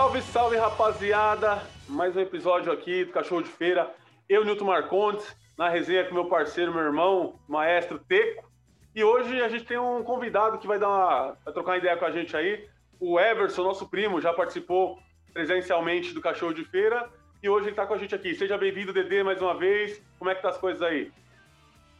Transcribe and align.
Salve, 0.00 0.22
salve 0.22 0.56
rapaziada! 0.56 1.62
Mais 1.86 2.16
um 2.16 2.20
episódio 2.20 2.72
aqui 2.72 3.04
do 3.04 3.12
Cachorro 3.12 3.42
de 3.42 3.50
Feira. 3.50 3.94
Eu, 4.30 4.46
Nilton 4.46 4.64
Marcondes, 4.64 5.36
na 5.58 5.68
resenha 5.68 6.06
com 6.06 6.14
meu 6.14 6.24
parceiro, 6.24 6.72
meu 6.72 6.80
irmão, 6.80 7.34
maestro 7.46 7.98
Teco. 7.98 8.50
E 8.94 9.04
hoje 9.04 9.42
a 9.42 9.48
gente 9.50 9.66
tem 9.66 9.76
um 9.76 10.02
convidado 10.02 10.56
que 10.56 10.66
vai 10.66 10.78
dar 10.78 10.88
uma, 10.88 11.36
vai 11.44 11.52
trocar 11.52 11.72
uma 11.72 11.76
ideia 11.76 11.98
com 11.98 12.06
a 12.06 12.10
gente 12.10 12.34
aí. 12.34 12.66
O 12.98 13.20
Everson, 13.20 13.62
nosso 13.62 13.86
primo, 13.90 14.22
já 14.22 14.32
participou 14.32 14.98
presencialmente 15.34 16.14
do 16.14 16.22
Cachorro 16.22 16.54
de 16.54 16.64
Feira 16.64 17.06
e 17.42 17.50
hoje 17.50 17.64
ele 17.66 17.72
está 17.72 17.84
com 17.84 17.92
a 17.92 17.98
gente 17.98 18.14
aqui. 18.14 18.34
Seja 18.34 18.56
bem-vindo, 18.56 18.94
Dedê, 18.94 19.22
mais 19.22 19.42
uma 19.42 19.54
vez. 19.54 20.00
Como 20.18 20.30
é 20.30 20.34
que 20.34 20.40
tá 20.40 20.48
as 20.48 20.56
coisas 20.56 20.80
aí? 20.80 21.12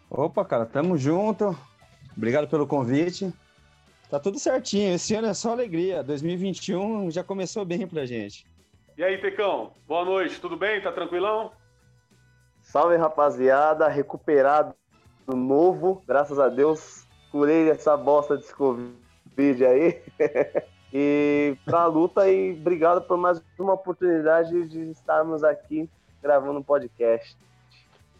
Opa, 0.08 0.42
cara, 0.42 0.64
tamo 0.64 0.96
junto. 0.96 1.54
Obrigado 2.16 2.48
pelo 2.48 2.66
convite. 2.66 3.30
Tá 4.10 4.18
tudo 4.18 4.40
certinho. 4.40 4.94
Esse 4.94 5.14
ano 5.14 5.28
é 5.28 5.34
só 5.34 5.52
alegria. 5.52 6.02
2021 6.02 7.12
já 7.12 7.22
começou 7.22 7.64
bem 7.64 7.86
pra 7.86 8.04
gente. 8.04 8.44
E 8.98 9.04
aí, 9.04 9.16
Tecão? 9.18 9.72
Boa 9.86 10.04
noite. 10.04 10.40
Tudo 10.40 10.56
bem? 10.56 10.80
Tá 10.80 10.90
tranquilão? 10.90 11.52
Salve, 12.60 12.96
rapaziada. 12.96 13.86
Recuperado 13.86 14.74
novo. 15.28 16.02
Graças 16.08 16.40
a 16.40 16.48
Deus. 16.48 17.06
Curei 17.30 17.70
essa 17.70 17.96
bosta 17.96 18.36
desse 18.36 18.52
Covid 18.52 19.64
aí. 19.64 20.02
e 20.92 21.56
pra 21.64 21.86
luta 21.86 22.28
e 22.28 22.52
obrigado 22.52 23.02
por 23.02 23.16
mais 23.16 23.40
uma 23.56 23.74
oportunidade 23.74 24.68
de 24.68 24.90
estarmos 24.90 25.44
aqui 25.44 25.88
gravando 26.20 26.58
um 26.58 26.64
podcast. 26.64 27.38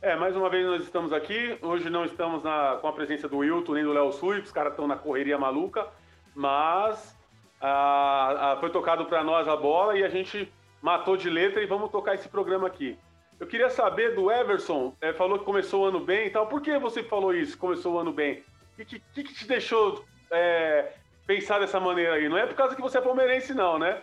É, 0.02 0.16
mais 0.16 0.34
uma 0.34 0.48
vez 0.48 0.64
nós 0.64 0.82
estamos 0.82 1.12
aqui. 1.12 1.58
Hoje 1.60 1.90
não 1.90 2.06
estamos 2.06 2.42
na, 2.42 2.78
com 2.80 2.88
a 2.88 2.92
presença 2.92 3.28
do 3.28 3.38
Wilton 3.38 3.74
nem 3.74 3.84
do 3.84 3.92
Léo 3.92 4.10
Sui, 4.12 4.40
os 4.40 4.50
caras 4.50 4.72
estão 4.72 4.86
na 4.86 4.96
correria 4.96 5.36
maluca, 5.36 5.86
mas 6.34 7.14
ah, 7.60 8.52
ah, 8.52 8.56
foi 8.60 8.70
tocado 8.70 9.04
para 9.04 9.22
nós 9.22 9.46
a 9.46 9.54
bola 9.54 9.98
e 9.98 10.02
a 10.02 10.08
gente 10.08 10.50
matou 10.80 11.18
de 11.18 11.28
letra 11.28 11.62
e 11.62 11.66
vamos 11.66 11.90
tocar 11.90 12.14
esse 12.14 12.30
programa 12.30 12.66
aqui. 12.66 12.98
Eu 13.38 13.46
queria 13.46 13.68
saber 13.68 14.14
do 14.14 14.30
Everson, 14.32 14.94
é, 15.02 15.12
falou 15.12 15.38
que 15.38 15.44
começou 15.44 15.82
o 15.82 15.88
ano 15.88 16.00
bem 16.00 16.28
e 16.28 16.30
tal. 16.30 16.46
Por 16.46 16.62
que 16.62 16.78
você 16.78 17.02
falou 17.02 17.34
isso, 17.34 17.58
começou 17.58 17.96
o 17.96 17.98
ano 17.98 18.12
bem? 18.12 18.42
O 18.78 18.84
que, 18.84 19.00
que, 19.00 19.22
que, 19.22 19.34
te 19.34 19.46
deixou 19.46 20.02
é, 20.30 20.94
pensar 21.26 21.58
dessa 21.58 21.78
maneira 21.78 22.14
aí? 22.14 22.26
Não 22.26 22.38
é 22.38 22.46
por 22.46 22.54
causa 22.54 22.74
que 22.74 22.80
você 22.80 22.96
é 22.96 23.02
palmeirense, 23.02 23.52
não, 23.52 23.78
né? 23.78 24.00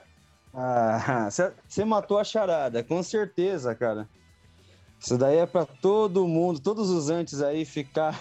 Ah, 0.54 1.28
você 1.68 1.84
matou 1.84 2.20
a 2.20 2.24
charada, 2.24 2.84
com 2.84 3.02
certeza, 3.02 3.74
cara. 3.74 4.08
Isso 5.00 5.18
daí 5.18 5.38
é 5.38 5.46
para 5.46 5.66
todo 5.66 6.28
mundo, 6.28 6.60
todos 6.60 6.90
os 6.90 7.10
antes 7.10 7.42
aí 7.42 7.66
ficar 7.66 8.20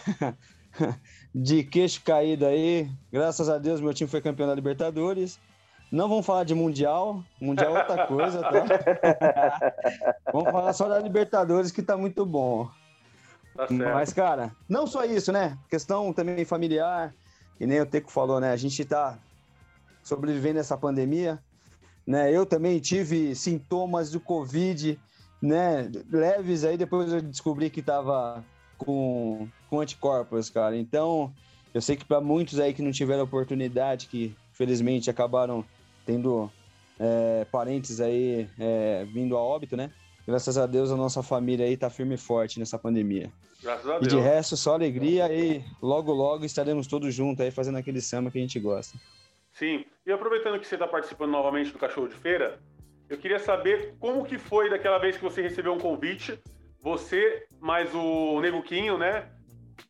de 1.35 1.65
queixo 1.65 2.03
caído 2.03 2.47
aí. 2.47 2.91
Graças 3.11 3.49
a 3.49 3.59
Deus, 3.59 3.81
meu 3.81 3.95
time 3.95 4.09
foi 4.09 4.21
campeão 4.21 4.49
da 4.49 4.55
Libertadores. 4.55 5.39
Não 5.91 6.09
vamos 6.09 6.27
falar 6.27 6.45
de 6.45 6.55
Mundial, 6.55 7.23
Mundial 7.41 7.77
é 7.77 7.81
outra 7.81 8.07
coisa, 8.07 8.41
tá? 8.41 9.73
vamos 10.33 10.51
falar 10.51 10.73
só 10.73 10.89
da 10.89 10.99
Libertadores, 10.99 11.71
que 11.71 11.81
tá 11.81 11.97
muito 11.97 12.27
bom. 12.27 12.69
Tá 13.57 13.67
Mas, 13.71 14.13
cara, 14.13 14.53
não 14.69 14.87
só 14.87 15.05
isso, 15.05 15.31
né? 15.31 15.57
Questão 15.71 16.13
também 16.13 16.45
familiar, 16.45 17.15
e 17.59 17.67
nem 17.67 17.81
o 17.81 17.87
Teco 17.87 18.11
falou, 18.11 18.41
né? 18.41 18.51
A 18.51 18.57
gente 18.57 18.85
tá 18.85 19.19
sobrevivendo 20.03 20.59
essa 20.59 20.77
pandemia, 20.77 21.39
né? 22.07 22.31
Eu 22.31 22.45
também 22.45 22.81
tive 22.81 23.35
sintomas 23.35 24.11
do 24.11 24.21
Covid, 24.21 24.99
né, 25.47 25.91
leves, 26.11 26.65
aí 26.65 26.77
depois 26.77 27.13
eu 27.13 27.23
descobri 27.23 27.71
que 27.71 27.83
tava 27.83 28.45
com, 28.77 29.49
com 29.71 29.81
anticorpos, 29.81 30.51
cara. 30.51 30.77
Então, 30.77 31.33
eu 31.73 31.81
sei 31.81 31.97
que 31.97 32.05
para 32.05 32.21
muitos 32.21 32.59
aí 32.59 32.75
que 32.75 32.83
não 32.83 32.91
tiveram 32.91 33.25
oportunidade, 33.25 34.07
que 34.07 34.35
felizmente 34.53 35.11
acabaram 35.11 35.65
tendo 36.05 36.51
é, 36.99 37.47
parentes 37.51 38.01
aí 38.01 38.49
é, 38.59 39.05
vindo 39.13 39.37
a 39.37 39.41
óbito, 39.41 39.77
né? 39.77 39.91
Graças 40.27 40.59
a 40.59 40.67
Deus 40.67 40.91
a 40.91 40.97
nossa 40.97 41.23
família 41.23 41.67
aí 41.67 41.77
tá 41.77 41.89
firme 41.89 42.15
e 42.15 42.19
forte 42.19 42.59
nessa 42.59 42.79
pandemia. 42.79 43.31
Graças 43.63 43.87
a 43.89 43.99
Deus. 43.99 44.13
E 44.13 44.17
de 44.17 44.21
resto, 44.21 44.57
só 44.57 44.75
alegria 44.75 45.33
e 45.33 45.65
logo, 45.81 46.13
logo 46.13 46.45
estaremos 46.45 46.87
todos 46.87 47.15
juntos 47.15 47.45
aí 47.45 47.51
fazendo 47.51 47.79
aquele 47.79 48.01
samba 48.01 48.31
que 48.31 48.39
a 48.39 48.41
gente 48.41 48.59
gosta. 48.59 48.99
Sim. 49.53 49.85
E 50.05 50.13
aproveitando 50.13 50.59
que 50.59 50.67
você 50.67 50.75
está 50.75 50.87
participando 50.87 51.31
novamente 51.31 51.71
do 51.71 51.79
Cachorro 51.79 52.09
de 52.09 52.15
Feira, 52.15 52.59
eu 53.09 53.17
queria 53.19 53.39
saber 53.39 53.95
como 54.01 54.25
que 54.25 54.39
foi 54.39 54.69
daquela 54.69 54.99
vez 54.99 55.17
que 55.17 55.23
você 55.23 55.43
recebeu 55.43 55.73
um 55.73 55.79
convite, 55.79 56.39
você 56.83 57.47
mais 57.61 57.95
o 57.95 58.41
Neguquinho, 58.41 58.99
né? 58.99 59.29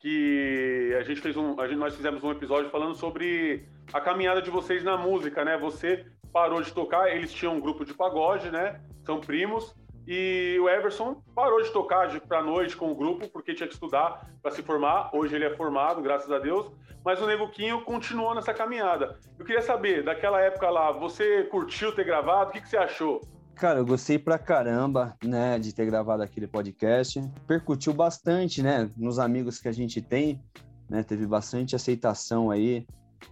Que 0.00 0.94
a 0.98 1.02
gente 1.02 1.20
fez 1.20 1.36
um, 1.36 1.58
a 1.60 1.66
gente, 1.66 1.78
nós 1.78 1.94
fizemos 1.94 2.22
um 2.22 2.30
episódio 2.30 2.70
falando 2.70 2.94
sobre 2.94 3.66
a 3.92 4.00
caminhada 4.00 4.42
de 4.42 4.50
vocês 4.50 4.84
na 4.84 4.96
música, 4.96 5.44
né? 5.44 5.56
Você 5.58 6.04
parou 6.32 6.60
de 6.60 6.72
tocar, 6.72 7.14
eles 7.14 7.32
tinham 7.32 7.56
um 7.56 7.60
grupo 7.60 7.84
de 7.84 7.94
pagode, 7.94 8.50
né? 8.50 8.80
São 9.04 9.20
primos. 9.20 9.74
E 10.06 10.56
o 10.60 10.68
Everson 10.68 11.20
parou 11.34 11.60
de 11.62 11.70
tocar 11.70 12.06
de 12.06 12.20
pra 12.20 12.42
noite 12.42 12.76
com 12.76 12.92
o 12.92 12.94
grupo, 12.94 13.28
porque 13.28 13.54
tinha 13.54 13.66
que 13.66 13.74
estudar 13.74 14.30
para 14.40 14.52
se 14.52 14.62
formar. 14.62 15.10
Hoje 15.12 15.34
ele 15.34 15.44
é 15.44 15.56
formado, 15.56 16.00
graças 16.00 16.30
a 16.30 16.38
Deus. 16.38 16.70
Mas 17.04 17.20
o 17.20 17.26
Neguquinho 17.26 17.82
continuou 17.82 18.34
nessa 18.34 18.54
caminhada. 18.54 19.18
Eu 19.38 19.44
queria 19.44 19.62
saber, 19.62 20.04
daquela 20.04 20.40
época 20.40 20.70
lá, 20.70 20.92
você 20.92 21.44
curtiu 21.44 21.92
ter 21.92 22.04
gravado? 22.04 22.50
O 22.50 22.52
que, 22.52 22.60
que 22.60 22.68
você 22.68 22.76
achou? 22.76 23.20
Cara, 23.56 23.78
eu 23.78 23.86
gostei 23.86 24.18
pra 24.18 24.38
caramba, 24.38 25.16
né, 25.24 25.58
de 25.58 25.74
ter 25.74 25.86
gravado 25.86 26.22
aquele 26.22 26.46
podcast. 26.46 27.20
Percutiu 27.46 27.92
bastante, 27.92 28.62
né, 28.62 28.90
nos 28.96 29.18
amigos 29.18 29.58
que 29.58 29.66
a 29.66 29.72
gente 29.72 30.02
tem, 30.02 30.40
né, 30.90 31.02
teve 31.02 31.26
bastante 31.26 31.74
aceitação 31.74 32.50
aí. 32.50 32.86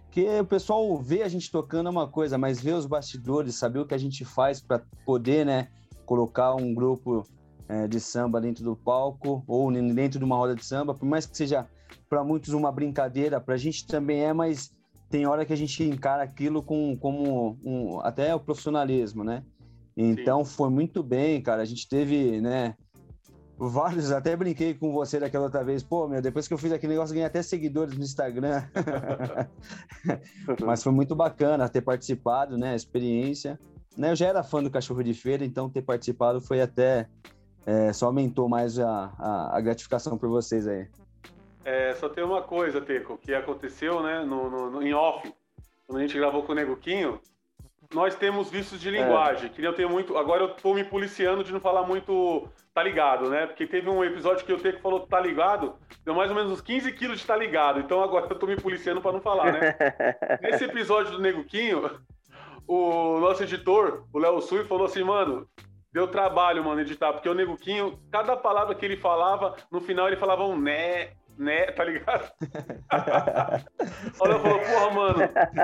Porque 0.05 0.27
o 0.39 0.45
pessoal 0.45 0.97
vê 0.97 1.21
a 1.21 1.27
gente 1.27 1.51
tocando 1.51 1.87
é 1.87 1.91
uma 1.91 2.07
coisa, 2.07 2.37
mas 2.37 2.59
ver 2.59 2.73
os 2.73 2.85
bastidores, 2.85 3.55
saber 3.55 3.79
o 3.79 3.85
que 3.85 3.93
a 3.93 3.99
gente 3.99 4.25
faz 4.25 4.61
para 4.61 4.81
poder, 5.05 5.45
né, 5.45 5.67
colocar 6.05 6.55
um 6.55 6.73
grupo 6.73 7.25
é, 7.67 7.87
de 7.87 7.99
samba 7.99 8.39
dentro 8.39 8.63
do 8.63 8.75
palco 8.75 9.43
ou 9.47 9.71
dentro 9.71 10.19
de 10.19 10.25
uma 10.25 10.35
roda 10.35 10.55
de 10.55 10.63
samba, 10.63 10.93
por 10.93 11.05
mais 11.05 11.25
que 11.25 11.35
seja 11.35 11.67
para 12.09 12.23
muitos 12.23 12.53
uma 12.53 12.71
brincadeira, 12.71 13.39
para 13.39 13.55
a 13.55 13.57
gente 13.57 13.85
também 13.85 14.23
é, 14.23 14.33
mas 14.33 14.71
tem 15.09 15.25
hora 15.25 15.45
que 15.45 15.53
a 15.53 15.57
gente 15.57 15.83
encara 15.83 16.23
aquilo 16.23 16.61
com, 16.61 16.95
como 16.97 17.57
um, 17.63 17.99
até 18.01 18.33
o 18.33 18.39
profissionalismo, 18.39 19.23
né? 19.23 19.43
Então 19.95 20.43
Sim. 20.43 20.51
foi 20.55 20.69
muito 20.69 21.01
bem, 21.01 21.41
cara. 21.41 21.61
A 21.61 21.65
gente 21.65 21.87
teve, 21.87 22.41
né? 22.41 22.75
Vários, 23.57 24.11
até 24.11 24.35
brinquei 24.35 24.73
com 24.73 24.91
você 24.91 25.19
daquela 25.19 25.45
outra 25.45 25.63
vez. 25.63 25.81
Pô, 25.81 26.07
meu, 26.07 26.21
depois 26.21 26.47
que 26.47 26.53
eu 26.53 26.57
fiz 26.57 26.73
aquele 26.73 26.93
negócio, 26.93 27.13
ganhei 27.13 27.27
até 27.27 27.41
seguidores 27.41 27.97
no 27.97 28.03
Instagram. 28.03 28.63
Mas 30.65 30.83
foi 30.83 30.91
muito 30.91 31.15
bacana 31.15 31.69
ter 31.69 31.81
participado, 31.81 32.57
né? 32.57 32.75
Experiência. 32.75 33.57
Né, 33.97 34.11
eu 34.11 34.15
já 34.15 34.27
era 34.27 34.43
fã 34.43 34.61
do 34.61 34.69
Cachorro 34.69 35.03
de 35.03 35.13
Feira, 35.13 35.45
então 35.45 35.69
ter 35.69 35.81
participado 35.81 36.41
foi 36.41 36.61
até. 36.61 37.07
É, 37.65 37.91
só 37.93 38.07
aumentou 38.07 38.47
mais 38.47 38.77
a, 38.77 39.11
a, 39.17 39.57
a, 39.57 39.61
gratificação 39.61 40.17
por 40.17 40.29
vocês 40.29 40.67
aí. 40.67 40.87
É, 41.63 41.95
só 41.95 42.07
tem 42.07 42.23
uma 42.23 42.43
coisa, 42.43 42.79
Teco, 42.79 43.17
que 43.17 43.33
aconteceu, 43.33 44.03
né, 44.03 44.23
no, 44.23 44.51
no, 44.51 44.69
no, 44.69 44.83
em 44.83 44.93
off, 44.93 45.33
quando 45.87 45.97
a 45.97 46.01
gente 46.01 46.15
gravou 46.15 46.43
com 46.43 46.51
o 46.51 46.55
Neguquinho, 46.55 47.19
nós 47.91 48.15
temos 48.15 48.51
vícios 48.51 48.79
de 48.79 48.91
linguagem, 48.91 49.47
é. 49.47 49.49
que 49.49 49.63
eu 49.63 49.73
tenho 49.73 49.89
muito. 49.89 50.15
Agora 50.15 50.43
eu 50.43 50.49
tô 50.49 50.75
me 50.75 50.83
policiando 50.83 51.43
de 51.43 51.51
não 51.51 51.59
falar 51.59 51.87
muito 51.87 52.47
tá 52.73 52.83
ligado, 52.83 53.29
né? 53.29 53.47
Porque 53.47 53.65
teve 53.65 53.89
um 53.89 54.03
episódio 54.03 54.45
que 54.45 54.51
o 54.51 54.59
Teco 54.59 54.81
falou 54.81 55.07
tá 55.07 55.19
ligado, 55.19 55.75
deu 56.03 56.13
mais 56.13 56.29
ou 56.29 56.35
menos 56.35 56.51
uns 56.51 56.61
15 56.61 56.91
quilos 56.91 57.19
de 57.19 57.25
tá 57.25 57.35
ligado, 57.35 57.79
então 57.79 58.03
agora 58.03 58.27
eu 58.29 58.37
tô 58.37 58.45
me 58.45 58.57
policiando 58.57 59.01
para 59.01 59.13
não 59.13 59.21
falar, 59.21 59.53
né? 59.53 59.75
Nesse 60.41 60.65
episódio 60.65 61.13
do 61.13 61.21
Neguquinho, 61.21 61.89
o 62.67 63.19
nosso 63.19 63.43
editor, 63.43 64.05
o 64.11 64.19
Léo 64.19 64.41
Sui, 64.41 64.63
falou 64.63 64.85
assim, 64.85 65.03
mano, 65.03 65.47
deu 65.93 66.07
trabalho, 66.07 66.63
mano, 66.63 66.81
editar, 66.81 67.13
porque 67.13 67.29
o 67.29 67.33
Neguquinho, 67.33 67.99
cada 68.11 68.35
palavra 68.35 68.75
que 68.75 68.85
ele 68.85 68.97
falava, 68.97 69.55
no 69.71 69.79
final 69.79 70.07
ele 70.07 70.17
falava 70.17 70.43
um 70.43 70.57
né, 70.57 71.11
né, 71.37 71.65
tá 71.71 71.83
ligado? 71.83 72.31
o 74.19 74.27
Léo 74.27 74.39
falou, 74.39 74.59
porra, 74.59 74.89
mano, 74.91 75.19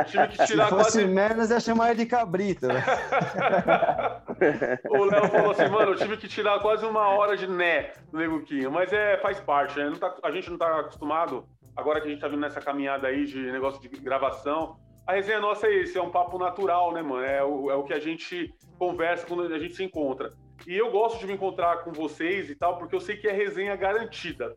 tive 0.05 0.27
que 0.29 0.45
tirar 0.45 0.65
Se 0.65 0.69
fosse 0.69 0.99
quase... 0.99 1.05
menos, 1.05 1.49
ia 1.49 1.59
chamar 1.59 1.95
de 1.95 2.05
cabrito. 2.05 2.67
Né? 2.67 2.81
o 4.89 5.05
Léo 5.05 5.27
falou 5.27 5.51
assim, 5.51 5.67
mano, 5.67 5.91
eu 5.91 5.95
tive 5.95 6.17
que 6.17 6.27
tirar 6.27 6.59
quase 6.59 6.85
uma 6.85 7.07
hora 7.09 7.35
de 7.35 7.47
né 7.47 7.91
do 8.11 8.17
Neguquinho, 8.17 8.71
mas 8.71 8.91
é, 8.91 9.17
faz 9.17 9.39
parte, 9.39 9.79
né? 9.79 9.91
Tá, 9.99 10.13
a 10.23 10.31
gente 10.31 10.49
não 10.49 10.57
tá 10.57 10.79
acostumado, 10.79 11.45
agora 11.75 12.01
que 12.01 12.07
a 12.07 12.11
gente 12.11 12.21
tá 12.21 12.27
vindo 12.27 12.41
nessa 12.41 12.61
caminhada 12.61 13.07
aí 13.07 13.25
de 13.25 13.51
negócio 13.51 13.81
de 13.81 13.87
gravação, 13.99 14.77
a 15.11 15.15
resenha 15.15 15.41
nossa 15.41 15.67
é 15.67 15.75
esse, 15.75 15.97
é 15.97 16.01
um 16.01 16.09
papo 16.09 16.37
natural, 16.37 16.93
né, 16.93 17.01
mano? 17.01 17.23
É 17.23 17.43
o, 17.43 17.69
é 17.69 17.75
o 17.75 17.83
que 17.83 17.93
a 17.93 17.99
gente 17.99 18.53
conversa 18.79 19.25
quando 19.27 19.53
a 19.53 19.59
gente 19.59 19.75
se 19.75 19.83
encontra. 19.83 20.33
E 20.65 20.77
eu 20.77 20.89
gosto 20.89 21.19
de 21.19 21.27
me 21.27 21.33
encontrar 21.33 21.83
com 21.83 21.91
vocês 21.91 22.49
e 22.49 22.55
tal, 22.55 22.77
porque 22.77 22.95
eu 22.95 23.01
sei 23.01 23.17
que 23.17 23.27
é 23.27 23.31
resenha 23.31 23.75
garantida. 23.75 24.55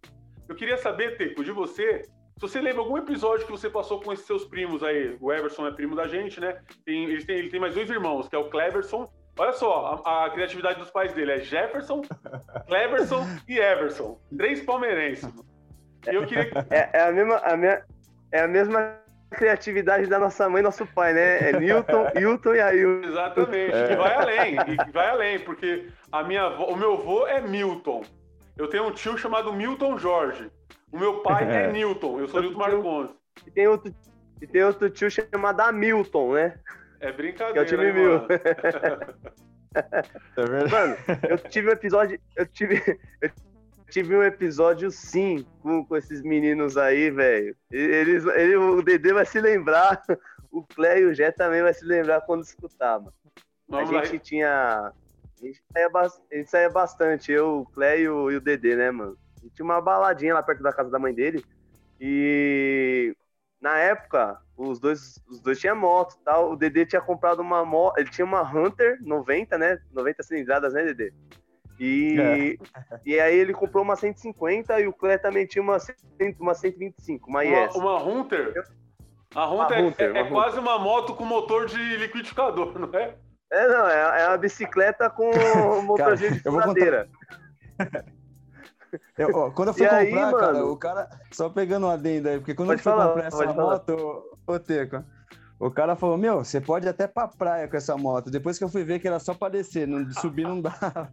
Eu 0.48 0.54
queria 0.54 0.76
saber, 0.76 1.16
Teco, 1.16 1.42
de 1.42 1.50
você, 1.50 2.02
se 2.02 2.40
você 2.40 2.60
lembra 2.60 2.82
algum 2.82 2.96
episódio 2.96 3.46
que 3.46 3.50
você 3.50 3.68
passou 3.68 4.00
com 4.00 4.12
esses 4.12 4.26
seus 4.26 4.44
primos 4.44 4.82
aí. 4.84 5.16
O 5.20 5.32
Everson 5.32 5.66
é 5.66 5.72
primo 5.72 5.96
da 5.96 6.06
gente, 6.06 6.40
né? 6.40 6.60
Tem, 6.84 7.04
ele, 7.04 7.24
tem, 7.24 7.36
ele 7.36 7.50
tem 7.50 7.58
mais 7.58 7.74
dois 7.74 7.90
irmãos, 7.90 8.28
que 8.28 8.36
é 8.36 8.38
o 8.38 8.48
Cleverson. 8.48 9.10
Olha 9.36 9.52
só, 9.54 10.02
a, 10.04 10.26
a 10.26 10.30
criatividade 10.30 10.78
dos 10.78 10.90
pais 10.90 11.12
dele 11.12 11.32
é 11.32 11.38
Jefferson, 11.40 12.02
Cleverson 12.68 13.26
e 13.48 13.58
Everson. 13.58 14.20
Três 14.36 14.62
palmeirenses. 14.62 15.34
Eu 16.06 16.24
queria... 16.26 16.48
é, 16.70 16.98
é, 16.98 17.02
a 17.08 17.10
mesma, 17.10 17.36
a 17.38 17.56
minha, 17.56 17.84
é 18.30 18.40
a 18.42 18.46
mesma 18.46 19.03
criatividade 19.31 20.06
da 20.06 20.19
nossa 20.19 20.49
mãe 20.49 20.61
e 20.61 20.62
nosso 20.62 20.87
pai, 20.87 21.12
né? 21.12 21.50
É 21.50 21.59
Newton, 21.59 22.09
Hilton 22.17 22.55
e 22.55 22.61
Ailton. 22.61 23.09
Exatamente. 23.09 23.75
É. 23.75 23.93
E 23.93 23.97
vai 23.97 24.15
além, 24.15 24.56
e 24.88 24.93
vai 24.93 25.09
além, 25.09 25.38
porque 25.41 25.88
a 26.11 26.23
minha 26.23 26.44
avó, 26.44 26.67
o 26.67 26.76
meu 26.76 26.94
avô 26.94 27.26
é 27.26 27.41
Milton. 27.41 28.03
Eu 28.56 28.69
tenho 28.69 28.87
um 28.87 28.93
tio 28.93 29.19
chamado 29.19 29.53
Milton 29.53 29.99
Jorge. 29.99 30.50
O 30.93 30.99
meu 30.99 31.21
pai 31.23 31.44
é, 31.44 31.65
é 31.65 31.67
Newton, 31.73 32.21
eu 32.21 32.29
sou 32.29 32.41
Newton 32.41 32.59
Marcondes. 32.59 33.17
E 33.47 33.50
tem 33.50 33.67
outro, 33.67 33.93
e 34.41 34.47
tem 34.47 34.62
outro 34.62 34.88
tio 34.91 35.11
chamado 35.11 35.61
Hamilton, 35.61 36.35
né? 36.35 36.59
É 37.00 37.12
brincadeira. 37.12 37.53
Que 37.53 37.59
é 37.59 37.62
o 37.62 37.67
time 37.67 37.93
mil. 37.93 38.26
É 39.76 40.69
Mano, 40.71 40.97
eu 41.29 41.37
tive 41.37 41.69
um 41.69 41.73
episódio. 41.73 42.17
Eu 42.37 42.47
tive, 42.47 42.81
eu 43.21 43.31
tive 43.94 44.17
um 44.17 44.25
episódio 44.25 44.91
sim 44.91 45.46
com, 45.62 45.85
com 45.85 45.96
esses 45.96 46.20
meninos 46.20 46.76
aí, 46.76 47.12
velho. 47.12 47.56
Eles, 47.70 48.25
ele, 48.26 48.56
o 48.56 48.82
Dedê 48.82 49.12
vai 49.12 49.25
se 49.25 49.41
lembrar, 49.41 50.02
o 50.50 50.64
Clé 50.64 51.00
e 51.00 51.05
o 51.05 51.14
Jé 51.14 51.31
também 51.31 51.62
vai 51.62 51.73
se 51.73 51.85
lembrar 51.85 52.23
quando 52.23 52.43
escutar, 52.43 52.99
mano. 52.99 53.14
Vamos 53.69 53.94
a 53.94 54.05
gente 54.05 54.19
tinha. 54.19 54.50
A 54.50 55.46
gente, 55.46 55.62
saía, 55.73 55.88
a 55.94 56.37
gente 56.37 56.50
saía 56.50 56.70
bastante, 56.70 57.31
eu, 57.31 57.61
o 57.61 57.67
Clé 57.67 58.00
e 58.00 58.08
o, 58.08 58.32
e 58.32 58.37
o 58.37 58.41
Dedê, 58.41 58.75
né, 58.75 58.91
mano? 58.91 59.17
A 59.37 59.41
gente 59.43 59.55
tinha 59.55 59.64
uma 59.64 59.81
baladinha 59.81 60.35
lá 60.35 60.43
perto 60.43 60.62
da 60.64 60.73
casa 60.73 60.90
da 60.90 60.99
mãe 60.99 61.14
dele. 61.14 61.44
E 62.00 63.17
na 63.61 63.79
época, 63.79 64.40
os 64.56 64.81
dois, 64.81 65.23
os 65.29 65.40
dois 65.40 65.61
tinham 65.61 65.76
moto 65.76 66.19
tal. 66.25 66.50
O 66.50 66.56
Dedê 66.56 66.85
tinha 66.85 67.00
comprado 67.00 67.38
uma 67.40 67.64
moto. 67.64 67.97
Ele 67.99 68.11
tinha 68.11 68.25
uma 68.25 68.43
Hunter 68.43 68.99
90, 69.02 69.56
né? 69.56 69.81
90 69.93 70.23
cilindradas, 70.25 70.73
né, 70.73 70.82
Dedê? 70.82 71.12
E, 71.79 72.17
é. 72.21 73.00
e 73.05 73.19
aí 73.19 73.37
ele 73.37 73.53
comprou 73.53 73.82
uma 73.82 73.97
150 73.97 74.81
e 74.81 74.87
o 74.87 74.93
Clé 74.93 75.19
também 75.19 75.47
tinha 75.47 75.62
uma, 75.62 75.76
uma 76.38 76.55
125, 76.55 77.29
uma 77.29 77.44
IS. 77.44 77.75
Uma, 77.75 78.03
uma 78.03 78.03
Hunter? 78.03 78.65
A 79.35 79.50
Hunter, 79.50 79.79
uma 79.79 79.88
Hunter 79.88 80.17
é, 80.17 80.21
é 80.21 80.25
quase 80.25 80.59
uma 80.59 80.79
moto 80.79 81.15
com 81.15 81.25
motor 81.25 81.67
de 81.67 81.97
liquidificador, 81.97 82.79
não 82.79 82.88
é? 82.97 83.17
É, 83.50 83.69
não, 83.69 83.88
é, 83.88 84.23
é 84.23 84.29
uma 84.29 84.38
bicicleta 84.38 85.11
com 85.11 85.31
motorzinho 85.82 86.41
de 86.41 86.50
madeira. 86.50 87.09
Eu, 89.19 89.31
ó, 89.35 89.50
quando 89.50 89.69
eu 89.69 89.75
fui 89.75 89.85
e 89.85 89.88
comprar, 89.88 89.99
aí, 89.99 90.12
cara, 90.12 90.53
mano... 90.53 90.71
o 90.71 90.76
cara. 90.76 91.09
Só 91.32 91.49
pegando 91.49 91.87
uma 91.87 91.94
adenda 91.94 92.31
aí, 92.31 92.38
porque 92.38 92.55
quando 92.55 92.69
pode 92.69 92.81
eu 92.81 92.82
fui 92.85 92.93
falar, 92.93 93.09
comprar 93.09 93.26
essa 93.26 93.53
moto, 93.53 94.38
ô 94.47 94.59
Teco, 94.59 95.05
o 95.58 95.70
cara 95.70 95.96
falou: 95.96 96.16
Meu, 96.16 96.44
você 96.44 96.60
pode 96.60 96.88
até 96.88 97.06
pra 97.06 97.28
praia 97.28 97.68
com 97.68 97.76
essa 97.76 97.96
moto. 97.96 98.30
Depois 98.30 98.58
que 98.58 98.64
eu 98.64 98.68
fui 98.68 98.84
ver 98.84 98.98
que 98.98 99.08
era 99.08 99.18
só 99.18 99.34
pra 99.34 99.48
descer, 99.48 99.86
não, 99.86 100.10
subir 100.12 100.44
não 100.44 100.60
dava. 100.60 101.08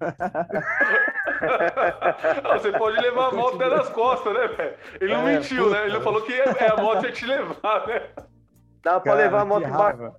você 2.60 2.72
pode 2.72 3.00
levar 3.00 3.30
a 3.30 3.32
moto 3.36 3.56
até 3.56 3.70
nas 3.70 3.90
costas, 3.90 4.34
né, 4.34 4.48
velho? 4.48 4.78
Ele 5.00 5.14
não 5.14 5.28
é, 5.28 5.36
mentiu, 5.36 5.66
puta. 5.66 5.80
né? 5.80 5.86
Ele 5.88 6.02
falou 6.02 6.22
que 6.22 6.34
é, 6.34 6.68
a 6.68 6.78
moto 6.78 7.06
ia 7.06 7.12
te 7.12 7.26
levar, 7.26 7.88
né? 7.88 8.10
Dá 8.84 9.00
pra 9.00 9.14
levar 9.14 9.42
a 9.42 9.46
moto 9.46 9.68
embaixo 9.68 10.14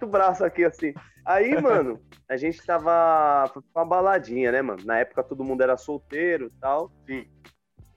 do 0.00 0.06
braço 0.06 0.44
aqui, 0.44 0.64
assim. 0.64 0.94
Aí, 1.24 1.54
mano, 1.60 2.00
a 2.28 2.36
gente 2.36 2.64
tava 2.64 3.50
com 3.52 3.62
uma 3.74 3.84
baladinha, 3.84 4.50
né, 4.50 4.62
mano? 4.62 4.82
Na 4.84 4.98
época 4.98 5.22
todo 5.22 5.44
mundo 5.44 5.62
era 5.62 5.76
solteiro 5.76 6.46
e 6.46 6.60
tal. 6.60 6.90
Sim. 7.06 7.26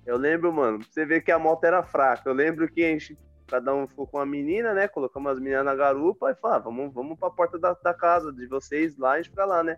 Eu 0.05 0.17
lembro, 0.17 0.51
mano, 0.51 0.79
você 0.83 1.05
vê 1.05 1.21
que 1.21 1.31
a 1.31 1.39
moto 1.39 1.63
era 1.63 1.83
fraca. 1.83 2.29
Eu 2.29 2.33
lembro 2.33 2.67
que 2.67 2.83
a 2.83 2.89
gente, 2.89 3.17
cada 3.51 3.75
um 3.75 3.85
ficou 3.85 4.07
com 4.07 4.17
uma 4.17 4.25
menina, 4.25 4.73
né? 4.73 4.87
Colocamos 4.87 5.33
as 5.33 5.39
meninas 5.39 5.65
na 5.65 5.75
garupa 5.75 6.31
e 6.31 6.35
falou, 6.35 6.55
ah, 6.55 6.59
vamos, 6.59 6.93
vamos 6.93 7.19
pra 7.19 7.29
porta 7.29 7.59
da, 7.59 7.73
da 7.73 7.93
casa 7.93 8.31
de 8.31 8.47
vocês 8.47 8.97
lá, 8.97 9.11
a 9.11 9.17
gente 9.17 9.29
fica 9.29 9.43
lá, 9.43 9.61
né? 9.61 9.77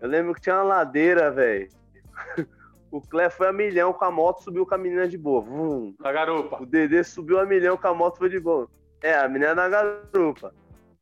Eu 0.00 0.08
lembro 0.08 0.34
que 0.34 0.40
tinha 0.40 0.56
uma 0.56 0.64
ladeira, 0.64 1.30
velho. 1.30 1.68
O 2.88 3.00
Clé 3.00 3.28
foi 3.28 3.48
a 3.48 3.52
milhão 3.52 3.92
com 3.92 4.04
a 4.04 4.10
moto, 4.10 4.44
subiu 4.44 4.64
com 4.64 4.74
a 4.74 4.78
menina 4.78 5.06
de 5.08 5.18
boa. 5.18 5.42
Vum. 5.42 5.94
Na 5.98 6.12
garupa. 6.12 6.62
O 6.62 6.64
Dedê 6.64 7.02
subiu 7.02 7.38
a 7.38 7.44
milhão 7.44 7.76
com 7.76 7.88
a 7.88 7.92
moto, 7.92 8.16
foi 8.16 8.30
de 8.30 8.38
boa. 8.38 8.70
É, 9.02 9.12
a 9.12 9.28
menina 9.28 9.54
na 9.54 9.68
garupa. 9.68 10.54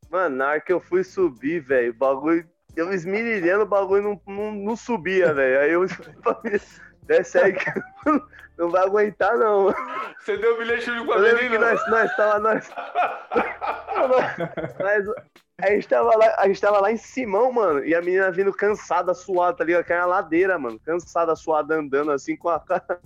Mano, 0.09 0.35
na 0.35 0.49
hora 0.49 0.59
que 0.59 0.73
eu 0.73 0.79
fui 0.79 1.03
subir, 1.03 1.61
velho, 1.61 1.91
o 1.91 1.95
bagulho. 1.95 2.45
Eu 2.75 2.91
esmirilhando, 2.91 3.63
o 3.63 3.67
bagulho 3.67 4.03
não, 4.03 4.21
não, 4.27 4.51
não 4.51 4.75
subia, 4.75 5.33
velho. 5.33 5.59
Aí 5.59 5.71
eu 5.71 5.85
desce 7.05 7.37
aí 7.37 7.53
que 7.53 7.65
não 8.57 8.69
vai 8.69 8.83
aguentar, 8.83 9.37
não. 9.37 9.73
Você 10.19 10.37
deu 10.37 10.55
o 10.55 10.57
bilhete 10.57 10.91
de 10.91 11.05
pra 11.05 11.19
menina? 11.19 11.49
que 11.49 11.57
nós, 11.57 11.89
nós 11.89 12.15
tava, 12.15 12.39
nós... 12.39 12.69
nós... 14.79 15.05
A 15.57 15.67
gente, 15.67 15.87
tava 15.87 16.17
lá, 16.17 16.35
a 16.37 16.47
gente 16.47 16.59
tava 16.59 16.81
lá 16.81 16.91
em 16.91 16.97
Simão, 16.97 17.51
mano, 17.51 17.85
e 17.85 17.95
a 17.95 18.01
menina 18.01 18.29
vindo 18.29 18.51
cansada, 18.51 19.13
suada, 19.13 19.57
tá 19.57 19.63
ligado? 19.63 19.85
Caiu 19.85 20.01
na 20.01 20.05
ladeira, 20.05 20.59
mano. 20.59 20.79
Cansada, 20.79 21.33
suada, 21.35 21.75
andando 21.75 22.11
assim 22.11 22.35
com 22.35 22.49
a 22.49 22.59
cara. 22.59 22.99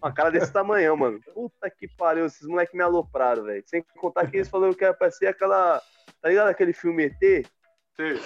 Uma 0.00 0.12
cara 0.12 0.30
desse 0.30 0.52
tamanhão, 0.52 0.96
mano. 0.96 1.20
Puta 1.34 1.68
que 1.68 1.86
pariu, 1.86 2.26
esses 2.26 2.46
moleques 2.46 2.74
me 2.74 2.82
alopraram, 2.82 3.44
velho. 3.44 3.62
Sem 3.66 3.84
contar 3.98 4.26
que 4.26 4.38
eles 4.38 4.48
falaram 4.48 4.72
que 4.72 4.84
ia 4.84 4.94
parecer 4.94 5.26
aquela 5.26 5.82
Tá 6.26 6.28
ligado 6.28 6.48
aquele 6.48 6.72
filme 6.72 7.04
ET? 7.04 7.46
Sim. 7.96 8.18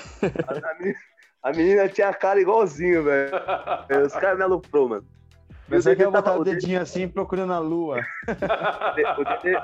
A, 0.49 0.71
a, 0.71 0.75
menina, 0.75 0.99
a 1.43 1.53
menina, 1.53 1.89
tinha 1.89 2.09
a 2.09 2.15
cara 2.15 2.41
igualzinho, 2.41 3.05
velho. 3.05 3.31
Os 4.07 4.13
caras 4.13 4.37
me 4.37 4.45
aluprou, 4.45 4.89
mano. 4.89 5.07
Pensei 5.69 5.95
que 5.95 6.03
ia 6.03 6.11
botar 6.11 6.35
o 6.35 6.45
dedinho 6.45 6.81
assim 6.81 7.07
procurando 7.07 7.53
a 7.53 7.59
lua. 7.61 8.01
O 8.27 9.25
Dedê, 9.25 9.61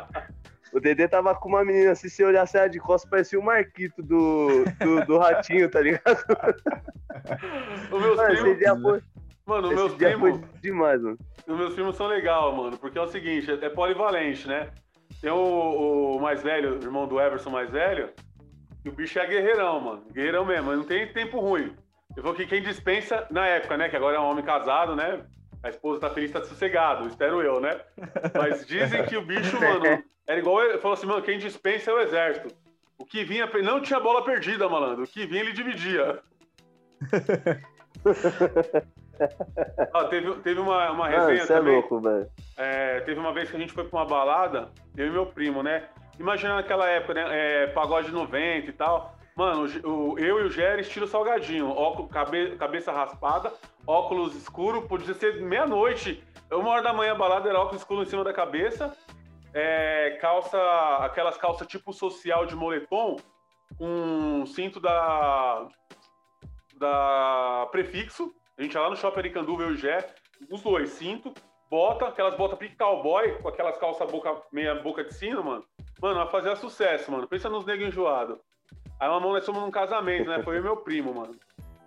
o 0.72 0.80
Dedê 0.80 1.08
tava 1.08 1.34
com 1.34 1.48
uma 1.48 1.64
menina 1.64 1.92
assim, 1.92 2.08
se 2.08 2.24
olhasse 2.24 2.56
ela 2.56 2.68
de 2.68 2.78
costas, 2.78 3.10
parecia 3.10 3.38
o 3.38 3.42
Marquito 3.42 4.02
do, 4.02 4.64
do, 4.78 5.04
do 5.04 5.18
Ratinho, 5.18 5.70
tá 5.70 5.80
ligado? 5.80 6.04
O 7.90 7.98
meu 7.98 8.14
mano, 8.14 8.32
esse 8.34 8.54
dia 8.56 8.76
foi, 8.76 9.00
mano, 9.46 9.68
meus 9.68 9.94
primos. 9.94 10.38
demais, 10.60 11.00
mano. 11.00 11.18
Os 11.46 11.56
meus 11.56 11.74
filmes 11.74 11.96
são 11.96 12.06
legais, 12.06 12.54
mano, 12.54 12.76
porque 12.78 12.98
é 12.98 13.02
o 13.02 13.08
seguinte, 13.08 13.50
é 13.50 13.68
polivalente, 13.70 14.46
né? 14.46 14.68
Tem 15.20 15.30
o, 15.30 16.16
o 16.16 16.20
mais 16.20 16.42
velho, 16.42 16.78
o 16.78 16.82
irmão 16.82 17.08
do 17.08 17.18
Everson 17.18 17.50
mais 17.50 17.70
velho, 17.70 18.10
o 18.88 18.92
bicho 18.92 19.18
é 19.18 19.26
guerreirão, 19.26 19.80
mano. 19.80 20.04
Guerreirão 20.12 20.44
mesmo, 20.44 20.74
não 20.74 20.84
tem 20.84 21.12
tempo 21.12 21.40
ruim. 21.40 21.74
Eu 22.16 22.22
vou 22.22 22.34
que 22.34 22.46
quem 22.46 22.62
dispensa, 22.62 23.26
na 23.30 23.46
época, 23.46 23.76
né? 23.76 23.88
Que 23.88 23.96
agora 23.96 24.16
é 24.16 24.20
um 24.20 24.30
homem 24.30 24.44
casado, 24.44 24.96
né? 24.96 25.24
A 25.62 25.68
esposa 25.68 26.00
tá 26.00 26.10
feliz, 26.10 26.30
tá 26.30 26.42
sossegado, 26.44 27.08
espero 27.08 27.42
eu, 27.42 27.60
né? 27.60 27.80
Mas 28.34 28.66
dizem 28.66 29.04
que 29.04 29.16
o 29.16 29.22
bicho, 29.22 29.60
mano, 29.60 30.02
era 30.26 30.38
igual. 30.38 30.62
Ele 30.62 30.78
falou 30.78 30.94
assim, 30.94 31.06
mano, 31.06 31.22
quem 31.22 31.38
dispensa 31.38 31.90
é 31.90 31.94
o 31.94 32.00
exército. 32.00 32.54
O 32.98 33.04
que 33.04 33.24
vinha, 33.24 33.46
não 33.62 33.80
tinha 33.80 34.00
bola 34.00 34.24
perdida, 34.24 34.68
malandro. 34.68 35.04
O 35.04 35.06
que 35.06 35.26
vinha, 35.26 35.42
ele 35.42 35.52
dividia. 35.52 36.20
ah, 39.92 40.04
teve, 40.04 40.34
teve 40.36 40.60
uma, 40.60 40.90
uma 40.92 41.08
resenha 41.08 41.42
ah, 41.42 41.46
também. 41.46 41.74
É 41.74 41.76
louco. 41.76 42.00
É, 42.56 43.00
teve 43.00 43.20
uma 43.20 43.32
vez 43.32 43.50
que 43.50 43.56
a 43.56 43.60
gente 43.60 43.72
foi 43.72 43.84
pra 43.84 43.98
uma 43.98 44.06
balada, 44.06 44.70
eu 44.96 45.06
e 45.06 45.10
meu 45.10 45.26
primo, 45.26 45.62
né? 45.62 45.88
Imagina 46.18 46.56
naquela 46.56 46.88
época, 46.88 47.14
né? 47.14 47.24
É, 47.30 47.66
pagode 47.68 48.10
90 48.10 48.70
e 48.70 48.72
tal. 48.72 49.16
Mano, 49.36 49.66
o, 49.84 50.18
eu 50.18 50.40
e 50.40 50.44
o 50.44 50.50
Jerry 50.50 50.80
estilo 50.80 51.06
salgadinho. 51.06 51.68
Óculos, 51.68 52.10
cabe, 52.10 52.56
cabeça 52.56 52.90
raspada, 52.90 53.52
óculos 53.86 54.34
escuro, 54.34 54.88
podia 54.88 55.12
ser 55.12 55.42
meia-noite. 55.42 56.24
Uma 56.50 56.70
hora 56.70 56.82
da 56.82 56.92
manhã 56.92 57.14
balada 57.14 57.48
era 57.48 57.60
óculos 57.60 57.82
escuro 57.82 58.02
em 58.02 58.06
cima 58.06 58.24
da 58.24 58.32
cabeça. 58.32 58.96
É, 59.52 60.18
calça, 60.20 60.58
aquelas 61.00 61.36
calças 61.36 61.66
tipo 61.66 61.92
social 61.92 62.46
de 62.46 62.56
moletom, 62.56 63.16
com 63.76 64.44
cinto 64.46 64.80
da, 64.80 65.68
da 66.78 67.68
prefixo. 67.70 68.34
A 68.56 68.62
gente 68.62 68.74
ia 68.74 68.80
lá 68.80 68.88
no 68.88 68.96
shopping 68.96 69.18
Aricanduva, 69.18 69.64
eu 69.64 69.70
e 69.70 69.72
o 69.72 69.76
Jé, 69.76 70.14
os 70.50 70.62
dois, 70.62 70.90
cinto, 70.90 71.34
bota, 71.70 72.06
aquelas 72.06 72.36
botas 72.36 72.58
pique 72.58 72.76
cowboy, 72.76 73.32
com 73.40 73.48
aquelas 73.48 73.76
calças 73.78 74.10
boca, 74.10 74.42
meia 74.52 74.74
boca 74.76 75.04
de 75.04 75.14
sino, 75.14 75.42
mano. 75.42 75.64
Mano, 76.00 76.16
vai 76.16 76.28
fazer 76.28 76.56
sucesso, 76.56 77.10
mano. 77.10 77.26
Pensa 77.26 77.48
nos 77.48 77.64
negros 77.64 77.88
enjoados. 77.88 78.38
Aí 78.98 79.08
uma 79.08 79.20
mão 79.20 79.32
nós 79.32 79.44
fomos 79.44 79.62
num 79.62 79.70
casamento, 79.70 80.28
né? 80.28 80.42
Foi 80.42 80.56
eu 80.56 80.60
e 80.60 80.62
meu 80.62 80.76
primo, 80.78 81.14
mano. 81.14 81.34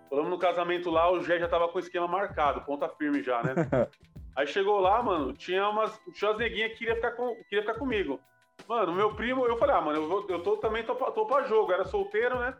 Falamos 0.08 0.30
no 0.30 0.38
casamento 0.38 0.90
lá, 0.90 1.10
o 1.10 1.22
Jé 1.22 1.38
já 1.38 1.48
tava 1.48 1.68
com 1.68 1.78
o 1.78 1.80
esquema 1.80 2.08
marcado, 2.08 2.62
ponta 2.62 2.88
firme 2.88 3.22
já, 3.22 3.42
né? 3.42 3.54
Aí 4.36 4.46
chegou 4.46 4.80
lá, 4.80 5.02
mano, 5.02 5.32
tinha 5.32 5.68
umas. 5.68 5.98
Tinha 6.14 6.30
umas 6.30 6.38
neguinhas 6.38 6.72
que 6.72 6.78
queria 6.78 6.96
ficar, 6.96 7.12
com, 7.12 7.34
queria 7.48 7.62
ficar 7.62 7.74
comigo. 7.74 8.20
Mano, 8.68 8.92
meu 8.92 9.14
primo, 9.14 9.46
eu 9.46 9.56
falei, 9.56 9.74
ah, 9.74 9.80
mano, 9.80 9.98
eu, 9.98 10.08
vou, 10.08 10.26
eu 10.28 10.42
tô 10.42 10.56
também 10.56 10.82
tô, 10.84 10.94
tô 10.94 11.26
pra 11.26 11.44
jogo, 11.44 11.72
era 11.72 11.84
solteiro, 11.84 12.38
né? 12.38 12.54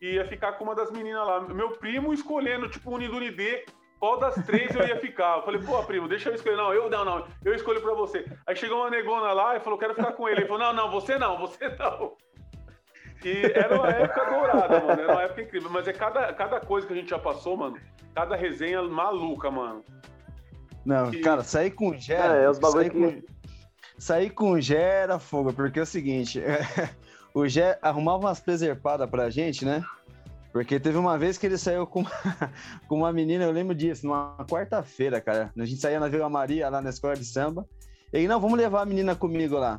E 0.00 0.14
ia 0.14 0.24
ficar 0.26 0.52
com 0.52 0.64
uma 0.64 0.74
das 0.74 0.90
meninas 0.90 1.26
lá. 1.26 1.40
Meu 1.40 1.70
primo 1.72 2.12
escolhendo, 2.12 2.68
tipo, 2.68 2.90
unido 2.90 3.16
unidê, 3.16 3.64
qual 4.00 4.18
das 4.18 4.34
três 4.46 4.74
eu 4.74 4.86
ia 4.86 4.98
ficar? 4.98 5.36
Eu 5.36 5.42
falei, 5.42 5.60
pô, 5.60 5.82
primo, 5.84 6.08
deixa 6.08 6.30
eu 6.30 6.34
escolher. 6.34 6.56
Não, 6.56 6.72
eu 6.72 6.88
não, 6.88 7.04
não, 7.04 7.26
eu 7.44 7.54
escolho 7.54 7.82
pra 7.82 7.92
você. 7.92 8.24
Aí 8.46 8.56
chegou 8.56 8.78
uma 8.78 8.88
negona 8.88 9.34
lá 9.34 9.56
e 9.56 9.60
falou, 9.60 9.78
quero 9.78 9.94
ficar 9.94 10.14
com 10.14 10.26
ele. 10.26 10.40
Ele 10.40 10.48
falou, 10.48 10.62
não, 10.62 10.72
não, 10.72 10.90
você 10.90 11.18
não, 11.18 11.38
você 11.38 11.68
não. 11.68 12.16
E 13.22 13.42
era 13.54 13.76
uma 13.76 13.90
época 13.90 14.24
dourada, 14.24 14.80
mano. 14.80 15.02
Era 15.02 15.12
uma 15.12 15.22
época 15.22 15.42
incrível. 15.42 15.70
Mas 15.70 15.86
é 15.86 15.92
cada, 15.92 16.32
cada 16.32 16.58
coisa 16.60 16.86
que 16.86 16.94
a 16.94 16.96
gente 16.96 17.10
já 17.10 17.18
passou, 17.18 17.58
mano. 17.58 17.76
Cada 18.14 18.34
resenha 18.34 18.82
maluca, 18.82 19.50
mano. 19.50 19.84
Não, 20.82 21.12
e... 21.12 21.20
cara, 21.20 21.44
sair 21.44 21.70
com 21.70 21.94
gera. 21.94 22.38
É, 22.38 22.44
é 22.44 22.50
os 22.50 22.58
bagulho 22.58 22.84
sair, 22.84 22.90
que... 22.90 22.98
com... 22.98 23.34
sair 23.98 24.30
com 24.30 24.60
gera 24.60 25.18
fogo, 25.18 25.52
porque 25.52 25.78
é 25.78 25.82
o 25.82 25.86
seguinte. 25.86 26.42
o 27.34 27.46
Gé 27.46 27.78
arrumava 27.82 28.26
umas 28.26 28.40
preservadas 28.40 29.08
pra 29.08 29.30
gente, 29.30 29.64
né? 29.64 29.84
Porque 30.52 30.80
teve 30.80 30.98
uma 30.98 31.16
vez 31.16 31.38
que 31.38 31.46
ele 31.46 31.56
saiu 31.56 31.86
com 31.86 32.00
uma, 32.00 32.10
com 32.88 32.96
uma 32.96 33.12
menina, 33.12 33.44
eu 33.44 33.52
lembro 33.52 33.74
disso, 33.74 34.06
numa 34.06 34.36
quarta-feira, 34.48 35.20
cara. 35.20 35.52
A 35.56 35.64
gente 35.64 35.80
saía 35.80 36.00
na 36.00 36.08
Vila 36.08 36.28
Maria, 36.28 36.68
lá 36.68 36.80
na 36.80 36.90
escola 36.90 37.14
de 37.14 37.24
samba. 37.24 37.66
E 38.12 38.18
ele, 38.18 38.28
não, 38.28 38.40
vamos 38.40 38.58
levar 38.58 38.82
a 38.82 38.86
menina 38.86 39.14
comigo 39.14 39.56
lá. 39.56 39.78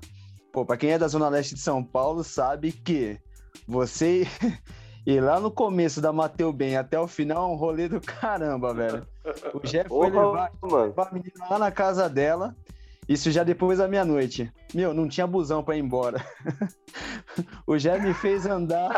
Pô, 0.51 0.65
pra 0.65 0.77
quem 0.77 0.91
é 0.91 0.99
da 0.99 1.07
Zona 1.07 1.29
Leste 1.29 1.55
de 1.55 1.61
São 1.61 1.83
Paulo, 1.83 2.23
sabe 2.23 2.71
que 2.71 3.19
você 3.67 4.25
ir 5.05 5.19
lá 5.21 5.39
no 5.39 5.51
começo 5.51 5.99
da 5.99 6.13
Mateu 6.13 6.53
Bem 6.53 6.77
até 6.77 6.99
o 6.99 7.07
final 7.07 7.49
é 7.49 7.53
um 7.53 7.57
rolê 7.57 7.89
do 7.89 7.99
caramba, 7.99 8.73
velho. 8.73 9.05
O 9.53 9.59
Jeff 9.59 9.89
foi 9.89 10.09
levar, 10.09 10.51
levar 10.63 11.07
a 11.07 11.13
menina 11.13 11.49
lá 11.49 11.59
na 11.59 11.71
casa 11.71 12.09
dela. 12.09 12.55
Isso 13.09 13.29
já 13.29 13.43
depois 13.43 13.79
da 13.79 13.89
meia-noite. 13.89 14.49
Meu, 14.73 14.93
não 14.93 15.09
tinha 15.09 15.27
busão 15.27 15.61
pra 15.61 15.75
ir 15.75 15.79
embora. 15.79 16.23
o 17.67 17.75
Jeff 17.77 18.05
me 18.05 18.13
fez 18.13 18.45
andar 18.45 18.93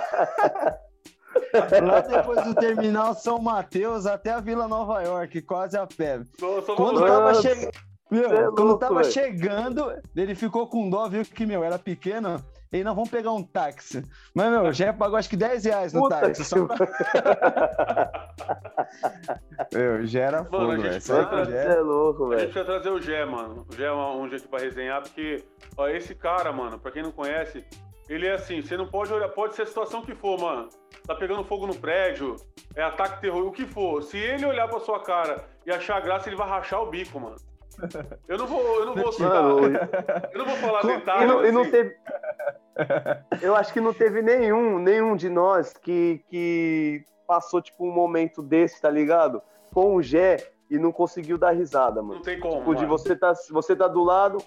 lá 1.83 1.99
depois 2.01 2.43
do 2.43 2.55
terminal 2.55 3.13
São 3.13 3.39
Mateus 3.39 4.05
até 4.05 4.31
a 4.31 4.39
Vila 4.39 4.67
Nova 4.67 5.01
York, 5.01 5.41
quase 5.41 5.77
a 5.77 5.85
pé. 5.85 6.21
Nossa, 6.39 6.73
quando 6.73 7.05
tava 7.05 7.33
chegando. 7.35 7.71
Meu, 8.11 8.31
é 8.31 8.43
quando 8.43 8.63
louco, 8.63 8.79
tava 8.79 9.01
véio. 9.01 9.11
chegando, 9.11 9.91
ele 10.15 10.35
ficou 10.35 10.67
com 10.67 10.87
dó, 10.87 11.07
viu 11.09 11.23
que, 11.25 11.45
meu, 11.45 11.63
era 11.63 11.79
pequeno. 11.79 12.43
E 12.71 12.83
não 12.83 12.95
vamos 12.95 13.09
pegar 13.11 13.31
um 13.31 13.43
táxi. 13.43 14.03
Mas, 14.33 14.51
meu, 14.51 14.73
já 14.73 14.91
pagou 14.91 15.17
acho 15.17 15.29
que 15.29 15.37
10 15.37 15.65
reais 15.65 15.93
no 15.93 16.01
Puta 16.01 16.21
táxi. 16.21 16.43
Só 16.43 16.65
pra... 16.65 16.75
meu, 19.71 20.05
já 20.07 20.21
era 20.21 20.43
fogo, 20.43 20.77
velho. 20.77 21.55
É 21.55 21.79
louco, 21.79 22.29
velho. 22.29 22.41
A 22.41 22.45
gente 22.45 22.53
precisa 22.53 22.65
trazer 22.65 22.89
o 22.89 22.99
Gé, 22.99 23.25
mano. 23.25 23.67
O 23.71 23.75
Gé 23.75 23.85
é 23.85 23.93
um 23.93 24.27
jeito 24.27 24.47
pra 24.49 24.59
resenhar, 24.59 25.03
porque, 25.03 25.43
ó, 25.77 25.87
esse 25.87 26.15
cara, 26.15 26.51
mano, 26.51 26.79
pra 26.79 26.91
quem 26.91 27.03
não 27.03 27.11
conhece, 27.11 27.63
ele 28.13 28.27
é 28.27 28.33
assim, 28.33 28.61
você 28.61 28.77
não 28.77 28.87
pode 28.87 29.11
olhar, 29.11 29.27
pode 29.29 29.55
ser 29.55 29.63
a 29.63 29.65
situação 29.65 30.01
que 30.01 30.13
for, 30.13 30.39
mano. 30.39 30.69
Tá 31.05 31.15
pegando 31.15 31.43
fogo 31.43 31.65
no 31.65 31.75
prédio, 31.75 32.35
é 32.75 32.83
ataque 32.83 33.21
terror, 33.21 33.45
o 33.45 33.51
que 33.51 33.65
for. 33.65 34.03
Se 34.03 34.17
ele 34.17 34.45
olhar 34.45 34.67
pra 34.67 34.79
sua 34.79 35.01
cara 35.01 35.43
e 35.65 35.71
achar 35.71 35.99
graça, 36.01 36.29
ele 36.29 36.35
vai 36.35 36.47
rachar 36.47 36.81
o 36.81 36.85
bico, 36.85 37.19
mano. 37.19 37.35
Eu 38.27 38.37
não 38.37 38.45
vou, 38.45 38.79
eu 38.79 38.85
não 38.85 38.95
vou 38.95 39.11
citar. 39.11 39.43
eu 40.31 40.37
não 40.37 40.45
vou 40.45 40.55
falar 40.57 40.83
detalhes. 40.83 41.23
E 41.23 41.27
não, 41.27 41.39
assim. 41.39 41.49
e 41.49 41.51
não 41.51 41.71
teve... 41.71 41.95
Eu 43.41 43.55
acho 43.55 43.73
que 43.73 43.81
não 43.81 43.93
teve 43.93 44.21
nenhum, 44.21 44.77
nenhum 44.79 45.15
de 45.15 45.29
nós 45.29 45.73
que, 45.73 46.23
que 46.29 47.03
passou 47.27 47.61
tipo 47.61 47.87
um 47.87 47.91
momento 47.91 48.41
desse, 48.41 48.81
tá 48.81 48.89
ligado? 48.89 49.41
Com 49.71 49.95
o 49.95 50.01
Gé 50.01 50.37
e 50.69 50.77
não 50.77 50.91
conseguiu 50.91 51.37
dar 51.37 51.51
risada, 51.51 52.01
mano. 52.01 52.15
Não 52.15 52.21
tem 52.21 52.39
como. 52.39 52.57
Tipo, 52.57 52.75
de 52.75 52.85
você 52.85 53.15
tá, 53.15 53.33
você 53.51 53.75
tá 53.75 53.87
do 53.87 54.03
lado. 54.03 54.37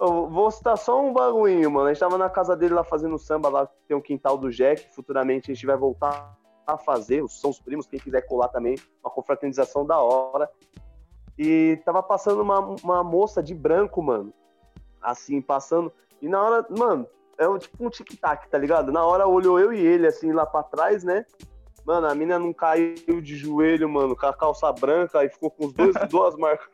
Eu 0.00 0.28
vou 0.28 0.50
citar 0.50 0.78
só 0.78 1.00
um 1.02 1.12
bagulho, 1.12 1.70
mano. 1.70 1.86
A 1.86 1.92
gente 1.92 2.00
tava 2.00 2.16
na 2.16 2.30
casa 2.30 2.56
dele 2.56 2.74
lá 2.74 2.84
fazendo 2.84 3.18
samba, 3.18 3.48
lá 3.48 3.68
tem 3.88 3.96
um 3.96 4.00
quintal 4.00 4.38
do 4.38 4.48
que 4.48 4.88
futuramente 4.94 5.50
a 5.50 5.54
gente 5.54 5.66
vai 5.66 5.76
voltar 5.76 6.36
a 6.64 6.78
fazer. 6.78 7.26
São 7.28 7.50
os 7.50 7.58
primos, 7.58 7.86
quem 7.86 7.98
quiser 7.98 8.22
colar 8.22 8.48
também, 8.48 8.76
uma 9.02 9.10
confraternização 9.10 9.84
da 9.84 9.98
hora. 9.98 10.48
E 11.36 11.80
tava 11.84 12.02
passando 12.02 12.42
uma, 12.42 12.60
uma 12.60 13.02
moça 13.02 13.42
de 13.42 13.54
branco, 13.54 14.00
mano. 14.00 14.32
Assim, 15.02 15.40
passando. 15.40 15.92
E 16.22 16.28
na 16.28 16.42
hora, 16.42 16.66
mano, 16.70 17.06
é 17.36 17.58
tipo 17.58 17.84
um 17.84 17.90
tic-tac, 17.90 18.48
tá 18.48 18.58
ligado? 18.58 18.92
Na 18.92 19.04
hora 19.04 19.26
olhou 19.26 19.58
eu 19.58 19.72
e 19.72 19.78
ele, 19.78 20.06
assim, 20.06 20.32
lá 20.32 20.46
pra 20.46 20.62
trás, 20.62 21.02
né? 21.02 21.24
Mano, 21.88 22.06
a 22.06 22.14
mina 22.14 22.38
não 22.38 22.52
caiu 22.52 23.18
de 23.22 23.34
joelho, 23.34 23.88
mano, 23.88 24.14
com 24.14 24.26
a 24.26 24.34
calça 24.34 24.70
branca 24.70 25.24
e 25.24 25.30
ficou 25.30 25.50
com 25.50 25.68
os 25.68 25.72
dois, 25.72 25.94
duas 26.10 26.36
marcas 26.36 26.68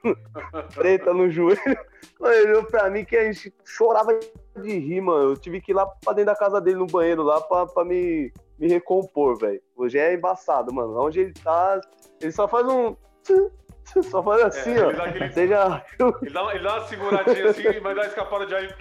pretas 0.75 1.15
no 1.15 1.31
joelho. 1.31 1.61
Ele 2.21 2.49
olhou 2.49 2.65
pra 2.65 2.91
mim 2.91 3.05
que 3.05 3.17
a 3.17 3.33
gente 3.33 3.55
chorava 3.65 4.19
de 4.57 4.77
rir, 4.77 5.01
mano. 5.01 5.31
Eu 5.31 5.37
tive 5.37 5.61
que 5.61 5.71
ir 5.71 5.75
lá 5.77 5.87
pra 5.87 6.15
dentro 6.15 6.33
da 6.33 6.37
casa 6.37 6.61
dele, 6.61 6.79
no 6.79 6.89
banheiro, 6.89 7.23
lá 7.23 7.41
pra, 7.41 7.65
pra 7.65 7.85
me, 7.85 8.33
me 8.59 8.67
recompor, 8.67 9.39
velho. 9.39 9.63
Hoje 9.77 10.01
é 10.01 10.15
embaçado, 10.15 10.75
mano. 10.75 11.01
Onde 11.01 11.21
ele 11.21 11.33
tá, 11.33 11.81
ele 12.21 12.33
só 12.33 12.49
faz 12.49 12.67
um 12.67 12.97
Só 14.11 14.21
faz 14.21 14.41
é, 14.41 14.45
assim, 14.47 14.75
é, 14.75 14.85
ó. 14.85 14.89
Ele 14.89 14.97
dá, 14.97 15.05
aquele... 15.05 15.33
Seja... 15.33 15.85
ele, 16.01 16.33
dá, 16.33 16.55
ele 16.55 16.65
dá 16.65 16.75
uma 16.75 16.87
seguradinha 16.89 17.51
assim, 17.51 17.63
mas 17.81 17.95
dá 17.95 18.03
uma 18.03 18.09
escapada 18.09 18.47
de 18.47 18.55
ar. 18.57 18.79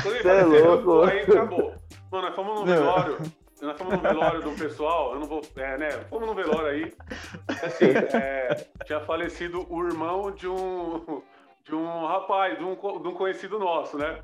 Quando 0.00 0.14
ele 0.14 0.28
é 0.28 0.44
louco. 0.44 1.02
Aí 1.02 1.22
acabou. 1.22 1.74
Mano, 2.12 2.26
nós 2.28 2.36
fomos 2.36 2.60
no 2.60 2.66
velório. 2.66 3.41
Nós 3.62 3.78
fomos 3.78 3.94
no 3.94 4.00
velório 4.00 4.42
do 4.42 4.52
pessoal, 4.52 5.14
eu 5.14 5.20
não 5.20 5.26
vou. 5.26 5.40
É, 5.56 5.78
né? 5.78 5.90
Fomos 6.10 6.26
no 6.26 6.34
velório 6.34 6.66
aí. 6.66 6.92
Assim, 7.48 7.86
é, 8.16 8.66
tinha 8.84 9.00
falecido 9.00 9.66
o 9.72 9.86
irmão 9.86 10.30
de 10.30 10.48
um. 10.48 11.22
De 11.64 11.74
um 11.76 12.06
rapaz, 12.06 12.58
de 12.58 12.64
um, 12.64 12.74
de 12.74 13.08
um 13.08 13.14
conhecido 13.14 13.56
nosso, 13.56 13.96
né? 13.96 14.20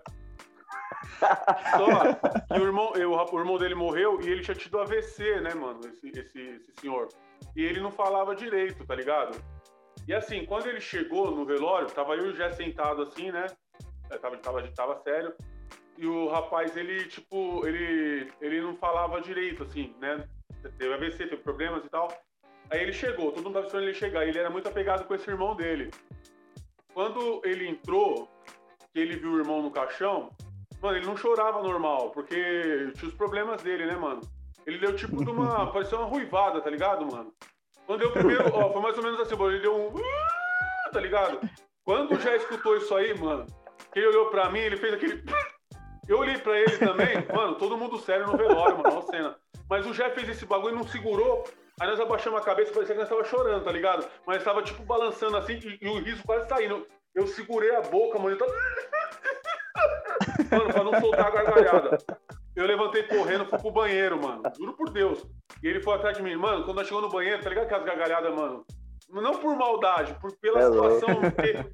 Só 1.21 2.15
que 2.15 2.61
o 2.61 2.67
irmão, 2.67 2.93
eu, 2.97 3.13
o 3.13 3.39
irmão 3.39 3.57
dele 3.57 3.77
morreu 3.77 4.21
e 4.21 4.29
ele 4.29 4.43
tinha 4.43 4.57
tido 4.57 4.81
AVC, 4.81 5.41
né, 5.41 5.55
mano? 5.55 5.79
Esse, 5.87 6.09
esse, 6.09 6.41
esse 6.41 6.73
senhor 6.81 7.09
e 7.57 7.65
ele 7.65 7.81
não 7.81 7.91
falava 7.91 8.35
direito, 8.35 8.87
tá 8.87 8.95
ligado? 8.95 9.37
E 10.07 10.15
assim, 10.15 10.45
quando 10.47 10.67
ele 10.67 10.81
chegou 10.81 11.31
no 11.31 11.45
velório, 11.45 11.89
tava 11.89 12.15
eu 12.15 12.35
já 12.35 12.51
sentado 12.53 13.03
assim, 13.03 13.31
né? 13.31 13.47
Tava, 14.21 14.37
tava, 14.39 14.69
tava 14.69 14.97
sério. 15.03 15.35
E 15.99 16.07
o 16.07 16.29
rapaz, 16.29 16.77
ele, 16.77 17.07
tipo, 17.07 17.67
ele, 17.67 18.33
ele 18.41 18.61
não 18.61 18.77
falava 18.77 19.21
direito, 19.21 19.65
assim, 19.65 19.93
né? 20.01 20.29
Teve 20.79 20.95
AVC, 20.95 21.27
teve 21.27 21.39
problemas 21.39 21.85
e 21.85 21.89
tal. 21.89 22.07
Aí 22.71 22.83
ele 22.83 22.93
chegou, 22.93 23.33
todo 23.33 23.43
mundo 23.43 23.55
tava 23.55 23.67
esperando 23.67 23.89
ele 23.89 23.95
chegar. 23.95 24.25
Ele 24.25 24.39
era 24.39 24.49
muito 24.49 24.69
apegado 24.69 25.05
com 25.09 25.15
esse 25.17 25.29
irmão 25.29 25.57
dele. 25.57 25.91
Quando 26.95 27.43
ele 27.45 27.67
entrou, 27.67 28.31
que 28.93 29.01
ele 29.01 29.17
viu 29.17 29.33
o 29.33 29.39
irmão 29.39 29.61
no 29.61 29.73
caixão, 29.73 30.31
mano, 30.81 30.97
ele 30.97 31.07
não 31.07 31.17
chorava 31.17 31.61
normal, 31.61 32.11
porque 32.11 32.93
tinha 32.95 33.09
os 33.09 33.15
problemas 33.15 33.61
dele, 33.63 33.85
né, 33.85 33.97
mano? 33.97 34.21
Ele 34.67 34.79
deu 34.79 34.95
tipo 34.95 35.25
de 35.25 35.31
uma. 35.31 35.67
parecia 35.73 35.99
uma 35.99 36.07
ruivada, 36.07 36.61
tá 36.61 36.71
ligado, 36.71 37.07
mano? 37.07 37.35
Quando 37.87 37.99
deu 37.99 38.11
o 38.11 38.13
primeiro. 38.13 38.45
Ó, 38.55 38.73
foi 38.73 38.83
mais 38.83 38.97
ou 38.97 39.03
menos 39.03 39.19
assim, 39.19 39.35
mano. 39.35 39.51
Ele 39.51 39.63
deu 39.63 39.75
um. 39.75 39.95
Tá 40.93 41.01
ligado? 41.01 41.41
Quando 41.85 42.21
já 42.21 42.37
escutou 42.37 42.77
isso 42.77 42.95
aí, 42.95 43.19
mano, 43.19 43.47
que 43.93 43.99
ele 43.99 44.09
olhou 44.09 44.31
pra 44.31 44.49
mim, 44.51 44.61
ele 44.61 44.77
fez 44.77 44.95
aquele. 44.95 45.25
Eu 46.09 46.19
olhei 46.19 46.39
pra 46.39 46.59
ele 46.59 46.79
também, 46.79 47.25
mano, 47.35 47.57
todo 47.57 47.77
mundo 47.77 47.99
sério 47.99 48.27
no 48.27 48.37
velório, 48.37 48.79
mano, 48.79 48.91
uma 48.91 49.03
cena. 49.03 49.37
Mas 49.69 49.87
o 49.87 49.93
Jeff 49.93 50.15
fez 50.15 50.31
esse 50.31 50.47
bagulho 50.47 50.75
e 50.75 50.79
não 50.79 50.87
segurou. 50.89 51.45
Aí 51.79 51.87
nós 51.87 52.01
abaixamos 52.01 52.41
a 52.41 52.45
cabeça, 52.45 52.73
parecia 52.73 52.95
que 52.95 53.01
nós 53.01 53.09
tava 53.11 53.25
chorando, 53.25 53.63
tá 53.63 53.71
ligado? 53.71 54.09
Mas 54.27 54.43
tava, 54.43 54.63
tipo, 54.63 54.83
balançando 54.83 55.37
assim 55.37 55.61
e, 55.63 55.85
e 55.85 55.89
o 55.89 56.01
riso 56.01 56.25
quase 56.25 56.49
saindo. 56.49 56.87
Eu 57.15 57.27
segurei 57.27 57.75
a 57.77 57.83
boca, 57.83 58.19
mano, 58.19 58.31
eu 58.35 58.39
tava... 58.39 58.53
Mano, 60.51 60.73
pra 60.73 60.83
não 60.83 61.01
soltar 61.01 61.27
a 61.27 61.31
gargalhada. 61.31 61.99
Eu 62.57 62.67
levantei 62.67 63.03
correndo, 63.03 63.45
fui 63.45 63.59
pro 63.59 63.71
banheiro, 63.71 64.21
mano. 64.21 64.43
Juro 64.57 64.73
por 64.73 64.91
Deus. 64.91 65.25
E 65.63 65.69
ele 65.69 65.81
foi 65.81 65.95
atrás 65.95 66.17
de 66.17 66.23
mim. 66.23 66.35
Mano, 66.37 66.65
quando 66.65 66.79
nós 66.79 66.89
chegamos 66.89 67.09
no 67.09 67.15
banheiro, 67.15 67.43
tá 67.43 67.49
ligado 67.51 67.67
aquelas 67.67 67.85
gargalhadas, 67.85 68.35
mano? 68.35 68.65
Não 69.11 69.39
por 69.39 69.57
maldade, 69.57 70.15
por, 70.21 70.37
pela 70.39 70.61
é 70.61 70.65
situação, 70.65 71.09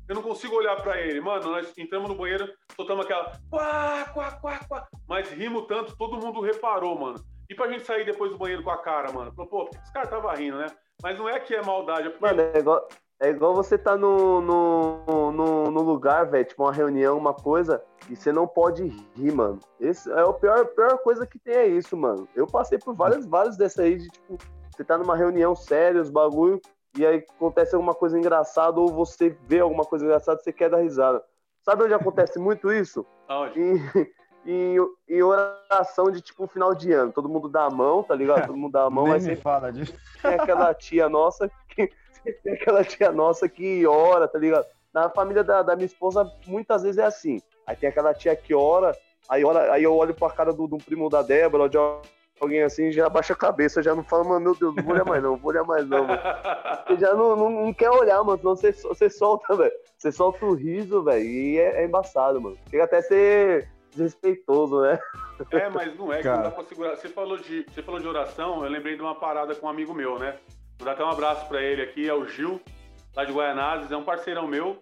eu 0.08 0.14
não 0.14 0.22
consigo 0.22 0.54
olhar 0.54 0.80
pra 0.80 1.00
ele. 1.00 1.20
Mano, 1.20 1.50
nós 1.50 1.76
entramos 1.76 2.08
no 2.08 2.14
banheiro, 2.14 2.48
soltamos 2.76 3.04
aquela. 3.04 3.32
Quá, 3.50 4.04
quá, 4.14 4.32
quá, 4.40 4.60
quá. 4.68 4.88
Mas 5.08 5.30
rimos 5.30 5.66
tanto, 5.66 5.96
todo 5.96 6.24
mundo 6.24 6.40
reparou, 6.40 6.98
mano. 6.98 7.18
E 7.50 7.54
pra 7.54 7.68
gente 7.68 7.84
sair 7.84 8.06
depois 8.06 8.30
do 8.30 8.38
banheiro 8.38 8.62
com 8.62 8.70
a 8.70 8.78
cara, 8.78 9.12
mano? 9.12 9.32
Falou, 9.34 9.50
pô, 9.50 9.70
esse 9.82 9.92
cara 9.92 10.06
tava 10.06 10.32
rindo, 10.34 10.58
né? 10.58 10.66
Mas 11.02 11.18
não 11.18 11.28
é 11.28 11.40
que 11.40 11.54
é 11.54 11.62
maldade, 11.62 12.06
é 12.06 12.10
porque... 12.10 12.24
Mano, 12.24 12.40
é 12.40 12.58
igual, 12.58 12.88
é 13.20 13.30
igual 13.30 13.54
você 13.54 13.76
tá 13.76 13.96
no, 13.96 14.40
no, 14.40 15.32
no, 15.32 15.70
no 15.70 15.82
lugar, 15.82 16.26
velho, 16.26 16.44
tipo 16.44 16.62
uma 16.62 16.72
reunião, 16.72 17.18
uma 17.18 17.34
coisa, 17.34 17.82
e 18.08 18.16
você 18.16 18.32
não 18.32 18.46
pode 18.46 18.84
rir, 19.16 19.32
mano. 19.32 19.58
Esse 19.80 20.10
é 20.10 20.20
a 20.20 20.32
pior, 20.32 20.66
pior 20.66 20.98
coisa 20.98 21.26
que 21.26 21.38
tem 21.38 21.54
é 21.54 21.66
isso, 21.66 21.96
mano. 21.96 22.28
Eu 22.34 22.46
passei 22.46 22.78
por 22.78 22.94
várias, 22.94 23.26
várias 23.26 23.56
dessas 23.56 23.80
aí 23.80 23.96
de, 23.96 24.08
tipo, 24.08 24.38
você 24.70 24.84
tá 24.84 24.98
numa 24.98 25.16
reunião 25.16 25.54
séria, 25.54 26.00
os 26.00 26.10
bagulho, 26.10 26.60
e 26.96 27.04
aí 27.04 27.24
acontece 27.36 27.74
alguma 27.74 27.94
coisa 27.94 28.18
engraçada, 28.18 28.78
ou 28.78 28.88
você 28.88 29.36
vê 29.46 29.60
alguma 29.60 29.84
coisa 29.84 30.04
engraçada, 30.04 30.40
você 30.40 30.52
quer 30.52 30.70
dar 30.70 30.78
risada. 30.78 31.22
Sabe 31.62 31.84
onde 31.84 31.94
acontece 31.94 32.38
muito 32.38 32.72
isso? 32.72 33.06
Aonde? 33.26 33.60
Em, 33.60 33.74
em, 34.46 34.76
em, 35.08 35.22
oração 35.22 36.10
de, 36.10 36.20
tipo, 36.20 36.46
final 36.46 36.74
de 36.74 36.92
ano. 36.92 37.10
Todo 37.10 37.28
mundo 37.28 37.48
dá 37.48 37.64
a 37.64 37.70
mão, 37.70 38.02
tá 38.02 38.14
ligado? 38.14 38.46
Todo 38.46 38.56
mundo 38.56 38.72
dá 38.72 38.84
a 38.84 38.90
mão, 38.90 39.06
mas 39.06 39.24
você 39.24 39.34
fala 39.34 39.72
disso. 39.72 39.94
Tem 40.22 40.34
aquela 40.38 40.72
tia 40.74 41.08
nossa 41.08 41.50
que 41.68 41.90
tem 42.42 42.54
aquela 42.54 42.84
tia 42.84 43.10
nossa 43.10 43.48
que 43.48 43.86
ora, 43.86 44.28
tá 44.28 44.38
ligado? 44.38 44.66
Na 44.92 45.08
família 45.08 45.42
da, 45.42 45.62
da 45.62 45.74
minha 45.74 45.86
esposa, 45.86 46.30
muitas 46.46 46.82
vezes 46.82 46.98
é 46.98 47.04
assim. 47.04 47.40
Aí 47.66 47.74
tem 47.74 47.88
aquela 47.88 48.14
tia 48.14 48.36
que 48.36 48.54
ora, 48.54 48.96
aí, 49.28 49.44
ora, 49.44 49.72
aí 49.72 49.82
eu 49.82 49.94
olho 49.96 50.14
pra 50.14 50.30
cara 50.30 50.52
do, 50.52 50.66
do 50.66 50.78
primo 50.78 51.08
da 51.08 51.22
Débora, 51.22 51.68
de 51.68 51.78
alguém 52.40 52.62
assim, 52.62 52.90
já 52.90 53.06
abaixa 53.06 53.32
a 53.32 53.36
cabeça, 53.36 53.82
já 53.82 53.94
não 53.94 54.02
fala, 54.02 54.24
mano, 54.24 54.40
meu 54.40 54.54
Deus, 54.54 54.74
não 54.74 54.82
vou 54.82 54.92
olhar 54.92 55.04
mais 55.04 55.22
não, 55.22 55.30
não 55.30 55.36
vou 55.36 55.50
olhar 55.50 55.64
mais 55.64 55.88
não, 55.88 56.04
mano. 56.04 56.20
Você 56.86 56.96
já 57.00 57.14
não, 57.14 57.36
não, 57.36 57.50
não, 57.50 57.72
quer 57.72 57.90
olhar, 57.90 58.22
mano, 58.22 58.38
senão 58.38 58.56
você, 58.56 58.72
você 58.72 59.08
solta, 59.08 59.56
velho. 59.56 59.72
Você 59.96 60.12
solta 60.12 60.44
o 60.44 60.54
riso, 60.54 61.02
velho, 61.02 61.24
e 61.24 61.58
é, 61.58 61.82
é, 61.82 61.84
embaçado, 61.86 62.40
mano. 62.40 62.58
Chega 62.68 62.84
até 62.84 62.98
a 62.98 63.02
ser 63.02 63.68
desrespeitoso, 63.90 64.82
né? 64.82 64.98
É, 65.50 65.68
mas 65.68 65.96
não 65.96 66.12
é, 66.12 66.20
que 66.20 66.28
não 66.28 66.42
dá 66.42 66.50
pra 66.50 66.64
segurar. 66.64 66.96
Você 66.96 67.08
falou, 67.08 67.38
de, 67.38 67.64
você 67.68 67.82
falou 67.82 68.00
de 68.00 68.06
oração, 68.06 68.64
eu 68.64 68.70
lembrei 68.70 68.96
de 68.96 69.02
uma 69.02 69.14
parada 69.14 69.54
com 69.54 69.66
um 69.66 69.70
amigo 69.70 69.94
meu, 69.94 70.18
né? 70.18 70.36
Vou 70.78 70.84
dar 70.84 70.92
até 70.92 71.04
um 71.04 71.10
abraço 71.10 71.48
para 71.48 71.62
ele 71.62 71.82
aqui, 71.82 72.08
é 72.08 72.12
o 72.12 72.26
Gil, 72.26 72.60
lá 73.16 73.24
de 73.24 73.32
Guaianazes, 73.32 73.90
é 73.90 73.96
um 73.96 74.04
parceirão 74.04 74.46
meu. 74.46 74.76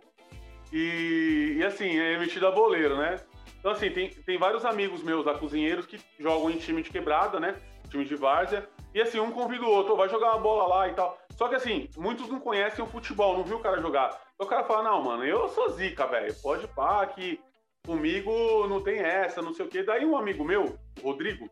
E, 0.73 1.57
e 1.59 1.65
assim, 1.65 1.99
é 1.99 2.15
emitido 2.15 2.47
a 2.47 2.51
boleiro, 2.51 2.97
né? 2.97 3.21
Então, 3.63 3.71
assim, 3.71 3.91
tem, 3.91 4.11
tem 4.11 4.37
vários 4.37 4.65
amigos 4.65 5.05
meus 5.05 5.25
lá, 5.25 5.39
cozinheiros, 5.39 5.87
que 5.87 5.97
jogam 6.19 6.51
em 6.51 6.57
time 6.57 6.83
de 6.83 6.91
quebrada, 6.91 7.39
né? 7.39 7.55
Time 7.89 8.05
de 8.05 8.17
várzea. 8.17 8.69
E 8.93 9.01
assim, 9.01 9.21
um 9.21 9.31
convida 9.31 9.65
o 9.65 9.71
outro, 9.71 9.97
vai 9.97 10.09
jogar 10.09 10.33
uma 10.33 10.41
bola 10.41 10.67
lá 10.67 10.89
e 10.89 10.95
tal. 10.95 11.17
Só 11.37 11.47
que 11.47 11.55
assim, 11.55 11.89
muitos 11.97 12.29
não 12.29 12.41
conhecem 12.41 12.85
o 12.85 12.89
futebol, 12.89 13.37
não 13.37 13.45
viu 13.45 13.59
o 13.59 13.63
cara 13.63 13.81
jogar. 13.81 14.21
Então 14.35 14.49
o 14.49 14.51
cara 14.51 14.65
fala, 14.65 14.83
não, 14.83 15.01
mano, 15.01 15.25
eu 15.25 15.49
sou 15.49 15.71
zica, 15.71 16.09
velho. 16.09 16.35
Pode 16.43 16.67
pá, 16.67 17.07
que 17.07 17.41
comigo 17.87 18.67
não 18.67 18.83
tem 18.83 18.99
essa, 18.99 19.41
não 19.41 19.55
sei 19.55 19.65
o 19.65 19.69
quê. 19.69 19.85
Daí 19.85 20.05
um 20.05 20.17
amigo 20.17 20.45
meu, 20.45 20.77
o 21.01 21.07
Rodrigo, 21.09 21.49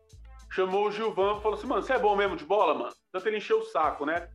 chamou 0.51 0.89
o 0.89 0.91
Gilvan 0.91 1.39
e 1.39 1.43
falou 1.43 1.57
assim, 1.57 1.69
mano, 1.69 1.83
você 1.83 1.93
é 1.93 1.99
bom 1.99 2.17
mesmo 2.17 2.37
de 2.37 2.45
bola, 2.45 2.75
mano? 2.75 2.93
Tanto 3.13 3.29
ele 3.29 3.37
encheu 3.37 3.61
o 3.61 3.65
saco, 3.67 4.05
né? 4.05 4.29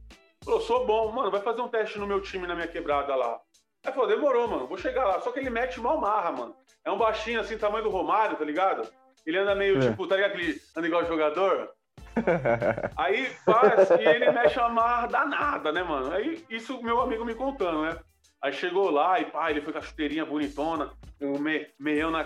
Falou, 0.46 0.62
sou 0.62 0.86
bom, 0.86 1.12
mano, 1.12 1.29
vai 1.29 1.41
fazer 1.41 1.62
um 1.62 1.67
teste 1.67 2.00
no 2.00 2.08
meu 2.08 2.22
time, 2.22 2.48
na 2.48 2.55
minha 2.55 2.70
quebrada 2.70 3.13
lá. 3.15 3.38
Aí 3.86 3.94
falou, 3.94 4.08
demorou, 4.08 4.48
mano, 4.48 4.68
vou 4.68 4.77
chegar 4.77 5.06
lá. 5.06 5.20
Só 5.20 5.32
que 5.32 5.39
ele 5.39 5.50
mete 5.50 5.80
mal 5.80 6.00
marra, 6.00 6.32
mano. 6.32 6.56
É 6.84 6.92
um 6.92 6.98
baixinho 6.98 7.39
assim, 7.39 7.58
tamanho 7.58 7.84
do 7.84 7.89
Romário, 7.89 8.38
tá 8.38 8.44
ligado? 8.44 8.88
Ele 9.25 9.38
anda 9.38 9.56
meio, 9.56 9.77
é. 9.77 9.89
tipo, 9.89 10.08
tá 10.08 10.15
ligado? 10.15 10.32
Aquele 10.32 10.62
anda 10.75 10.88
igual 10.88 11.06
jogador. 11.06 11.70
Aí 12.96 13.25
faz 13.46 13.89
e 13.89 14.04
ele 14.04 14.32
mexe 14.32 14.60
a 14.60 14.70
marra 14.70 15.08
danada, 15.08 15.72
né, 15.72 15.84
mano? 15.84 16.13
Aí 16.13 16.46
isso 16.50 16.82
meu 16.82 17.01
amigo 17.01 17.25
me 17.25 17.36
contando, 17.36 17.82
né? 17.82 17.98
Aí 18.42 18.54
chegou 18.54 18.89
lá 18.89 19.20
e 19.20 19.25
pá, 19.25 19.50
ele 19.50 19.62
foi 19.62 19.74
com 19.74 19.80
a 19.80 19.82
chuteirinha 19.82 20.25
bonitona, 20.25 20.92
o 21.22 21.39
me, 21.39 21.68
meião 21.80 22.12
na. 22.12 22.25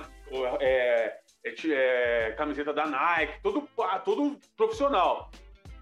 É, 0.60 1.20
é, 1.44 1.56
é, 1.72 2.32
camiseta 2.38 2.74
da 2.74 2.86
Nike, 2.86 3.42
todo, 3.42 3.68
todo 4.04 4.38
profissional. 4.56 5.32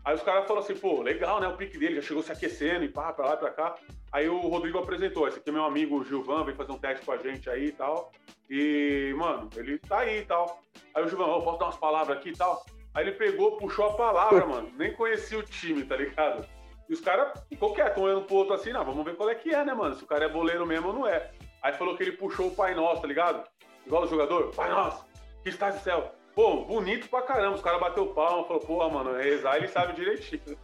Aí 0.08 0.16
os 0.16 0.24
caras 0.24 0.48
falaram 0.48 0.64
assim, 0.64 0.80
pô, 0.80 1.02
legal, 1.02 1.42
né? 1.42 1.50
O 1.50 1.58
pique 1.58 1.78
dele 1.78 1.96
já 1.96 2.02
chegou 2.02 2.24
se 2.24 2.32
aquecendo 2.32 2.86
e 2.86 2.88
pá, 2.88 3.12
pra 3.12 3.26
lá 3.26 3.34
e 3.34 3.38
pra 3.38 3.52
cá. 3.52 3.76
Aí 4.10 4.30
o 4.30 4.40
Rodrigo 4.40 4.80
apresentou, 4.80 5.28
esse 5.28 5.38
aqui 5.38 5.50
é 5.50 5.52
meu 5.52 5.66
amigo 5.66 6.02
Gilvan, 6.06 6.46
vem 6.46 6.56
fazer 6.56 6.72
um 6.72 6.78
teste 6.78 7.06
com 7.06 7.12
a 7.12 7.18
gente 7.18 7.50
aí 7.50 7.66
e 7.66 7.72
tal. 7.74 8.10
E, 8.50 9.14
mano, 9.18 9.50
ele 9.58 9.78
tá 9.80 10.00
aí 10.00 10.20
e 10.20 10.26
tal. 10.26 10.62
Aí 10.96 11.04
o 11.04 11.10
Gilvan, 11.10 11.26
oh, 11.26 11.42
posso 11.42 11.60
dar 11.60 11.66
umas 11.66 11.76
palavras 11.76 12.18
aqui 12.18 12.30
e 12.30 12.38
tal? 12.38 12.66
Aí 12.94 13.04
ele 13.04 13.18
pegou, 13.18 13.58
puxou 13.58 13.88
a 13.88 13.94
palavra, 13.96 14.46
mano. 14.48 14.72
Nem 14.78 14.94
conhecia 14.94 15.40
o 15.40 15.44
time, 15.44 15.84
tá 15.84 15.98
ligado? 15.98 16.48
E 16.88 16.94
os 16.94 17.02
caras 17.02 17.44
ficou 17.50 17.74
quieto, 17.74 18.00
um 18.00 18.04
olhando 18.04 18.22
pro 18.22 18.38
outro 18.38 18.54
assim, 18.54 18.72
não, 18.72 18.86
vamos 18.86 19.04
ver 19.04 19.18
qual 19.18 19.30
é 19.30 19.36
que 19.36 19.54
é, 19.54 19.66
né, 19.66 19.74
mano? 19.74 19.94
Se 19.94 20.06
o 20.06 20.08
cara 20.08 20.24
é 20.24 20.30
boleiro 20.30 20.66
mesmo 20.66 20.88
ou 20.88 20.94
não 20.94 21.06
é. 21.06 21.32
Aí 21.62 21.74
falou 21.74 21.98
que 21.98 22.04
ele 22.04 22.14
puxou 22.14 22.48
o 22.48 22.56
Pai 22.56 22.74
Nosso, 22.74 23.02
tá 23.02 23.08
ligado? 23.10 23.46
Igual 23.86 24.04
o 24.04 24.08
jogador, 24.08 24.56
Pai 24.56 24.70
Nosso, 24.70 25.06
que 25.44 25.50
está 25.50 25.70
no 25.70 25.80
céu. 25.82 26.16
Pô, 26.38 26.58
bonito 26.66 27.10
pra 27.10 27.24
caramba. 27.24 27.56
Os 27.56 27.64
caras 27.64 27.80
bateu 27.80 28.14
palma, 28.14 28.46
falou, 28.46 28.62
pô, 28.62 28.90
mano, 28.92 29.14
rezar 29.14 29.58
ele 29.58 29.68
sabe 29.68 29.94
direitinho. 29.94 30.56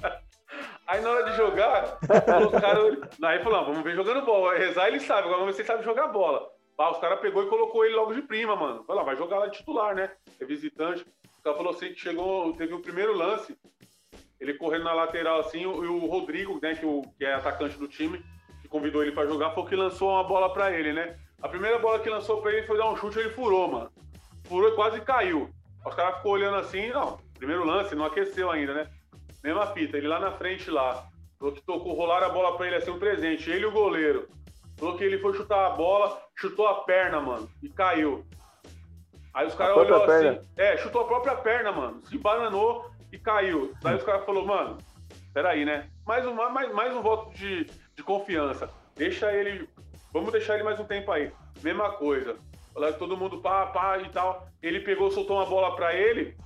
Aí 0.86 1.02
na 1.02 1.10
hora 1.10 1.30
de 1.30 1.36
jogar, 1.36 1.98
colocaram. 2.24 2.96
Aí 3.22 3.44
falou, 3.44 3.66
vamos 3.66 3.82
ver 3.82 3.94
jogando 3.94 4.24
bola. 4.24 4.56
Rezar 4.56 4.88
ele 4.88 4.98
sabe, 5.00 5.24
agora 5.24 5.40
vamos 5.40 5.48
ver 5.48 5.52
se 5.52 5.60
ele 5.60 5.66
sabe 5.68 5.84
jogar 5.84 6.08
bola. 6.08 6.48
Ah, 6.78 6.92
os 6.92 6.98
caras 6.98 7.20
pegou 7.20 7.42
e 7.42 7.48
colocou 7.48 7.84
ele 7.84 7.94
logo 7.94 8.14
de 8.14 8.22
prima, 8.22 8.56
mano. 8.56 8.84
Falou, 8.84 9.04
vai 9.04 9.14
jogar 9.16 9.40
lá 9.40 9.48
de 9.48 9.58
titular, 9.58 9.94
né? 9.94 10.12
É 10.40 10.46
visitante. 10.46 11.04
O 11.40 11.42
cara 11.42 11.56
falou 11.58 11.74
assim 11.74 11.92
que 11.92 12.00
chegou, 12.00 12.54
teve 12.54 12.72
o 12.72 12.80
primeiro 12.80 13.12
lance, 13.12 13.54
ele 14.40 14.54
correndo 14.54 14.84
na 14.84 14.94
lateral 14.94 15.40
assim, 15.40 15.60
e 15.60 15.66
o 15.66 16.06
Rodrigo, 16.06 16.58
né, 16.62 16.74
que, 16.74 16.86
o, 16.86 17.02
que 17.18 17.24
é 17.26 17.34
atacante 17.34 17.76
do 17.76 17.86
time, 17.86 18.24
que 18.62 18.68
convidou 18.68 19.02
ele 19.02 19.12
para 19.12 19.28
jogar, 19.28 19.50
foi 19.50 19.62
o 19.62 19.66
que 19.66 19.76
lançou 19.76 20.12
uma 20.12 20.24
bola 20.24 20.50
para 20.54 20.72
ele, 20.72 20.94
né? 20.94 21.18
A 21.42 21.48
primeira 21.50 21.78
bola 21.78 21.98
que 21.98 22.08
lançou 22.08 22.40
para 22.40 22.52
ele 22.52 22.66
foi 22.66 22.78
dar 22.78 22.90
um 22.90 22.96
chute, 22.96 23.18
ele 23.18 23.28
furou, 23.28 23.68
mano. 23.68 23.92
Furou 24.48 24.70
e 24.70 24.74
quase 24.74 25.00
caiu. 25.00 25.50
Os 25.84 25.94
caras 25.94 26.16
ficou 26.16 26.32
olhando 26.32 26.56
assim, 26.56 26.88
não, 26.88 27.18
primeiro 27.38 27.64
lance, 27.64 27.94
não 27.94 28.04
aqueceu 28.04 28.50
ainda, 28.50 28.74
né? 28.74 28.86
Mesma 29.42 29.66
fita, 29.68 29.96
ele 29.96 30.08
lá 30.08 30.18
na 30.18 30.32
frente 30.32 30.70
lá. 30.70 31.06
Falou 31.38 31.54
que 31.54 31.62
tocou, 31.62 31.94
rolaram 31.94 32.26
a 32.26 32.30
bola 32.30 32.56
pra 32.56 32.66
ele 32.66 32.76
assim, 32.76 32.90
um 32.90 32.98
presente. 32.98 33.50
Ele 33.50 33.62
e 33.62 33.66
o 33.66 33.72
goleiro. 33.72 34.28
Falou 34.76 34.96
que 34.96 35.04
ele 35.04 35.18
foi 35.18 35.34
chutar 35.34 35.66
a 35.66 35.70
bola, 35.70 36.20
chutou 36.34 36.66
a 36.66 36.82
perna, 36.82 37.20
mano, 37.20 37.48
e 37.62 37.68
caiu. 37.68 38.24
Aí 39.32 39.46
os 39.46 39.54
caras 39.54 39.76
olhou 39.76 40.02
assim. 40.02 40.06
Perna. 40.06 40.42
É, 40.56 40.76
chutou 40.78 41.02
a 41.02 41.06
própria 41.06 41.36
perna, 41.36 41.70
mano. 41.70 42.00
Se 42.06 42.18
bananou 42.18 42.90
e 43.12 43.18
caiu. 43.18 43.74
Daí 43.82 43.96
os 43.96 44.02
caras 44.02 44.24
falaram, 44.24 44.46
mano, 44.46 44.78
peraí, 45.32 45.64
né? 45.64 45.88
Mais 46.06 46.26
um, 46.26 46.34
mais, 46.34 46.72
mais 46.72 46.96
um 46.96 47.02
voto 47.02 47.34
de, 47.34 47.64
de 47.64 48.02
confiança. 48.02 48.70
Deixa 48.94 49.30
ele. 49.32 49.68
Vamos 50.12 50.32
deixar 50.32 50.54
ele 50.54 50.62
mais 50.62 50.80
um 50.80 50.84
tempo 50.84 51.12
aí. 51.12 51.30
Mesma 51.62 51.92
coisa. 51.92 52.36
Todo 52.98 53.16
mundo 53.16 53.38
pá, 53.38 53.66
pá 53.66 53.98
e 53.98 54.08
tal. 54.10 54.46
Ele 54.62 54.80
pegou, 54.80 55.10
soltou 55.10 55.36
uma 55.36 55.46
bola 55.46 55.74
pra 55.74 55.94
ele. 55.94 56.36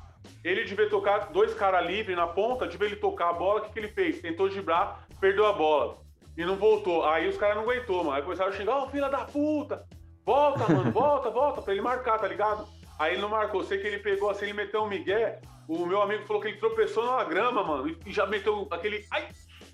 Ele 0.45 0.65
devia 0.65 0.89
tocar 0.89 1.31
dois 1.33 1.53
caras 1.55 1.87
livres 1.87 2.17
na 2.17 2.27
ponta, 2.27 2.67
devia 2.67 2.87
ele 2.87 2.97
tocar 2.97 3.31
a 3.31 3.33
bola. 3.33 3.61
O 3.61 3.65
que, 3.65 3.73
que 3.73 3.79
ele 3.79 3.89
fez? 3.89 4.21
Tentou 4.21 4.49
driblar, 4.49 5.07
perdeu 5.21 5.47
a 5.47 5.53
bola. 5.53 5.99
E 6.37 6.45
não 6.45 6.57
voltou. 6.57 7.05
Aí 7.05 7.29
os 7.29 7.37
caras 7.37 7.57
não 7.57 7.65
aguentou, 7.65 8.05
mano. 8.05 8.13
Aí 8.13 8.23
começaram 8.23 8.51
a 8.51 8.57
xingar, 8.57 8.79
ô 8.79 8.85
oh, 8.85 8.89
filha 8.89 9.09
da 9.09 9.25
puta! 9.25 9.87
Volta, 10.25 10.73
mano, 10.73 10.93
volta, 10.93 11.29
volta, 11.31 11.63
pra 11.63 11.73
ele 11.73 11.83
marcar, 11.83 12.19
tá 12.19 12.29
ligado? 12.29 12.67
Aí 12.99 13.15
ele 13.15 13.23
não 13.23 13.29
marcou. 13.29 13.65
Sei 13.65 13.79
que 13.79 13.87
ele 13.87 13.99
pegou 13.99 14.31
assim, 14.31 14.47
ele 14.47 14.55
meteu 14.55 14.83
um 14.83 14.89
migué. 14.89 15.41
O 15.67 15.87
meu 15.87 16.01
amigo 16.01 16.25
falou 16.27 16.41
que 16.41 16.49
ele 16.49 16.59
tropeçou 16.59 17.05
numa 17.05 17.25
grama, 17.25 17.63
mano. 17.63 17.97
E 18.07 18.13
já 18.13 18.27
meteu 18.27 18.69
aquele. 18.71 19.05
Ai! 19.11 19.29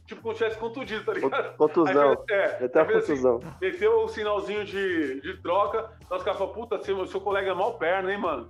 Tipo, 0.07 0.23
como 0.23 0.35
se 0.35 0.39
tivesse 0.39 0.59
contundido, 0.59 1.05
tá 1.05 1.13
ligado? 1.13 1.57
Contusão. 1.57 2.11
Aí, 2.11 2.35
é, 2.37 2.61
meteu 2.61 2.83
a 2.83 2.85
contusão. 2.85 3.37
Assim, 3.39 3.57
meteu 3.61 4.05
o 4.05 4.09
sinalzinho 4.09 4.65
de, 4.65 5.21
de 5.21 5.43
troca. 5.43 5.91
Então 6.05 6.17
os 6.17 6.23
caras 6.23 6.39
falaram, 6.39 6.55
puta, 6.55 6.79
seu, 6.83 7.07
seu 7.07 7.21
colega 7.21 7.51
é 7.51 7.55
mal 7.55 7.75
perna, 7.75 8.13
hein, 8.13 8.19
mano? 8.19 8.49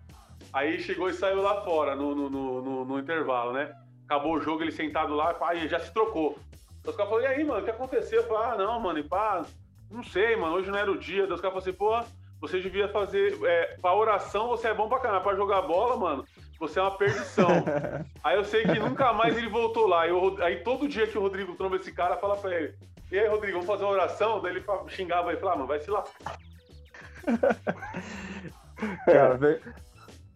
Aí 0.52 0.78
chegou 0.78 1.08
e 1.08 1.14
saiu 1.14 1.40
lá 1.40 1.62
fora, 1.62 1.96
no, 1.96 2.14
no, 2.14 2.30
no, 2.30 2.84
no 2.84 2.98
intervalo, 2.98 3.52
né? 3.52 3.74
Acabou 4.04 4.34
o 4.34 4.40
jogo, 4.40 4.62
ele 4.62 4.70
sentado 4.70 5.14
lá, 5.14 5.34
e 5.54 5.66
já 5.66 5.78
se 5.80 5.92
trocou. 5.92 6.38
Os 6.84 6.94
caras 6.94 7.10
falaram, 7.10 7.30
e 7.30 7.34
aí, 7.34 7.44
mano, 7.44 7.60
o 7.60 7.64
que 7.64 7.70
aconteceu? 7.70 8.20
Eu 8.20 8.28
falei, 8.28 8.50
ah, 8.50 8.56
não, 8.56 8.78
mano, 8.78 8.98
e 8.98 9.02
pá, 9.02 9.44
não 9.90 10.02
sei, 10.02 10.36
mano, 10.36 10.54
hoje 10.54 10.70
não 10.70 10.78
era 10.78 10.90
o 10.90 10.98
dia. 10.98 11.24
Os 11.24 11.40
caras 11.40 11.40
falaram 11.40 11.58
assim, 11.58 11.72
pô, 11.72 12.00
você 12.40 12.60
devia 12.60 12.88
fazer. 12.88 13.36
É, 13.44 13.76
pra 13.80 13.94
oração 13.94 14.48
você 14.48 14.68
é 14.68 14.74
bom 14.74 14.88
pra 14.88 15.00
caramba, 15.00 15.22
pra 15.22 15.34
jogar 15.34 15.62
bola, 15.62 15.96
mano, 15.96 16.24
você 16.58 16.78
é 16.78 16.82
uma 16.82 16.96
perdição. 16.96 17.48
aí 18.24 18.36
eu 18.36 18.44
sei 18.44 18.64
que 18.64 18.78
nunca 18.78 19.12
mais 19.12 19.36
ele 19.36 19.48
voltou 19.48 19.86
lá. 19.86 20.06
Eu, 20.06 20.42
aí 20.42 20.56
todo 20.62 20.88
dia 20.88 21.06
que 21.06 21.18
o 21.18 21.20
Rodrigo 21.20 21.54
tromba 21.54 21.76
esse 21.76 21.92
cara, 21.92 22.16
fala 22.16 22.36
pra 22.36 22.54
ele: 22.54 22.74
E 23.10 23.18
aí, 23.18 23.28
Rodrigo, 23.28 23.54
vamos 23.54 23.66
fazer 23.66 23.84
uma 23.84 23.92
oração? 23.92 24.40
Daí 24.40 24.52
ele 24.52 24.64
xingava 24.88 25.32
e 25.32 25.36
falava, 25.36 25.56
ah, 25.56 25.58
mano, 25.58 25.68
vai 25.68 25.80
se 25.80 25.90
lá. 25.90 26.04
cara, 29.06 29.38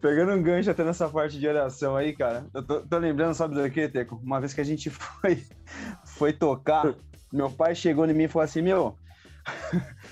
pegando 0.00 0.32
um 0.32 0.42
gancho 0.42 0.70
até 0.70 0.82
nessa 0.82 1.08
parte 1.08 1.38
de 1.38 1.46
oração 1.46 1.96
aí, 1.96 2.14
cara, 2.14 2.46
eu 2.54 2.62
tô, 2.62 2.80
tô 2.80 2.98
lembrando, 2.98 3.34
sabe 3.34 3.54
do 3.54 3.70
que, 3.70 3.88
Teco? 3.88 4.20
Uma 4.22 4.40
vez 4.40 4.54
que 4.54 4.60
a 4.60 4.64
gente 4.64 4.90
foi, 4.90 5.44
foi 6.04 6.32
tocar, 6.32 6.94
meu 7.32 7.50
pai 7.50 7.74
chegou 7.74 8.06
em 8.06 8.14
mim 8.14 8.24
e 8.24 8.28
falou 8.28 8.44
assim: 8.44 8.62
Meu, 8.62 8.96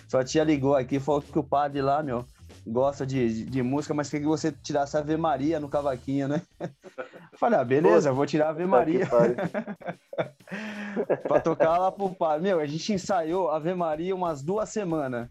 sua 0.08 0.24
tia 0.24 0.44
ligou 0.44 0.74
aqui 0.74 1.00
falou 1.00 1.22
que 1.22 1.38
o 1.38 1.44
padre 1.44 1.82
lá, 1.82 2.02
meu, 2.02 2.24
gosta 2.68 3.06
de, 3.06 3.44
de, 3.44 3.46
de 3.46 3.62
música, 3.62 3.94
mas 3.94 4.10
quer 4.10 4.20
que 4.20 4.26
você 4.26 4.52
tirasse 4.52 4.96
Ave 4.96 5.16
Maria 5.16 5.58
no 5.58 5.68
cavaquinho, 5.68 6.28
né? 6.28 6.42
Falei, 7.38 7.58
ah, 7.58 7.64
beleza, 7.64 8.12
vou 8.12 8.26
tirar 8.26 8.50
Ave 8.50 8.66
Maria. 8.66 9.08
pra 11.26 11.40
tocar 11.40 11.78
lá 11.78 11.90
pro 11.90 12.14
padre. 12.14 12.42
Meu, 12.42 12.60
a 12.60 12.66
gente 12.66 12.92
ensaiou 12.92 13.50
Ave 13.50 13.74
Maria 13.74 14.14
umas 14.14 14.42
duas 14.42 14.68
semanas. 14.68 15.28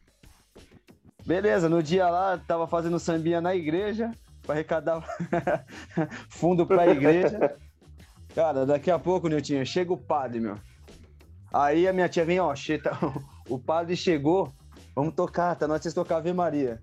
Beleza, 1.25 1.69
no 1.69 1.83
dia 1.83 2.09
lá, 2.09 2.37
tava 2.37 2.67
fazendo 2.67 2.99
sambinha 2.99 3.41
na 3.41 3.53
igreja, 3.53 4.11
pra 4.41 4.55
arrecadar 4.55 5.03
fundo 6.29 6.65
pra 6.65 6.87
igreja. 6.87 7.57
Cara, 8.33 8.65
daqui 8.65 8.89
a 8.89 8.97
pouco, 8.97 9.27
Niltinho, 9.27 9.65
chega 9.65 9.91
o 9.91 9.97
padre, 9.97 10.39
meu. 10.39 10.57
Aí 11.53 11.87
a 11.87 11.93
minha 11.93 12.07
tia 12.07 12.23
vem, 12.23 12.39
ó, 12.39 12.53
o 13.49 13.59
padre 13.59 13.95
chegou, 13.95 14.53
vamos 14.95 15.15
tocar, 15.15 15.55
tá? 15.55 15.67
Nós 15.67 15.81
vocês 15.81 15.93
tocar 15.93 16.17
Ave 16.17 16.31
Maria. 16.31 16.81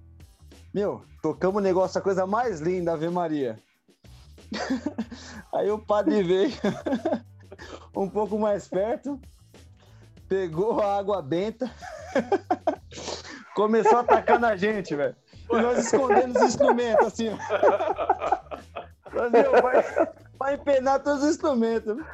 Meu, 0.74 1.04
tocamos 1.22 1.58
o 1.58 1.64
negócio, 1.64 2.00
a 2.00 2.02
coisa 2.02 2.26
mais 2.26 2.58
linda, 2.60 2.94
Ave 2.94 3.08
Maria. 3.08 3.62
Aí 5.54 5.70
o 5.70 5.78
padre 5.78 6.20
veio 6.24 6.50
um 7.94 8.10
pouco 8.10 8.36
mais 8.36 8.66
perto, 8.66 9.20
pegou 10.28 10.80
a 10.80 10.98
água 10.98 11.22
benta, 11.22 11.70
começou 13.54 13.98
a 13.98 14.00
atacar 14.00 14.40
na 14.40 14.56
gente, 14.56 14.96
velho. 14.96 15.14
E 15.48 15.60
nós 15.60 15.78
escondendo 15.78 16.36
os 16.36 16.42
instrumentos, 16.42 17.06
assim. 17.06 17.28
Mas, 19.12 19.30
meu, 19.30 19.52
vai, 19.62 20.08
vai 20.36 20.54
empenar 20.54 21.04
todos 21.04 21.22
os 21.22 21.30
instrumentos. 21.30 22.04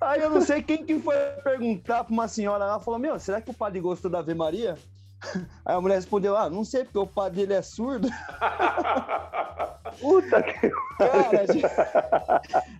Aí 0.00 0.22
eu 0.22 0.30
não 0.30 0.42
sei 0.42 0.62
quem 0.62 0.86
que 0.86 1.00
foi 1.00 1.16
perguntar 1.42 2.04
pra 2.04 2.12
uma 2.12 2.28
senhora 2.28 2.66
lá, 2.66 2.78
falou, 2.78 3.00
meu, 3.00 3.18
será 3.18 3.40
que 3.40 3.50
o 3.50 3.54
padre 3.54 3.80
gostou 3.80 4.08
da 4.08 4.20
Ave 4.20 4.32
Maria? 4.32 4.78
Aí 5.64 5.74
a 5.74 5.80
mulher 5.80 5.96
respondeu: 5.96 6.36
Ah, 6.36 6.48
não 6.48 6.64
sei, 6.64 6.84
porque 6.84 6.98
o 6.98 7.06
padre 7.06 7.40
dele 7.40 7.54
é 7.54 7.62
surdo. 7.62 8.08
Puta 10.00 10.42
que. 10.42 10.70
Cara, 10.98 11.46
gente... 11.52 11.66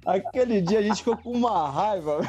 aquele 0.07 0.61
dia 0.61 0.79
a 0.79 0.83
gente 0.83 0.99
ficou 0.99 1.17
com 1.17 1.33
uma 1.33 1.71
raiva. 1.71 2.21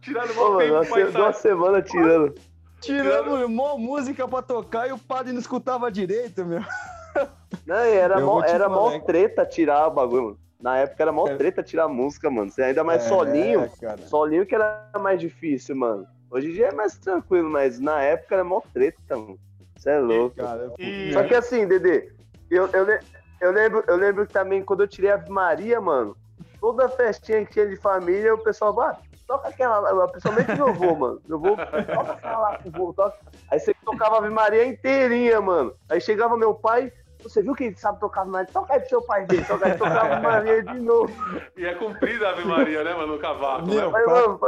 Tirando 0.00 0.30
uma 0.32 0.58
tempo 0.58 0.86
pra 0.88 1.10
Duas 1.10 1.36
semanas 1.36 1.90
tirando. 1.90 2.34
Tirando 2.80 3.46
uma 3.46 3.76
música 3.76 4.26
pra 4.26 4.42
tocar 4.42 4.88
e 4.88 4.92
o 4.92 4.98
padre 4.98 5.32
não 5.32 5.40
escutava 5.40 5.90
direito, 5.90 6.44
meu. 6.44 6.62
Não, 7.66 7.76
era, 7.76 8.20
mó, 8.20 8.42
era 8.42 8.68
mó 8.68 8.98
treta 9.00 9.44
tirar 9.44 9.88
o 9.88 9.90
bagulho, 9.90 10.22
mano. 10.22 10.38
Na 10.60 10.78
época 10.78 11.02
era 11.02 11.12
mó 11.12 11.26
é. 11.26 11.36
treta 11.36 11.62
tirar 11.62 11.84
a 11.84 11.88
música, 11.88 12.30
mano. 12.30 12.50
Você 12.50 12.62
ainda 12.62 12.84
mais 12.84 13.04
é, 13.04 13.08
solinho. 13.08 13.70
Cara. 13.80 13.98
Solinho 14.06 14.46
que 14.46 14.54
era 14.54 14.90
mais 14.98 15.20
difícil, 15.20 15.76
mano. 15.76 16.06
Hoje 16.30 16.50
em 16.50 16.52
dia 16.52 16.68
é 16.68 16.72
mais 16.72 16.96
tranquilo, 16.96 17.50
mas 17.50 17.80
na 17.80 18.00
época 18.02 18.36
era 18.36 18.44
mó 18.44 18.62
treta, 18.72 19.16
mano. 19.16 19.38
Você 19.76 19.90
é 19.90 19.98
louco. 19.98 20.36
Cara, 20.36 20.72
e... 20.78 21.12
Só 21.12 21.24
que 21.24 21.34
assim, 21.34 21.66
Dedê, 21.66 22.12
eu, 22.50 22.68
eu, 22.68 22.86
eu, 23.40 23.50
lembro, 23.50 23.84
eu 23.88 23.96
lembro 23.96 24.26
que 24.26 24.32
também 24.32 24.62
quando 24.62 24.82
eu 24.82 24.88
tirei 24.88 25.10
a 25.10 25.24
Maria, 25.28 25.80
mano, 25.80 26.16
toda 26.60 26.88
festinha 26.88 27.44
que 27.44 27.52
tinha 27.52 27.66
de 27.66 27.76
família, 27.76 28.34
o 28.34 28.38
pessoal, 28.38 28.78
ah, 28.80 28.96
toca 29.26 29.48
aquela, 29.48 30.08
principalmente 30.08 30.54
meu 30.54 30.68
avô, 30.68 30.94
mano. 30.94 31.22
Meu 31.26 31.38
avô, 31.38 31.56
toca 31.56 32.12
aquela 32.12 32.38
lá 32.38 32.58
pro 32.58 32.70
vô, 32.70 32.92
toca. 32.92 33.16
Aí 33.50 33.58
você 33.58 33.74
tocava 33.84 34.16
a 34.16 34.18
Ave 34.18 34.30
Maria 34.30 34.66
inteirinha, 34.66 35.40
mano. 35.40 35.72
Aí 35.88 36.00
chegava 36.00 36.36
meu 36.36 36.54
pai, 36.54 36.92
você 37.22 37.42
viu 37.42 37.54
que 37.54 37.64
ele 37.64 37.76
sabe 37.76 37.98
tocar 38.00 38.22
Ave 38.22 38.30
Maria? 38.30 38.52
Toca 38.52 38.74
aí 38.74 38.80
pro 38.80 38.88
seu 38.88 39.02
pai 39.02 39.26
dele, 39.26 39.44
toca 39.44 39.66
aí, 39.66 39.78
tocar 39.78 40.12
Ave 40.12 40.22
Maria 40.22 40.62
de 40.62 40.80
novo. 40.80 41.12
E 41.56 41.64
é 41.64 41.74
cumprida 41.74 42.28
a 42.28 42.30
Ave 42.32 42.44
Maria, 42.44 42.84
né, 42.84 42.92
mano, 42.92 43.14
no 43.14 43.18
cavalo. 43.18 43.66
Meu, 43.66 43.90
né? 43.90 43.90
Mas, 43.90 44.06
mano, 44.06 44.40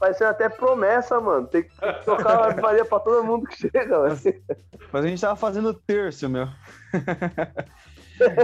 vai 0.00 0.14
ser 0.14 0.24
até 0.24 0.48
promessa, 0.48 1.20
mano. 1.20 1.46
Tem 1.46 1.62
que 1.62 1.76
tocar 2.04 2.30
a 2.30 2.46
Ave 2.46 2.62
Maria 2.62 2.84
pra 2.84 2.98
todo 2.98 3.22
mundo 3.22 3.46
que 3.46 3.56
chega, 3.56 3.98
mano. 3.98 4.16
Mas 4.90 5.04
a 5.04 5.08
gente 5.08 5.20
tava 5.20 5.36
fazendo 5.36 5.74
terço, 5.74 6.28
meu. 6.28 6.48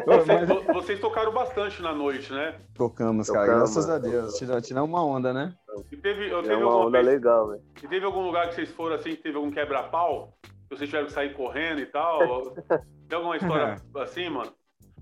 Vocês, 0.05 0.49
vocês, 0.73 1.01
tocaram 1.01 1.33
bastante 1.33 1.83
na 1.83 1.93
noite, 1.93 2.33
né? 2.33 2.59
Tocamos, 2.75 3.29
cara. 3.31 3.47
Tocamos, 3.47 3.75
graças 3.75 3.91
a 3.91 3.99
Deus. 3.99 4.35
Tirar, 4.35 4.61
tirar 4.61 4.83
uma 4.83 5.05
onda, 5.05 5.33
né? 5.33 5.55
E 5.91 5.97
teve, 5.97 6.31
eu 6.31 6.43
teve 6.43 6.55
é 6.55 6.59
uma 6.59 6.77
onda 6.77 7.03
vez, 7.03 7.07
legal, 7.07 7.49
velho. 7.49 7.63
E 7.83 7.89
teve 7.89 8.05
algum 8.05 8.21
lugar 8.21 8.49
que 8.49 8.55
vocês 8.55 8.71
foram 8.71 8.97
assim, 8.97 9.11
que 9.11 9.23
teve 9.23 9.37
algum 9.37 9.51
quebra-pau? 9.51 10.37
Que 10.43 10.77
vocês 10.77 10.89
tiveram 10.89 11.07
que 11.07 11.13
sair 11.13 11.35
correndo 11.35 11.81
e 11.81 11.87
tal? 11.87 12.55
Tem 13.09 13.17
alguma 13.17 13.37
história 13.37 13.77
assim, 13.97 14.29
mano? 14.29 14.53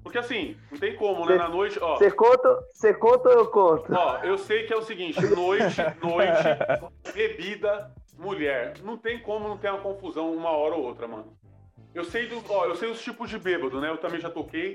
Porque 0.04 0.18
assim, 0.18 0.54
não 0.70 0.78
tem 0.78 0.94
como, 0.94 1.24
né? 1.24 1.36
Na 1.36 1.48
noite, 1.48 1.78
ó. 1.80 1.96
Você 1.96 2.10
conta, 2.10 2.62
você 2.70 2.92
conta 2.92 3.30
ou 3.30 3.34
eu 3.36 3.46
conto? 3.48 3.92
Ó, 3.92 4.18
eu 4.18 4.36
sei 4.36 4.66
que 4.66 4.72
é 4.72 4.76
o 4.76 4.82
seguinte: 4.82 5.18
noite, 5.34 5.80
noite, 6.04 7.12
bebida, 7.14 7.90
mulher. 8.18 8.74
Não 8.82 8.98
tem 8.98 9.18
como 9.18 9.48
não 9.48 9.56
ter 9.56 9.70
uma 9.70 9.80
confusão 9.80 10.30
uma 10.30 10.50
hora 10.50 10.74
ou 10.74 10.84
outra, 10.84 11.08
mano. 11.08 11.34
Eu 11.94 12.04
sei 12.04 12.26
do, 12.26 12.42
ó, 12.50 12.66
eu 12.66 12.76
sei 12.76 12.90
os 12.90 13.00
tipos 13.00 13.30
de 13.30 13.38
bêbado, 13.38 13.80
né? 13.80 13.88
Eu 13.88 13.96
também 13.96 14.20
já 14.20 14.28
toquei. 14.28 14.74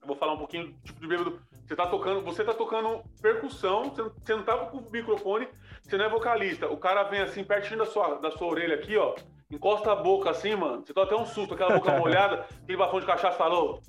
Eu 0.00 0.06
vou 0.06 0.16
falar 0.16 0.34
um 0.34 0.38
pouquinho 0.38 0.68
do 0.68 0.82
tipo 0.84 1.00
de 1.00 1.08
bêbado. 1.08 1.40
Você 1.66 1.74
tá 1.74 1.86
tocando, 1.88 2.22
você 2.22 2.44
tá 2.44 2.54
tocando 2.54 3.02
percussão, 3.20 3.92
você 3.92 4.36
não 4.36 4.44
tava 4.44 4.66
com 4.66 4.78
o 4.78 4.90
microfone, 4.92 5.48
você 5.82 5.96
não 5.96 6.04
é 6.04 6.08
vocalista. 6.08 6.68
O 6.68 6.76
cara 6.76 7.02
vem 7.02 7.20
assim 7.20 7.42
pertinho 7.42 7.80
da 7.80 7.86
sua, 7.86 8.14
da 8.20 8.30
sua 8.30 8.46
orelha 8.46 8.76
aqui, 8.76 8.96
ó. 8.96 9.16
Encosta 9.50 9.90
a 9.90 9.96
boca 9.96 10.30
assim, 10.30 10.54
mano. 10.54 10.86
Você 10.86 10.94
tá 10.94 11.02
até 11.02 11.16
um 11.16 11.26
susto, 11.26 11.54
aquela 11.54 11.74
boca 11.74 11.90
molhada, 11.98 12.46
aquele 12.62 12.78
bafão 12.78 13.00
de 13.00 13.06
cachaça 13.06 13.36
falou. 13.36 13.80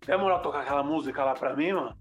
Tem 0.00 0.16
moral 0.16 0.42
tocar 0.42 0.60
aquela 0.60 0.82
música 0.82 1.24
lá 1.24 1.34
pra 1.34 1.54
mim, 1.54 1.72
mano? 1.72 1.94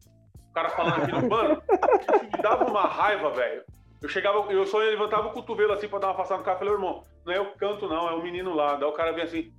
O 0.50 0.54
cara 0.54 0.70
falando 0.70 1.04
aqui 1.04 1.12
no 1.12 1.30
pano. 1.30 1.62
Isso 1.72 2.24
me 2.36 2.42
dava 2.42 2.66
uma 2.66 2.88
raiva, 2.88 3.32
velho. 3.32 3.64
Eu 4.02 4.10
chegava, 4.10 4.52
eu 4.52 4.66
só 4.66 4.78
levantava 4.78 5.28
o 5.28 5.32
cotovelo 5.32 5.74
assim 5.74 5.88
pra 5.88 6.00
dar 6.00 6.08
uma 6.08 6.14
afastada 6.14 6.40
no 6.40 6.46
cara. 6.46 6.58
Falei, 6.58 6.74
irmão, 6.74 7.04
não 7.26 7.34
é 7.34 7.38
eu 7.38 7.52
que 7.52 7.58
canto, 7.58 7.88
não, 7.88 8.08
é 8.08 8.14
o 8.14 8.22
menino 8.22 8.54
lá. 8.54 8.76
Daí 8.76 8.88
o 8.88 8.94
cara 8.94 9.12
vem 9.12 9.24
assim, 9.24 9.52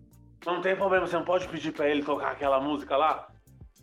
não 0.46 0.61
tem 0.61 0.77
problema, 0.77 1.07
você 1.07 1.16
não 1.16 1.24
pode 1.24 1.48
pedir 1.48 1.72
pra 1.72 1.88
ele 1.88 2.03
tocar 2.03 2.33
aquela 2.33 2.61
música 2.61 2.96
lá? 2.96 3.27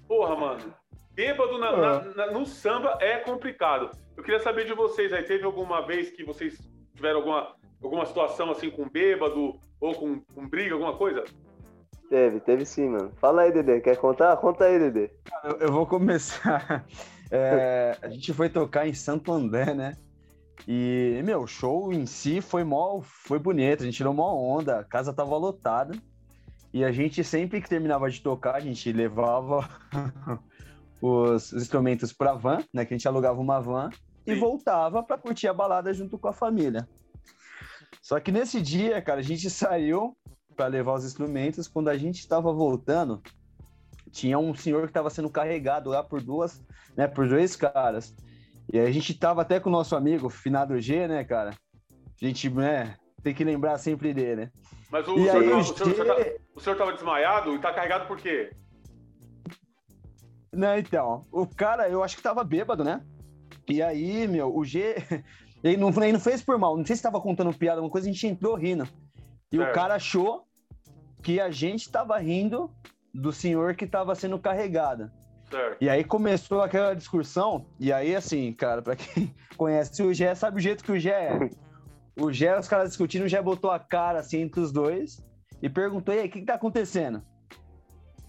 Porra, 0.08 0.36
mano. 0.36 0.74
Bêbado 1.12 1.58
na, 1.58 1.72
na, 1.76 2.02
na, 2.02 2.32
no 2.32 2.46
samba 2.46 2.98
é 3.02 3.18
complicado. 3.18 3.90
Eu 4.18 4.24
queria 4.24 4.40
saber 4.40 4.66
de 4.66 4.74
vocês 4.74 5.14
aí, 5.14 5.24
teve 5.24 5.46
alguma 5.46 5.82
vez 5.82 6.10
que 6.12 6.24
vocês 6.24 6.58
tiveram 6.94 7.20
alguma, 7.20 7.56
alguma 7.82 8.06
situação 8.06 8.52
assim 8.52 8.70
com 8.70 8.90
bêbado 8.90 9.54
ou 9.80 9.96
com, 9.96 10.20
com 10.34 10.48
briga, 10.48 10.74
alguma 10.74 10.98
coisa? 10.98 11.24
Teve, 12.10 12.40
teve 12.40 12.66
sim, 12.66 12.90
mano. 12.90 13.12
Fala 13.18 13.44
aí, 13.44 13.52
Dedê. 13.52 13.82
Quer 13.82 13.98
contar? 13.98 14.36
Conta 14.38 14.66
aí, 14.66 14.78
Dedê. 14.78 15.10
Eu, 15.44 15.58
eu 15.58 15.72
vou 15.72 15.86
começar. 15.86 16.86
É, 17.32 17.98
a 18.04 18.08
gente 18.08 18.32
foi 18.34 18.50
tocar 18.50 18.88
em 18.88 18.94
Santo 18.94 19.34
André, 19.34 19.74
né? 19.74 19.98
E, 20.68 21.20
meu, 21.26 21.42
o 21.42 21.48
show 21.48 21.92
em 21.92 22.06
si 22.06 22.40
foi 22.40 22.64
mó, 22.64 23.02
foi 23.02 23.40
bonito, 23.40 23.82
a 23.82 23.86
gente 23.86 23.98
tirou 23.98 24.14
mó 24.14 24.32
onda, 24.36 24.80
a 24.80 24.84
casa 24.84 25.12
tava 25.12 25.36
lotada. 25.36 25.98
E 26.72 26.84
a 26.84 26.92
gente 26.92 27.24
sempre 27.24 27.62
que 27.62 27.68
terminava 27.68 28.10
de 28.10 28.22
tocar, 28.22 28.56
a 28.56 28.60
gente 28.60 28.92
levava 28.92 29.68
os 31.02 31.54
instrumentos 31.54 32.14
para 32.14 32.34
van, 32.34 32.60
né? 32.74 32.86
Que 32.86 32.94
a 32.94 32.98
gente 32.98 33.08
alugava 33.08 33.40
uma 33.40 33.60
van 33.60 33.90
Sim. 33.92 33.98
e 34.28 34.36
voltava 34.36 35.02
para 35.02 35.18
curtir 35.18 35.48
a 35.48 35.54
balada 35.54 35.94
junto 35.94 36.18
com 36.18 36.28
a 36.28 36.34
família. 36.34 36.88
Só 38.02 38.20
que 38.20 38.32
nesse 38.32 38.62
dia, 38.62 39.02
cara, 39.02 39.20
a 39.20 39.24
gente 39.24 39.50
saiu 39.50 40.16
para 40.56 40.68
levar 40.68 40.94
os 40.94 41.06
instrumentos. 41.06 41.68
Quando 41.68 41.90
a 41.90 41.98
gente 41.98 42.20
estava 42.20 42.52
voltando, 42.52 43.22
tinha 44.12 44.40
um 44.40 44.56
senhor 44.56 44.84
que 44.84 44.90
estava 44.90 45.10
sendo 45.10 45.30
carregado 45.30 45.90
lá 45.90 46.04
por 46.04 46.22
duas, 46.22 46.62
né? 46.96 47.08
Por 47.08 47.28
dois 47.28 47.56
caras. 47.56 48.16
E 48.72 48.80
a 48.80 48.92
gente 48.92 49.14
tava 49.14 49.42
até 49.42 49.60
com 49.60 49.70
o 49.70 49.72
nosso 49.72 49.96
amigo, 49.96 50.30
Finado 50.30 50.80
G, 50.80 51.08
né, 51.08 51.24
cara? 51.24 51.52
A 52.22 52.26
gente, 52.26 52.50
né, 52.50 52.96
tem 53.22 53.34
que 53.34 53.44
lembrar 53.44 53.78
sempre 53.78 54.14
dele, 54.14 54.36
né? 54.36 54.52
Mas 54.90 55.08
o, 55.08 55.16
senhor, 55.16 55.36
aí, 55.36 55.50
o, 55.52 55.64
senhor, 55.64 56.06
tá, 56.06 56.16
o 56.56 56.60
senhor 56.60 56.78
tava 56.78 56.94
desmaiado 56.94 57.54
e 57.54 57.60
tá 57.60 57.74
carregado 57.74 58.08
por 58.08 58.18
quê? 58.18 58.52
Não, 60.54 60.78
então, 60.78 61.22
o 61.32 61.46
cara, 61.46 61.90
eu 61.90 62.02
acho 62.02 62.16
que 62.16 62.24
tava 62.24 62.44
bêbado, 62.44 62.84
né? 62.84 63.02
E 63.68 63.82
aí, 63.82 64.28
meu, 64.28 64.56
o 64.56 64.64
G, 64.64 64.96
ele 65.64 65.78
não, 65.78 65.90
ele 65.90 66.14
não 66.14 66.20
fez 66.20 66.42
por 66.42 66.58
mal, 66.58 66.78
não 66.78 66.86
sei 66.86 66.96
se 66.96 67.04
tava 67.04 67.20
contando 67.20 67.54
piada, 67.54 67.82
uma 67.82 67.90
coisa, 67.90 68.08
a 68.08 68.12
gente 68.12 68.26
entrou 68.26 68.56
rindo. 68.56 68.88
E 69.52 69.60
o 69.60 69.72
cara 69.72 69.96
achou 69.96 70.46
que 71.22 71.40
a 71.40 71.50
gente 71.50 71.90
tava 71.90 72.18
rindo 72.18 72.70
do 73.14 73.32
senhor 73.32 73.76
que 73.76 73.88
tava 73.88 74.14
sendo 74.14 74.38
carregado. 74.38 75.12
Certo. 75.50 75.78
E 75.82 75.90
aí 75.90 76.04
começou 76.04 76.62
aquela 76.62 76.94
discussão, 76.94 77.66
e 77.80 77.94
aí, 77.94 78.16
assim, 78.16 78.52
cara, 78.52 78.82
pra 78.82 78.96
quem 78.96 79.34
conhece 79.56 80.04
o 80.04 80.14
Gé, 80.14 80.36
sabe 80.36 80.58
o 80.58 80.62
jeito 80.62 80.84
que 80.84 80.92
o 80.92 81.00
Gé 81.00 81.30
é. 81.30 81.50
O 82.22 82.32
Gé, 82.32 82.58
os 82.60 82.68
caras 82.68 82.90
discutindo, 82.90 83.24
o 83.24 83.28
Gé 83.28 83.42
botou 83.42 83.72
a 83.72 83.80
cara 83.80 84.20
assim 84.20 84.42
entre 84.42 84.60
os 84.60 84.72
dois 84.72 85.24
e 85.62 85.70
perguntou: 85.70 86.14
e 86.14 86.20
aí, 86.20 86.28
o 86.28 86.32
que, 86.32 86.40
que 86.40 86.46
tá 86.46 86.56
acontecendo? 86.56 87.24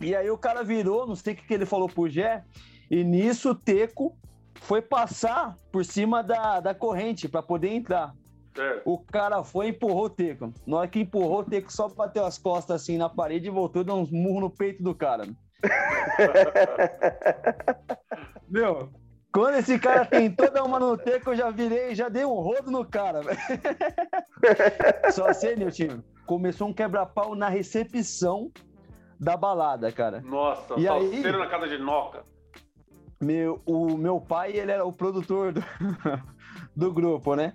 E 0.01 0.15
aí 0.15 0.31
o 0.31 0.39
cara 0.39 0.63
virou, 0.63 1.07
não 1.07 1.17
sei 1.17 1.33
o 1.33 1.37
que, 1.37 1.47
que 1.47 1.55
ele 1.55 1.67
falou 1.67 1.89
pro 1.89 2.09
Gé, 2.09 2.45
e 2.91 3.03
nisso 3.03 3.51
o 3.51 3.55
Teco 3.55 4.17
foi 4.61 4.83
passar 4.83 5.57
por 5.73 5.85
cima 5.85 6.23
da, 6.23 6.61
da 6.61 6.75
corrente 6.75 7.29
para 7.29 7.43
poder 7.43 7.71
entrar. 7.71 8.15
É. 8.59 8.83
O 8.85 8.99
cara 8.99 9.45
foi 9.45 9.67
e 9.67 9.71
empurrou 9.71 10.05
o 10.05 10.11
Teco. 10.11 10.53
Na 10.67 10.79
hora 10.79 10.89
que 10.89 11.01
empurrou, 11.01 11.41
o 11.41 11.45
Teco 11.45 11.73
só 11.73 11.89
bateu 11.89 12.25
as 12.25 12.39
costas 12.39 12.83
assim 12.83 12.97
na 12.97 13.09
parede 13.09 13.49
e 13.49 13.51
voltou 13.51 13.83
e 13.83 13.85
deu 13.85 13.95
uns 13.95 14.11
murros 14.11 14.43
no 14.43 14.51
peito 14.51 14.83
do 14.83 14.95
cara. 14.95 15.27
Meu, 18.49 18.91
quando 19.37 19.57
esse 19.57 19.79
cara 19.79 20.07
tentou 20.07 20.51
dar 20.51 20.65
uma 20.65 20.81
no 20.81 20.97
teco, 20.97 21.31
eu 21.31 21.37
já 21.37 21.51
virei, 21.51 21.95
já 21.95 22.09
dei 22.09 22.25
um 22.25 22.33
rodo 22.33 22.71
no 22.71 22.87
cara, 22.87 23.21
Só 25.13 25.29
assim, 25.29 25.55
Nilton, 25.57 26.03
começou 26.25 26.69
um 26.69 26.73
quebra-pau 26.73 27.35
na 27.35 27.51
recepção 27.51 28.51
da 29.21 29.37
balada, 29.37 29.93
cara. 29.93 30.23
Nossa, 30.23 30.73
e 30.79 30.89
aí, 30.89 31.21
na 31.21 31.47
casa 31.49 31.69
de 31.69 31.77
Noca. 31.77 32.25
Meu, 33.21 33.61
o 33.67 33.99
meu 33.99 34.19
pai, 34.19 34.53
ele 34.53 34.73
era 34.73 34.87
o 34.87 34.93
produtor 34.93 35.53
do, 35.53 35.63
do 36.75 36.91
grupo, 36.91 37.35
né? 37.35 37.55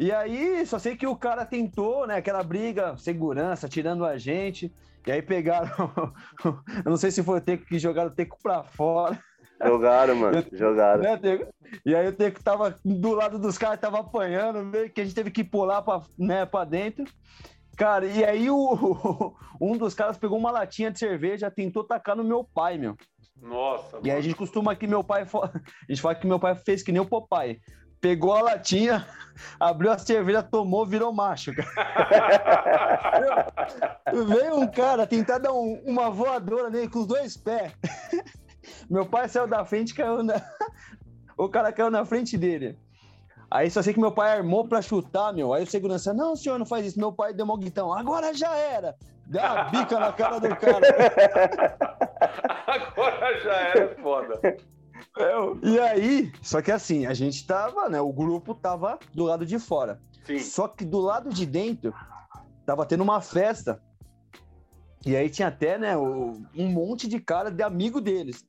E 0.00 0.10
aí, 0.10 0.64
só 0.64 0.78
sei 0.78 0.96
que 0.96 1.06
o 1.06 1.14
cara 1.14 1.44
tentou, 1.44 2.06
né? 2.06 2.16
Aquela 2.16 2.42
briga, 2.42 2.96
segurança, 2.96 3.68
tirando 3.68 4.02
a 4.02 4.16
gente. 4.16 4.72
E 5.06 5.12
aí 5.12 5.20
pegaram. 5.20 5.68
eu 6.42 6.90
não 6.90 6.96
sei 6.96 7.10
se 7.10 7.22
foi 7.22 7.36
o 7.36 7.40
Teco 7.42 7.66
que 7.66 7.78
jogaram 7.78 8.08
o 8.08 8.14
Teco 8.14 8.38
pra 8.42 8.62
fora. 8.62 9.22
Jogaram, 9.62 10.16
mano. 10.16 10.42
Jogaram. 10.52 11.02
Né, 11.02 11.20
e 11.84 11.94
aí 11.94 12.08
o 12.08 12.14
Teco 12.14 12.42
tava 12.42 12.74
do 12.82 13.12
lado 13.12 13.38
dos 13.38 13.58
caras, 13.58 13.78
tava 13.78 14.00
apanhando, 14.00 14.64
meio 14.64 14.88
que 14.88 15.02
a 15.02 15.04
gente 15.04 15.14
teve 15.14 15.30
que 15.30 15.44
pular 15.44 15.82
pra, 15.82 16.00
né, 16.18 16.46
pra 16.46 16.64
dentro. 16.64 17.04
Cara, 17.76 18.06
e 18.06 18.24
aí 18.24 18.48
o, 18.48 19.36
um 19.60 19.76
dos 19.76 19.92
caras 19.92 20.16
pegou 20.16 20.38
uma 20.38 20.50
latinha 20.50 20.90
de 20.90 20.98
cerveja, 20.98 21.50
tentou 21.50 21.84
tacar 21.84 22.16
no 22.16 22.24
meu 22.24 22.42
pai, 22.42 22.78
meu. 22.78 22.96
Nossa. 23.40 23.98
E 24.02 24.10
aí 24.10 24.18
a 24.18 24.20
gente 24.22 24.34
costuma 24.34 24.74
que 24.74 24.86
meu 24.86 25.02
pai. 25.02 25.24
A 25.28 25.92
gente 25.92 26.00
fala 26.00 26.14
que 26.14 26.26
meu 26.26 26.38
pai 26.38 26.54
fez 26.54 26.82
que 26.82 26.92
nem 26.92 27.00
o 27.00 27.06
papai. 27.06 27.58
Pegou 28.00 28.32
a 28.32 28.42
latinha, 28.42 29.06
abriu 29.60 29.92
a 29.92 29.98
cerveja, 29.98 30.42
tomou, 30.42 30.86
virou 30.86 31.12
macho. 31.12 31.52
Veio 34.26 34.56
um 34.56 34.66
cara 34.66 35.06
tentar 35.06 35.38
dar 35.38 35.52
um, 35.52 35.82
uma 35.84 36.10
voadora 36.10 36.70
nele 36.70 36.88
com 36.88 37.00
os 37.00 37.06
dois 37.06 37.36
pés. 37.36 37.72
Meu 38.88 39.04
pai 39.06 39.28
saiu 39.28 39.46
da 39.46 39.64
frente 39.64 39.94
caiu 39.94 40.22
na... 40.22 40.40
O 41.36 41.48
cara 41.48 41.72
caiu 41.72 41.90
na 41.90 42.04
frente 42.04 42.36
dele. 42.36 42.78
Aí 43.50 43.68
só 43.70 43.82
sei 43.82 43.92
que 43.92 43.98
meu 43.98 44.12
pai 44.12 44.30
armou 44.30 44.68
pra 44.68 44.80
chutar, 44.80 45.32
meu. 45.32 45.52
Aí 45.52 45.64
o 45.64 45.66
segurança, 45.66 46.14
não, 46.14 46.36
senhor, 46.36 46.56
não 46.58 46.66
faz 46.66 46.86
isso. 46.86 47.00
Meu 47.00 47.12
pai 47.12 47.32
deu 47.32 47.44
um 47.44 47.58
guitão, 47.58 47.92
agora 47.92 48.32
já 48.32 48.54
era. 48.54 48.94
Deu 49.26 49.42
uma 49.42 49.64
bica 49.64 49.98
na 49.98 50.12
cara 50.12 50.38
do 50.38 50.54
cara. 50.56 50.86
agora 52.66 53.40
já 53.40 53.54
era, 53.54 53.96
foda. 53.96 54.40
É, 55.16 55.68
e 55.68 55.78
aí, 55.78 56.32
só 56.42 56.60
que 56.62 56.70
assim, 56.70 57.06
a 57.06 57.14
gente 57.14 57.46
tava, 57.46 57.88
né? 57.88 58.00
O 58.00 58.12
grupo 58.12 58.54
tava 58.54 58.98
do 59.14 59.24
lado 59.24 59.44
de 59.46 59.58
fora. 59.58 60.00
Sim. 60.24 60.38
Só 60.38 60.68
que 60.68 60.84
do 60.84 60.98
lado 61.00 61.30
de 61.30 61.46
dentro, 61.46 61.94
tava 62.64 62.86
tendo 62.86 63.02
uma 63.02 63.20
festa. 63.20 63.82
E 65.04 65.16
aí 65.16 65.30
tinha 65.30 65.48
até, 65.48 65.78
né, 65.78 65.96
um 65.96 66.68
monte 66.68 67.08
de 67.08 67.18
cara 67.18 67.50
de 67.50 67.62
amigo 67.62 68.00
deles. 68.00 68.44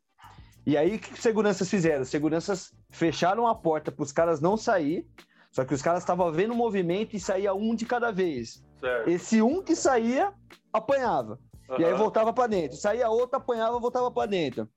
E 0.65 0.77
aí, 0.77 0.95
o 0.95 0.99
que 0.99 1.13
os 1.13 1.19
seguranças 1.19 1.69
fizeram? 1.69 2.01
Os 2.03 2.09
seguranças 2.09 2.73
fecharam 2.89 3.47
a 3.47 3.55
porta 3.55 3.91
para 3.91 4.03
os 4.03 4.11
caras 4.11 4.39
não 4.39 4.55
sair, 4.57 5.07
só 5.51 5.65
que 5.65 5.73
os 5.73 5.81
caras 5.81 6.03
estavam 6.03 6.31
vendo 6.31 6.53
o 6.53 6.55
movimento 6.55 7.15
e 7.15 7.19
saía 7.19 7.53
um 7.53 7.73
de 7.73 7.85
cada 7.85 8.11
vez. 8.11 8.63
Certo. 8.79 9.09
Esse 9.09 9.41
um 9.41 9.63
que 9.63 9.75
saía, 9.75 10.33
apanhava. 10.71 11.39
Uhum. 11.69 11.79
E 11.79 11.85
aí 11.85 11.93
voltava 11.93 12.31
para 12.33 12.47
dentro. 12.47 12.77
Saía 12.77 13.09
outro, 13.09 13.37
apanhava, 13.37 13.79
voltava 13.79 14.11
para 14.11 14.29
dentro. 14.29 14.69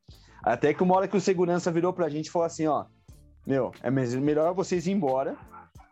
Até 0.44 0.74
que 0.74 0.82
uma 0.82 0.96
hora 0.96 1.08
que 1.08 1.16
o 1.16 1.20
segurança 1.20 1.72
virou 1.72 1.92
pra 1.92 2.08
gente 2.08 2.26
e 2.26 2.30
falou 2.30 2.46
assim, 2.46 2.66
ó, 2.66 2.84
meu, 3.46 3.72
é 3.82 3.90
melhor 3.90 4.54
vocês 4.54 4.86
ir 4.86 4.92
embora, 4.92 5.36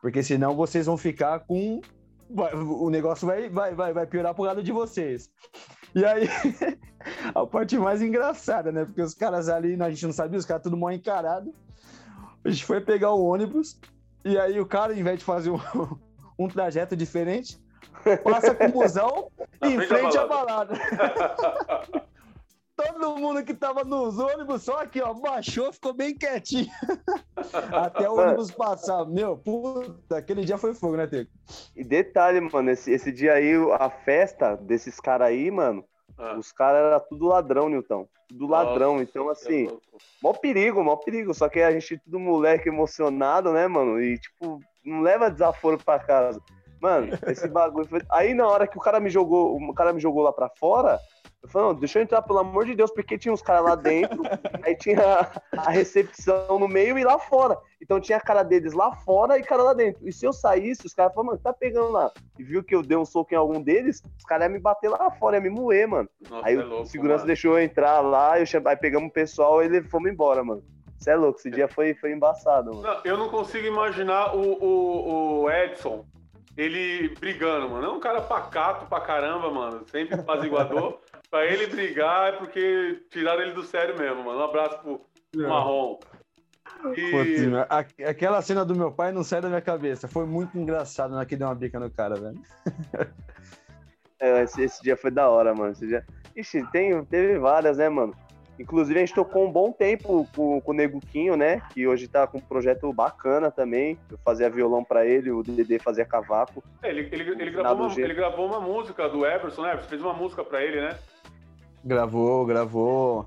porque 0.01 0.23
senão 0.23 0.55
vocês 0.55 0.87
vão 0.87 0.97
ficar 0.97 1.41
com. 1.41 1.81
O 2.29 2.89
negócio 2.89 3.27
vai, 3.27 3.49
vai, 3.49 3.75
vai, 3.75 3.93
vai 3.93 4.07
piorar 4.07 4.35
pro 4.35 4.45
lado 4.45 4.63
de 4.63 4.73
vocês. 4.73 5.31
E 5.95 6.05
aí, 6.05 6.27
a 7.35 7.47
parte 7.47 7.77
mais 7.79 8.01
engraçada, 8.01 8.73
né? 8.73 8.87
Porque 8.87 9.03
os 9.03 9.15
caras 9.15 9.49
ali, 9.49 9.81
a 9.81 9.91
gente 9.91 10.07
não 10.07 10.13
sabia, 10.13 10.39
os 10.39 10.47
caras 10.47 10.63
tudo 10.63 10.77
mal 10.77 10.91
encarado. 10.93 11.55
A 12.45 12.49
gente 12.49 12.65
foi 12.65 12.81
pegar 12.81 13.13
o 13.13 13.25
ônibus, 13.25 13.79
e 14.25 14.39
aí 14.39 14.59
o 14.59 14.67
cara, 14.67 14.93
ao 14.93 14.99
invés 14.99 15.19
de 15.19 15.25
fazer 15.25 15.51
um, 15.51 15.59
um 16.39 16.49
trajeto 16.49 16.97
diferente, 16.97 17.59
passa 18.25 18.55
com 18.55 18.65
o 18.65 18.73
busão 18.73 19.31
em 19.63 19.81
frente 19.83 20.17
à 20.17 20.27
balada. 20.27 20.75
Todo 22.75 23.17
mundo 23.17 23.45
que 23.45 23.53
tava 23.53 23.85
nos 23.85 24.19
ônibus, 24.19 24.63
só 24.63 24.81
aqui, 24.81 25.01
ó, 25.01 25.13
baixou, 25.13 25.73
ficou 25.73 25.93
bem 25.93 26.15
quietinho. 26.15 26.71
Até 27.73 28.09
o 28.09 28.19
ônibus 28.19 28.51
passar. 28.51 29.05
Meu, 29.05 29.37
puta, 29.37 30.17
aquele 30.17 30.45
dia 30.45 30.57
foi 30.57 30.75
fogo, 30.75 30.97
né, 30.97 31.07
Teco? 31.07 31.31
E 31.77 31.85
detalhe, 31.85 32.41
mano, 32.41 32.71
esse, 32.71 32.91
esse 32.91 33.13
dia 33.13 33.35
aí, 33.35 33.53
a 33.79 33.91
festa 33.91 34.57
desses 34.57 34.99
caras 34.99 35.29
aí, 35.29 35.51
mano, 35.51 35.85
ah. 36.17 36.37
os 36.39 36.51
caras 36.51 36.87
eram 36.87 37.01
tudo 37.09 37.27
ladrão, 37.27 37.69
Nilton. 37.69 38.09
Tudo 38.29 38.47
ladrão. 38.47 38.93
Nossa, 38.93 39.05
então, 39.05 39.29
assim, 39.29 39.69
é 39.69 39.77
mó 40.23 40.33
perigo, 40.33 40.83
mó 40.83 40.97
perigo. 40.97 41.35
Só 41.35 41.49
que 41.51 41.61
a 41.61 41.71
gente, 41.71 41.99
tudo 41.99 42.19
moleque 42.19 42.69
emocionado, 42.69 43.53
né, 43.53 43.69
mano? 43.69 44.01
E, 44.01 44.19
tipo, 44.19 44.59
não 44.85 45.03
leva 45.03 45.31
desaforo 45.31 45.77
pra 45.77 45.99
casa. 45.99 46.41
Mano, 46.81 47.17
esse 47.27 47.47
bagulho 47.49 47.87
foi. 47.87 48.01
Aí 48.11 48.35
na 48.35 48.49
hora 48.49 48.67
que 48.67 48.77
o 48.77 48.81
cara 48.81 48.99
me 48.99 49.11
jogou, 49.11 49.57
o 49.57 49.75
cara 49.75 49.93
me 49.93 50.01
jogou 50.01 50.23
lá 50.23 50.33
pra 50.33 50.51
fora, 50.59 50.99
eu 51.43 51.49
falei, 51.49 51.69
não, 51.69 51.75
deixa 51.75 51.99
eu 51.99 52.03
entrar, 52.05 52.23
pelo 52.23 52.39
amor 52.39 52.65
de 52.65 52.75
Deus, 52.75 52.91
porque 52.93 53.19
tinha 53.19 53.35
uns 53.35 53.43
caras 53.43 53.65
lá 53.65 53.75
dentro, 53.75 54.23
aí 54.63 54.77
tinha 54.77 55.29
a 55.57 55.71
recepção 55.71 56.59
no 56.59 56.69
meio 56.69 56.97
e 56.97 57.05
lá 57.05 57.19
fora. 57.19 57.59
Então 57.81 58.01
tinha 58.01 58.19
a 58.19 58.21
cara 58.21 58.45
deles 58.45 58.73
lá 58.73 58.95
fora 58.95 59.37
e 59.37 59.43
cara 59.43 59.65
lá 59.65 59.75
dentro. 59.75 60.07
E 60.07 60.13
se 60.13 60.25
eu 60.25 60.33
saísse, 60.33 60.87
os 60.87 60.95
caras 60.95 61.13
falaram, 61.13 61.33
mano, 61.33 61.43
tá 61.43 61.53
pegando 61.53 61.91
lá. 61.91 62.13
E 62.39 62.45
viu 62.45 62.63
que 62.63 62.75
eu 62.75 62.83
dei 62.83 62.97
um 62.97 63.05
soco 63.05 63.35
em 63.35 63.37
algum 63.37 63.61
deles, 63.61 64.01
os 64.17 64.25
caras 64.25 64.47
iam 64.47 64.53
me 64.53 64.61
bater 64.61 64.89
lá 64.89 65.11
fora, 65.11 65.37
iam 65.37 65.43
me 65.43 65.51
moer, 65.51 65.89
mano. 65.89 66.09
Nossa, 66.31 66.47
aí 66.47 66.55
é 66.55 66.63
louco, 66.63 66.83
o 66.83 66.87
segurança 66.87 67.19
mano. 67.19 67.27
deixou 67.27 67.59
eu 67.59 67.65
entrar 67.65 68.01
lá, 68.01 68.39
eu 68.39 68.47
aí 68.65 68.77
pegamos 68.77 69.09
o 69.09 69.13
pessoal 69.13 69.63
e 69.63 69.67
ele 69.67 69.83
fomos 69.83 70.13
embora, 70.13 70.45
mano. 70.45 70.63
Você 70.97 71.11
é 71.11 71.17
louco, 71.17 71.41
esse 71.41 71.51
dia 71.51 71.67
foi, 71.67 71.95
foi 71.95 72.13
embaçado, 72.13 72.71
mano. 72.71 72.83
Não, 72.83 73.01
eu 73.05 73.17
não 73.17 73.29
consigo 73.29 73.67
imaginar 73.67 74.37
o, 74.37 74.53
o, 74.63 75.43
o 75.43 75.51
Edson, 75.51 76.05
ele 76.57 77.09
brigando, 77.19 77.69
mano. 77.69 77.87
É 77.87 77.91
um 77.91 78.01
cara 78.01 78.21
pacato 78.21 78.87
pra 78.87 79.01
caramba, 79.01 79.51
mano. 79.51 79.83
Sempre 79.89 80.15
apaziguador. 80.21 80.99
Pra 81.33 81.47
ele 81.47 81.67
brigar 81.67 82.35
é 82.35 82.37
porque 82.37 83.03
tiraram 83.11 83.41
ele 83.41 83.55
do 83.55 83.63
sério 83.63 83.99
mesmo, 83.99 84.23
mano. 84.23 84.39
Um 84.39 84.45
abraço 84.45 84.79
pro 84.81 85.01
é. 85.35 85.47
Marrom. 85.49 85.99
E... 86.95 87.11
Putz, 87.11 88.07
aquela 88.07 88.43
cena 88.43 88.65
do 88.67 88.77
meu 88.77 88.93
pai 88.93 89.13
não 89.13 89.25
sai 89.25 89.41
da 89.41 89.49
minha 89.49 89.63
cabeça. 89.63 90.07
Foi 90.07 90.27
muito 90.27 90.59
engraçado 90.59 91.13
na 91.13 91.21
né, 91.21 91.25
que 91.25 91.35
deu 91.35 91.49
uma 91.49 91.55
bica 91.55 91.81
no 91.81 91.91
cara, 91.91 92.15
velho. 92.15 92.41
É, 94.25 94.45
esse, 94.45 94.63
esse, 94.63 94.81
dia 94.81 94.97
foi 94.97 95.11
da 95.11 95.29
hora, 95.29 95.53
mano. 95.53 95.73
Esse 95.73 95.85
dia... 95.85 96.07
Ixi, 96.37 96.65
tem, 96.71 97.05
teve 97.07 97.41
várias, 97.41 97.79
né, 97.79 97.89
mano? 97.89 98.15
Inclusive, 98.59 98.99
a 98.99 99.01
gente 99.01 99.15
tocou 99.15 99.47
um 99.47 99.51
bom 99.51 99.73
tempo 99.73 100.29
com, 100.35 100.61
com 100.61 100.71
o 100.71 100.75
Neguquinho, 100.75 101.37
né? 101.37 101.63
Que 101.73 101.87
hoje 101.87 102.07
tá 102.07 102.27
com 102.27 102.39
um 102.39 102.41
projeto 102.41 102.93
bacana 102.93 103.51
também. 103.51 103.99
Eu 104.11 104.19
fazia 104.25 104.51
violão 104.51 104.85
para 104.85 105.07
ele, 105.07 105.31
o 105.31 105.43
Dedê 105.43 105.79
fazia 105.79 106.05
cavaco. 106.05 106.63
É, 106.83 106.91
ele, 106.91 107.09
ele, 107.11 107.31
ele, 107.31 107.51
gravou 107.51 107.87
uma, 107.87 108.01
ele, 108.01 108.15
gravou 108.15 108.47
uma, 108.47 108.61
música 108.61 109.09
do 109.09 109.27
Everson, 109.27 109.63
né? 109.63 109.77
Você 109.77 109.89
fez 109.89 110.03
uma 110.03 110.13
música 110.13 110.45
para 110.45 110.63
ele, 110.63 110.81
né? 110.81 110.99
Gravou, 111.85 112.45
gravou. 112.45 113.27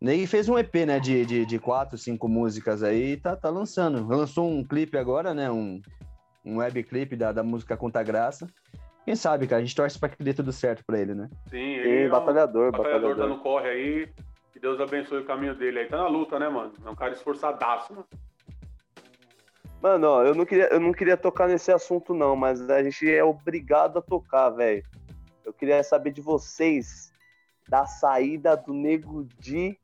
Ney 0.00 0.26
fez 0.26 0.48
um 0.48 0.58
EP, 0.58 0.74
né? 0.86 0.98
De, 0.98 1.24
de, 1.24 1.46
de 1.46 1.58
quatro, 1.58 1.96
cinco 1.96 2.28
músicas 2.28 2.82
aí 2.82 3.16
tá, 3.16 3.36
tá 3.36 3.48
lançando. 3.48 4.06
Lançou 4.06 4.50
um 4.50 4.64
clipe 4.64 4.98
agora, 4.98 5.32
né? 5.32 5.50
Um, 5.50 5.80
um 6.44 6.56
web 6.58 6.82
clipe 6.82 7.14
da, 7.14 7.30
da 7.30 7.44
música 7.44 7.76
Conta 7.76 8.02
Graça. 8.02 8.48
Quem 9.04 9.16
sabe, 9.16 9.46
cara? 9.46 9.60
A 9.60 9.64
gente 9.64 9.74
torce 9.74 9.98
pra 9.98 10.08
que 10.08 10.22
dê 10.22 10.34
tudo 10.34 10.52
certo 10.52 10.84
pra 10.84 10.98
ele, 10.98 11.14
né? 11.14 11.28
Sim, 11.48 11.58
ele 11.58 12.04
é 12.04 12.06
um 12.06 12.10
batalhador, 12.10 12.70
batalhador. 12.70 13.10
Batalhador 13.10 13.16
tá 13.16 13.26
no 13.26 13.42
corre 13.42 13.68
aí. 13.68 14.08
Deus 14.62 14.80
abençoe 14.80 15.18
o 15.18 15.24
caminho 15.26 15.56
dele 15.56 15.80
aí. 15.80 15.86
Tá 15.88 15.96
na 15.96 16.06
luta, 16.06 16.38
né, 16.38 16.48
mano? 16.48 16.72
É 16.86 16.88
um 16.88 16.94
cara 16.94 17.12
esforçadaço, 17.12 17.92
mano. 17.92 18.06
Mano, 19.82 20.06
ó, 20.06 20.22
eu 20.22 20.36
não 20.36 20.46
queria, 20.46 20.68
eu 20.72 20.78
não 20.78 20.92
queria 20.92 21.16
tocar 21.16 21.48
nesse 21.48 21.72
assunto, 21.72 22.14
não, 22.14 22.36
mas 22.36 22.70
a 22.70 22.80
gente 22.80 23.12
é 23.12 23.24
obrigado 23.24 23.98
a 23.98 24.02
tocar, 24.02 24.50
velho. 24.50 24.84
Eu 25.44 25.52
queria 25.52 25.82
saber 25.82 26.12
de 26.12 26.20
vocês 26.20 27.12
da 27.68 27.84
saída 27.84 28.56
do 28.56 28.72
Nego 28.72 29.24
Di 29.40 29.76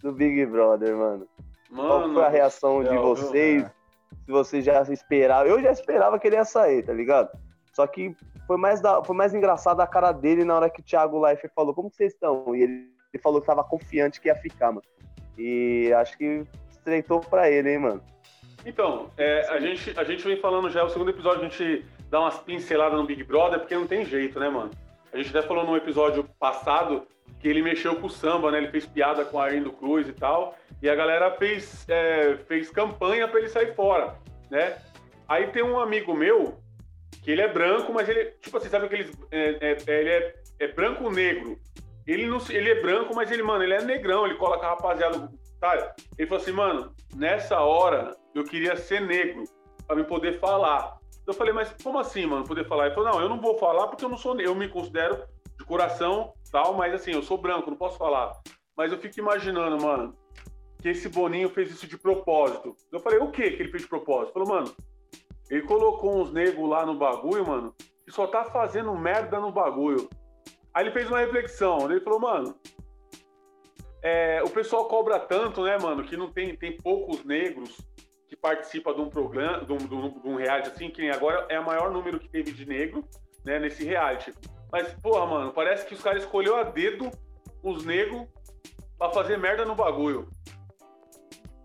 do 0.00 0.10
Big 0.10 0.46
Brother, 0.46 0.96
mano. 0.96 1.28
mano 1.68 1.88
Qual 1.88 2.14
foi 2.14 2.24
a 2.24 2.28
reação 2.30 2.82
de 2.82 2.96
vocês? 2.96 3.64
Se 4.24 4.32
vocês 4.32 4.64
já 4.64 4.80
esperavam. 4.84 5.46
Eu 5.46 5.60
já 5.60 5.70
esperava 5.70 6.18
que 6.18 6.26
ele 6.26 6.36
ia 6.36 6.46
sair, 6.46 6.82
tá 6.82 6.94
ligado? 6.94 7.28
Só 7.74 7.86
que 7.86 8.16
foi 8.46 8.56
mais, 8.56 8.80
da, 8.80 9.04
foi 9.04 9.14
mais 9.14 9.34
engraçado 9.34 9.80
a 9.80 9.86
cara 9.86 10.12
dele 10.12 10.44
na 10.44 10.54
hora 10.54 10.70
que 10.70 10.80
o 10.80 10.84
Thiago 10.84 11.20
Leifert 11.20 11.52
falou: 11.54 11.74
Como 11.74 11.90
vocês 11.90 12.14
estão? 12.14 12.54
E 12.56 12.62
ele, 12.62 12.94
ele 13.14 13.22
falou 13.22 13.40
que 13.40 13.46
tava 13.46 13.64
confiante 13.64 14.20
que 14.20 14.28
ia 14.28 14.34
ficar, 14.34 14.68
mano. 14.68 14.82
E 15.38 15.92
acho 15.94 16.16
que 16.18 16.44
estreitou 16.70 17.20
pra 17.20 17.50
ele, 17.50 17.70
hein, 17.70 17.78
mano. 17.78 18.02
Então, 18.66 19.10
é, 19.16 19.46
a, 19.48 19.60
gente, 19.60 19.92
a 19.98 20.04
gente 20.04 20.24
vem 20.24 20.36
falando 20.36 20.70
já, 20.70 20.84
o 20.84 20.88
segundo 20.88 21.10
episódio 21.10 21.44
a 21.44 21.48
gente 21.48 21.84
dá 22.10 22.20
umas 22.20 22.38
pinceladas 22.38 22.98
no 22.98 23.06
Big 23.06 23.22
Brother, 23.24 23.60
porque 23.60 23.74
não 23.74 23.86
tem 23.86 24.04
jeito, 24.04 24.38
né, 24.40 24.48
mano? 24.48 24.70
A 25.12 25.16
gente 25.16 25.36
até 25.36 25.46
falou 25.46 25.64
no 25.64 25.76
episódio 25.76 26.24
passado 26.38 27.06
que 27.38 27.48
ele 27.48 27.62
mexeu 27.62 27.96
com 27.96 28.06
o 28.06 28.10
samba, 28.10 28.50
né? 28.50 28.58
Ele 28.58 28.68
fez 28.68 28.86
piada 28.86 29.24
com 29.24 29.38
a 29.38 29.44
Arlindo 29.44 29.72
Cruz 29.72 30.08
e 30.08 30.12
tal. 30.12 30.56
E 30.80 30.88
a 30.88 30.94
galera 30.94 31.30
fez, 31.32 31.86
é, 31.88 32.36
fez 32.48 32.70
campanha 32.70 33.28
para 33.28 33.38
ele 33.38 33.48
sair 33.48 33.74
fora, 33.74 34.14
né? 34.50 34.76
Aí 35.28 35.46
tem 35.48 35.62
um 35.62 35.78
amigo 35.78 36.14
meu 36.14 36.58
que 37.22 37.30
ele 37.30 37.42
é 37.42 37.48
branco, 37.48 37.92
mas 37.92 38.08
ele, 38.08 38.32
tipo 38.40 38.56
assim, 38.56 38.68
sabe 38.68 38.86
aqueles. 38.86 39.10
É, 39.30 39.56
é, 39.60 39.76
é, 39.86 40.00
ele 40.00 40.10
é, 40.10 40.34
é 40.60 40.68
branco-negro. 40.68 41.58
Ele, 42.06 42.26
não, 42.26 42.38
ele 42.50 42.70
é 42.70 42.82
branco, 42.82 43.14
mas 43.14 43.30
ele, 43.30 43.42
mano, 43.42 43.64
ele 43.64 43.74
é 43.74 43.82
negrão, 43.82 44.26
ele 44.26 44.36
coloca 44.36 44.66
a 44.66 44.70
rapaziada. 44.70 45.30
Tá? 45.60 45.94
Ele 46.18 46.28
falou 46.28 46.42
assim, 46.42 46.52
mano, 46.52 46.94
nessa 47.14 47.60
hora 47.60 48.14
eu 48.34 48.44
queria 48.44 48.76
ser 48.76 49.00
negro 49.00 49.44
para 49.86 49.96
me 49.96 50.04
poder 50.04 50.38
falar. 50.38 50.98
Eu 51.26 51.32
falei, 51.32 51.54
mas 51.54 51.74
como 51.82 51.98
assim, 51.98 52.26
mano, 52.26 52.44
poder 52.44 52.68
falar? 52.68 52.86
Ele 52.86 52.94
falou, 52.94 53.12
não, 53.12 53.20
eu 53.20 53.28
não 53.28 53.40
vou 53.40 53.58
falar 53.58 53.88
porque 53.88 54.04
eu 54.04 54.08
não 54.10 54.18
sou 54.18 54.38
eu 54.40 54.54
me 54.54 54.68
considero 54.68 55.24
de 55.58 55.64
coração 55.64 56.34
tal, 56.50 56.74
mas 56.74 56.94
assim, 56.94 57.12
eu 57.12 57.22
sou 57.22 57.38
branco, 57.38 57.70
não 57.70 57.76
posso 57.76 57.96
falar. 57.96 58.32
Mas 58.76 58.92
eu 58.92 58.98
fico 58.98 59.18
imaginando, 59.18 59.82
mano, 59.82 60.14
que 60.80 60.88
esse 60.88 61.08
Boninho 61.08 61.48
fez 61.48 61.70
isso 61.70 61.86
de 61.86 61.96
propósito. 61.96 62.76
Eu 62.92 63.00
falei, 63.00 63.18
o 63.18 63.30
que 63.30 63.50
que 63.52 63.62
ele 63.62 63.70
fez 63.70 63.84
de 63.84 63.88
propósito? 63.88 64.36
Ele 64.36 64.46
falou, 64.46 64.48
mano, 64.48 64.76
ele 65.50 65.62
colocou 65.62 66.20
uns 66.20 66.32
negros 66.32 66.68
lá 66.68 66.84
no 66.84 66.94
bagulho, 66.94 67.46
mano, 67.46 67.74
que 68.04 68.12
só 68.12 68.26
tá 68.26 68.44
fazendo 68.44 68.94
merda 68.94 69.40
no 69.40 69.50
bagulho. 69.50 70.08
Aí 70.74 70.84
ele 70.84 70.90
fez 70.90 71.08
uma 71.08 71.20
reflexão, 71.20 71.90
ele 71.90 72.00
falou, 72.00 72.18
mano, 72.18 72.58
é, 74.02 74.42
o 74.42 74.50
pessoal 74.50 74.86
cobra 74.86 75.20
tanto, 75.20 75.62
né, 75.62 75.78
mano, 75.78 76.04
que 76.04 76.16
não 76.16 76.30
tem, 76.30 76.56
tem 76.56 76.76
poucos 76.76 77.24
negros 77.24 77.80
que 78.28 78.36
participam 78.36 78.94
de 78.94 79.00
um 79.00 79.08
programa, 79.08 79.64
de 79.64 79.72
um, 79.72 79.78
de 79.78 80.28
um 80.28 80.36
reality 80.36 80.68
assim, 80.68 80.90
que 80.90 81.08
agora 81.08 81.46
é 81.48 81.60
o 81.60 81.64
maior 81.64 81.92
número 81.92 82.18
que 82.18 82.28
teve 82.28 82.52
de 82.52 82.66
negro, 82.66 83.04
né, 83.44 83.58
nesse 83.58 83.84
reality. 83.84 84.34
Mas, 84.72 84.92
porra, 84.94 85.24
mano, 85.24 85.52
parece 85.52 85.86
que 85.86 85.94
os 85.94 86.02
caras 86.02 86.24
escolheu 86.24 86.56
a 86.56 86.64
dedo 86.64 87.08
os 87.62 87.84
negros 87.84 88.26
pra 88.98 89.10
fazer 89.10 89.38
merda 89.38 89.64
no 89.64 89.74
bagulho. 89.74 90.28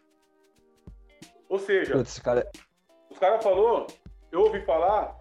Ou 1.48 1.58
seja, 1.58 1.94
Putz, 1.94 2.18
cara... 2.18 2.46
os 3.08 3.18
caras 3.18 3.42
falou, 3.42 3.86
eu 4.32 4.40
ouvi 4.40 4.60
falar 4.62 5.16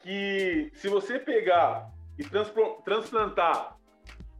que 0.00 0.70
se 0.74 0.88
você 0.88 1.18
pegar 1.18 1.90
e 2.18 2.24
transplantar 2.84 3.78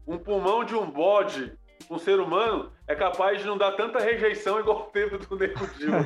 um 0.06 0.18
pulmão 0.18 0.64
de 0.64 0.74
um 0.74 0.90
bode 0.90 1.57
um 1.90 1.98
ser 1.98 2.20
humano 2.20 2.70
é 2.86 2.94
capaz 2.94 3.40
de 3.40 3.46
não 3.46 3.56
dar 3.56 3.72
tanta 3.72 3.98
rejeição 3.98 4.60
igual 4.60 4.84
teve 4.92 5.18
do 5.18 5.36
Nego 5.36 5.66
Gil. 5.78 5.90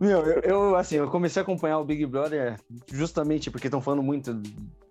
Meu, 0.00 0.24
eu, 0.24 0.40
eu, 0.40 0.76
assim, 0.76 0.96
eu 0.96 1.10
comecei 1.10 1.40
a 1.40 1.42
acompanhar 1.42 1.78
o 1.78 1.84
Big 1.84 2.04
Brother 2.06 2.58
justamente 2.92 3.50
porque 3.50 3.66
estão 3.66 3.80
falando 3.80 4.02
muito 4.02 4.40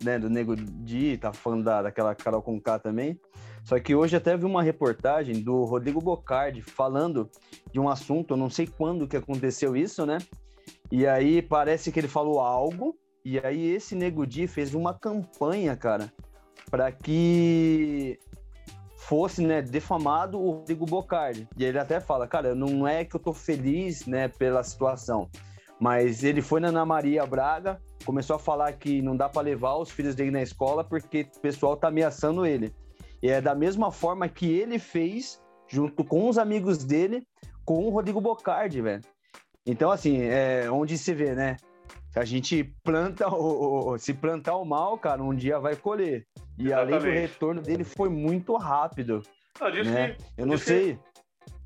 né, 0.03 0.19
do 0.19 0.29
Nego 0.29 0.55
Di, 0.55 1.17
tá 1.17 1.33
falando 1.33 1.63
da, 1.63 1.81
daquela 1.83 2.13
Carol 2.15 2.41
Conká 2.41 2.79
também. 2.79 3.19
Só 3.63 3.79
que 3.79 3.95
hoje 3.95 4.15
até 4.15 4.37
vi 4.37 4.45
uma 4.45 4.61
reportagem 4.61 5.41
do 5.41 5.63
Rodrigo 5.63 5.99
Bocardi 5.99 6.61
falando 6.61 7.29
de 7.71 7.79
um 7.79 7.89
assunto, 7.89 8.33
eu 8.33 8.37
não 8.37 8.49
sei 8.49 8.67
quando 8.67 9.07
que 9.07 9.17
aconteceu 9.17 9.75
isso, 9.75 10.05
né? 10.05 10.19
E 10.91 11.07
aí 11.07 11.41
parece 11.41 11.91
que 11.91 11.99
ele 11.99 12.07
falou 12.07 12.39
algo 12.39 12.95
E 13.23 13.39
aí 13.39 13.73
esse 13.73 13.95
Nego 13.95 14.25
Di 14.25 14.45
fez 14.45 14.75
uma 14.75 14.93
campanha, 14.93 15.75
cara, 15.75 16.13
para 16.69 16.91
que 16.91 18.19
fosse, 18.97 19.45
né, 19.45 19.61
defamado 19.61 20.39
o 20.39 20.51
Rodrigo 20.51 20.85
Bocardi. 20.85 21.47
E 21.55 21.63
ele 21.63 21.77
até 21.77 21.99
fala, 21.99 22.27
cara, 22.27 22.55
não 22.55 22.87
é 22.87 23.05
que 23.05 23.15
eu 23.15 23.19
tô 23.19 23.33
feliz, 23.33 24.05
né, 24.05 24.27
pela 24.27 24.63
situação, 24.63 25.29
mas 25.79 26.23
ele 26.23 26.41
foi 26.41 26.59
na 26.59 26.69
Ana 26.69 26.85
Maria 26.85 27.25
Braga, 27.25 27.79
começou 28.03 28.35
a 28.35 28.39
falar 28.39 28.73
que 28.73 29.01
não 29.01 29.15
dá 29.15 29.29
para 29.29 29.41
levar 29.41 29.75
os 29.75 29.91
filhos 29.91 30.15
dele 30.15 30.31
na 30.31 30.41
escola 30.41 30.83
porque 30.83 31.27
o 31.35 31.39
pessoal 31.39 31.75
tá 31.75 31.89
ameaçando 31.89 32.45
ele. 32.45 32.73
E 33.21 33.29
é 33.29 33.41
da 33.41 33.53
mesma 33.53 33.91
forma 33.91 34.27
que 34.27 34.51
ele 34.51 34.79
fez 34.79 35.41
junto 35.67 36.03
com 36.03 36.29
os 36.29 36.37
amigos 36.37 36.83
dele 36.83 37.27
com 37.65 37.85
o 37.85 37.89
Rodrigo 37.89 38.21
Bocardi, 38.21 38.81
velho. 38.81 39.01
Então, 39.65 39.89
assim, 39.89 40.21
é 40.21 40.69
onde 40.69 40.97
se 40.97 41.13
vê, 41.13 41.33
né? 41.33 41.57
A 42.15 42.23
gente 42.23 42.63
planta, 42.83 43.27
o, 43.27 43.93
o, 43.93 43.97
se 43.97 44.13
plantar 44.13 44.55
o 44.55 44.63
mal, 44.63 44.97
cara, 44.97 45.21
um 45.21 45.35
dia 45.35 45.59
vai 45.59 45.75
colher. 45.75 46.25
E 46.57 46.67
Exatamente. 46.67 46.95
além 46.95 46.99
do 46.99 47.19
retorno 47.19 47.61
dele 47.61 47.83
foi 47.83 48.09
muito 48.09 48.55
rápido. 48.55 49.21
Não, 49.59 49.69
né? 49.69 50.11
que, 50.11 50.23
Eu 50.37 50.45
não 50.45 50.57
sei. 50.57 50.99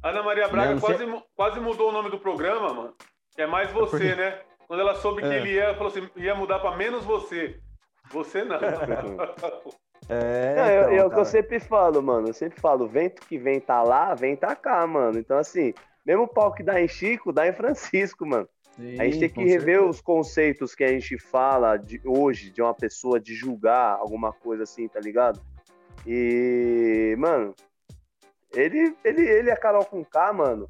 Ana 0.04 0.24
Maria 0.24 0.48
Braga 0.48 0.80
quase, 0.80 1.06
sei... 1.06 1.24
quase 1.36 1.60
mudou 1.60 1.90
o 1.90 1.92
nome 1.92 2.10
do 2.10 2.20
programa, 2.20 2.74
mano. 2.74 2.94
É 3.38 3.46
mais 3.46 3.72
você, 3.72 3.92
Porque... 3.92 4.16
né? 4.16 4.40
Quando 4.68 4.82
ela 4.82 4.96
soube 4.96 5.24
é. 5.24 5.28
que 5.28 5.36
ele 5.36 5.54
ia, 5.56 5.74
falou 5.74 5.88
assim, 5.88 6.08
ia 6.16 6.36
mudar 6.36 6.60
para 6.60 6.78
menos 6.78 7.04
você. 7.04 7.60
Você 8.12 8.44
não. 8.44 8.58
É, 10.12 10.56
é 10.58 10.82
então, 10.82 10.96
é 10.96 11.06
o 11.06 11.10
que 11.12 11.20
eu 11.20 11.26
sempre 11.26 11.60
falo, 11.60 12.02
mano. 12.02 12.30
Eu 12.30 12.34
sempre 12.34 12.60
falo, 12.60 12.88
vento 12.88 13.22
que 13.28 13.38
vem 13.38 13.60
tá 13.60 13.84
lá, 13.84 14.16
vem 14.16 14.36
tá 14.36 14.56
cá, 14.56 14.88
mano. 14.88 15.20
Então, 15.20 15.38
assim, 15.38 15.72
mesmo 16.04 16.28
pau 16.28 16.52
que 16.52 16.64
dá 16.64 16.82
em 16.82 16.88
Chico, 16.88 17.32
dá 17.32 17.48
em 17.48 17.54
Francisco, 17.54 18.26
mano. 18.26 18.50
Sim, 18.80 18.98
a 18.98 19.04
gente 19.04 19.20
tem 19.20 19.30
que 19.30 19.44
rever 19.44 19.76
certeza. 19.76 19.90
os 19.90 20.00
conceitos 20.00 20.74
que 20.74 20.86
a 20.86 20.88
gente 20.88 21.18
fala 21.18 21.76
de 21.76 22.02
hoje 22.06 22.50
de 22.50 22.62
uma 22.62 22.74
pessoa 22.74 23.20
de 23.20 23.36
julgar 23.36 23.98
alguma 24.00 24.32
coisa 24.32 24.64
assim, 24.64 24.88
tá 24.88 25.02
ligado? 25.02 25.42
E, 26.08 27.14
mano, 27.18 27.54
ele, 28.54 28.96
ele, 29.04 29.22
ele 29.28 29.50
e 29.50 29.52
a 29.52 29.58
Carol 29.58 29.84
com 29.84 30.04
K, 30.06 30.32
mano, 30.32 30.66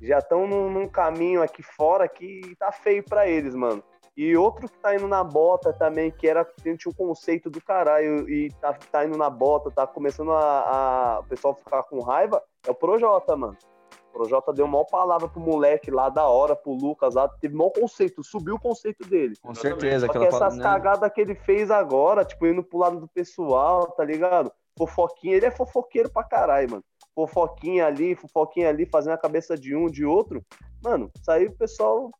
já 0.00 0.18
estão 0.18 0.46
num, 0.46 0.70
num, 0.70 0.86
caminho 0.86 1.42
aqui 1.42 1.60
fora 1.60 2.08
que 2.08 2.54
tá 2.60 2.70
feio 2.70 3.02
para 3.02 3.26
eles, 3.26 3.56
mano. 3.56 3.82
E 4.16 4.36
outro 4.36 4.68
que 4.68 4.78
tá 4.78 4.94
indo 4.94 5.08
na 5.08 5.24
bota 5.24 5.72
também, 5.72 6.12
que 6.12 6.28
era 6.28 6.44
tinha 6.62 6.76
um 6.86 6.92
conceito 6.92 7.50
do 7.50 7.60
caralho 7.60 8.28
e 8.30 8.52
tá, 8.60 8.72
tá 8.72 9.04
indo 9.04 9.18
na 9.18 9.28
bota, 9.28 9.70
tá 9.70 9.84
começando 9.84 10.30
a, 10.30 11.16
a 11.16 11.20
o 11.20 11.24
pessoal 11.24 11.56
ficar 11.56 11.82
com 11.84 12.00
raiva, 12.00 12.40
é 12.64 12.70
o 12.70 12.74
Projota, 12.74 13.36
mano. 13.36 13.56
O 14.18 14.22
Projota 14.22 14.52
deu 14.52 14.66
uma 14.66 14.84
palavra 14.84 15.28
pro 15.28 15.40
moleque 15.40 15.92
lá 15.92 16.08
da 16.08 16.26
hora, 16.26 16.56
pro 16.56 16.72
Lucas 16.72 17.14
lá, 17.14 17.28
teve 17.28 17.54
mau 17.54 17.70
conceito, 17.70 18.24
subiu 18.24 18.56
o 18.56 18.60
conceito 18.60 19.08
dele. 19.08 19.36
Com 19.40 19.54
certeza. 19.54 20.06
Só 20.06 20.12
que 20.12 20.24
essas 20.24 20.56
né? 20.56 20.62
cagadas 20.64 21.12
que 21.12 21.20
ele 21.20 21.36
fez 21.36 21.70
agora, 21.70 22.24
tipo, 22.24 22.44
indo 22.44 22.64
pro 22.64 22.80
lado 22.80 22.98
do 22.98 23.06
pessoal, 23.06 23.92
tá 23.92 24.04
ligado? 24.04 24.50
Fofoquinha, 24.76 25.36
ele 25.36 25.46
é 25.46 25.52
fofoqueiro 25.52 26.10
pra 26.10 26.24
caralho, 26.24 26.68
mano. 26.68 26.84
Fofoquinha 27.14 27.86
ali, 27.86 28.16
fofoquinha 28.16 28.68
ali, 28.68 28.86
fazendo 28.86 29.12
a 29.12 29.18
cabeça 29.18 29.56
de 29.56 29.76
um, 29.76 29.86
de 29.86 30.04
outro. 30.04 30.44
Mano, 30.82 31.12
isso 31.16 31.30
aí 31.30 31.46
o 31.46 31.56
pessoal. 31.56 32.10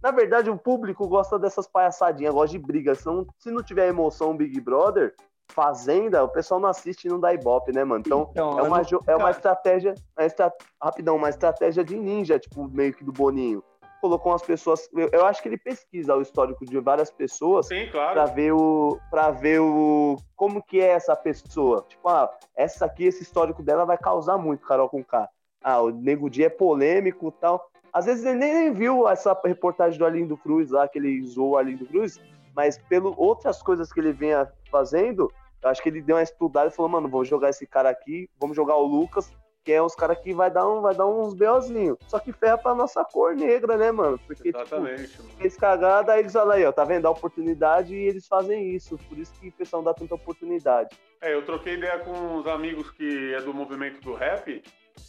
Na 0.00 0.12
verdade, 0.12 0.50
o 0.50 0.56
público 0.56 1.08
gosta 1.08 1.36
dessas 1.36 1.66
palhaçadinhas, 1.66 2.32
gosta 2.32 2.56
de 2.56 2.64
briga. 2.64 2.94
Se 2.94 3.06
não, 3.06 3.26
se 3.38 3.50
não 3.50 3.62
tiver 3.62 3.88
emoção 3.88 4.36
Big 4.36 4.60
Brother, 4.60 5.16
Fazenda, 5.50 6.22
o 6.22 6.28
pessoal 6.28 6.60
não 6.60 6.68
assiste 6.68 7.04
e 7.04 7.08
não 7.08 7.18
dá 7.18 7.34
ibope, 7.34 7.72
né, 7.72 7.84
mano? 7.84 8.02
Então, 8.06 8.28
então 8.30 8.58
é, 8.58 8.62
uma, 8.62 8.78
não... 8.78 9.00
é 9.06 9.16
uma 9.16 9.30
estratégia, 9.30 9.94
uma 10.16 10.24
estra... 10.24 10.52
rapidão, 10.80 11.16
uma 11.16 11.28
estratégia 11.28 11.84
de 11.84 11.96
ninja, 11.96 12.38
tipo, 12.38 12.68
meio 12.68 12.94
que 12.94 13.04
do 13.04 13.12
Boninho. 13.12 13.62
Colocou 14.00 14.32
umas 14.32 14.42
pessoas. 14.42 14.88
Eu, 14.94 15.10
eu 15.12 15.26
acho 15.26 15.42
que 15.42 15.48
ele 15.48 15.58
pesquisa 15.58 16.16
o 16.16 16.22
histórico 16.22 16.64
de 16.64 16.78
várias 16.78 17.10
pessoas 17.10 17.66
Sim, 17.66 17.86
claro. 17.90 18.14
pra 18.14 18.24
ver 18.26 18.52
o. 18.52 18.98
para 19.10 19.30
ver 19.30 19.60
o. 19.60 20.16
como 20.34 20.62
que 20.62 20.80
é 20.80 20.92
essa 20.92 21.14
pessoa. 21.14 21.84
Tipo, 21.86 22.08
ah, 22.08 22.30
essa 22.56 22.86
aqui, 22.86 23.04
esse 23.04 23.22
histórico 23.22 23.62
dela 23.62 23.84
vai 23.84 23.98
causar 23.98 24.38
muito, 24.38 24.66
Carol 24.66 24.88
com 24.88 25.04
K. 25.04 25.28
Ah, 25.62 25.82
o 25.82 25.90
Nego 25.90 26.30
Dia 26.30 26.46
é 26.46 26.50
polêmico 26.50 27.28
e 27.28 27.40
tal. 27.40 27.70
Às 27.92 28.06
vezes 28.06 28.24
ele 28.24 28.38
nem 28.38 28.72
viu 28.72 29.08
essa 29.08 29.38
reportagem 29.44 29.98
do 29.98 30.06
Arlindo 30.06 30.36
Cruz 30.36 30.70
lá, 30.70 30.88
que 30.88 30.98
ele 30.98 31.22
zoou 31.26 31.50
o 31.50 31.56
Arlindo 31.58 31.84
Cruz, 31.86 32.20
mas 32.54 32.78
pelo 32.78 33.14
outras 33.16 33.62
coisas 33.62 33.92
que 33.92 34.00
ele 34.00 34.12
vinha 34.12 34.50
fazendo, 34.70 35.30
eu 35.62 35.68
acho 35.68 35.82
que 35.82 35.88
ele 35.88 36.02
deu 36.02 36.16
uma 36.16 36.22
estudada 36.22 36.68
e 36.68 36.74
falou, 36.74 36.90
mano, 36.90 37.08
vou 37.08 37.24
jogar 37.24 37.50
esse 37.50 37.66
cara 37.66 37.90
aqui, 37.90 38.28
vamos 38.38 38.56
jogar 38.56 38.76
o 38.76 38.86
Lucas, 38.86 39.32
que 39.64 39.72
é 39.72 39.82
os 39.82 39.94
caras 39.94 40.18
que 40.18 40.32
vai 40.32 40.50
dar, 40.50 40.66
um, 40.66 40.80
vai 40.80 40.94
dar 40.94 41.06
uns 41.06 41.34
BOzinhos. 41.34 41.98
Só 42.08 42.18
que 42.18 42.32
ferra 42.32 42.56
pra 42.56 42.74
nossa 42.74 43.04
cor 43.04 43.34
negra, 43.34 43.76
né, 43.76 43.92
mano? 43.92 44.18
Porque, 44.26 44.44
tipo, 44.44 44.58
Exatamente, 44.58 45.08
tipo, 45.08 45.22
mano. 45.24 45.34
fez 45.36 45.56
cagada, 45.56 46.12
aí 46.12 46.20
eles 46.20 46.32
falam 46.32 46.56
aí, 46.56 46.64
ó, 46.64 46.72
tá 46.72 46.84
vendo? 46.84 47.06
a 47.06 47.10
oportunidade 47.10 47.94
e 47.94 48.08
eles 48.08 48.26
fazem 48.26 48.74
isso. 48.74 48.98
Por 49.08 49.18
isso 49.18 49.32
que 49.38 49.48
o 49.48 49.52
pessoal 49.52 49.82
dá 49.82 49.92
tanta 49.92 50.14
oportunidade. 50.14 50.96
É, 51.20 51.34
eu 51.34 51.44
troquei 51.44 51.74
ideia 51.74 51.98
com 51.98 52.10
uns 52.10 52.46
amigos 52.46 52.90
que 52.90 53.34
é 53.34 53.40
do 53.42 53.52
movimento 53.52 54.00
do 54.00 54.14
rap, 54.14 54.62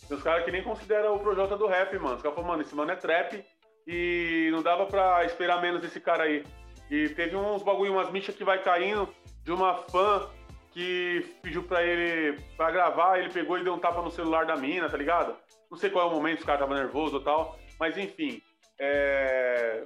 tem 0.07 0.17
uns 0.17 0.23
caras 0.23 0.43
que 0.43 0.51
nem 0.51 0.63
consideram 0.63 1.15
o 1.15 1.19
Projota 1.19 1.57
do 1.57 1.67
rap, 1.67 1.97
mano. 1.97 2.17
Os 2.17 2.21
caras 2.21 2.35
falam, 2.35 2.51
mano, 2.51 2.61
esse 2.61 2.75
mano 2.75 2.91
é 2.91 2.95
trap 2.95 3.43
e 3.87 4.49
não 4.51 4.61
dava 4.61 4.85
pra 4.85 5.23
esperar 5.25 5.61
menos 5.61 5.83
esse 5.83 5.99
cara 5.99 6.23
aí. 6.23 6.43
E 6.89 7.09
teve 7.09 7.35
uns 7.35 7.63
bagulho, 7.63 7.93
umas 7.93 8.11
michas 8.11 8.35
que 8.35 8.43
vai 8.43 8.61
caindo 8.61 9.07
de 9.43 9.51
uma 9.51 9.75
fã 9.75 10.29
que 10.71 11.25
pediu 11.41 11.63
pra 11.63 11.83
ele 11.83 12.41
pra 12.55 12.71
gravar, 12.71 13.19
ele 13.19 13.29
pegou 13.29 13.57
e 13.57 13.63
deu 13.63 13.73
um 13.73 13.79
tapa 13.79 14.01
no 14.01 14.09
celular 14.09 14.45
da 14.45 14.55
mina, 14.55 14.89
tá 14.89 14.97
ligado? 14.97 15.35
Não 15.69 15.77
sei 15.77 15.89
qual 15.89 16.07
é 16.07 16.11
o 16.11 16.15
momento, 16.15 16.39
os 16.39 16.45
caras 16.45 16.61
estavam 16.61 16.81
nervosos 16.81 17.13
ou 17.13 17.23
tal, 17.23 17.57
mas 17.79 17.97
enfim. 17.97 18.41
É... 18.79 19.85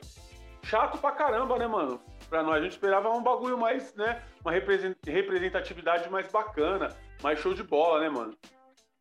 Chato 0.63 0.97
pra 0.97 1.11
caramba, 1.11 1.57
né, 1.57 1.67
mano? 1.67 2.01
Pra 2.29 2.41
nós, 2.41 2.57
a 2.57 2.61
gente 2.61 2.71
esperava 2.71 3.09
um 3.09 3.21
bagulho 3.21 3.57
mais, 3.57 3.93
né? 3.95 4.23
Uma 4.41 4.51
representatividade 4.51 6.09
mais 6.09 6.31
bacana, 6.31 6.89
mais 7.21 7.39
show 7.39 7.53
de 7.53 7.63
bola, 7.63 7.99
né, 7.99 8.09
mano? 8.09 8.35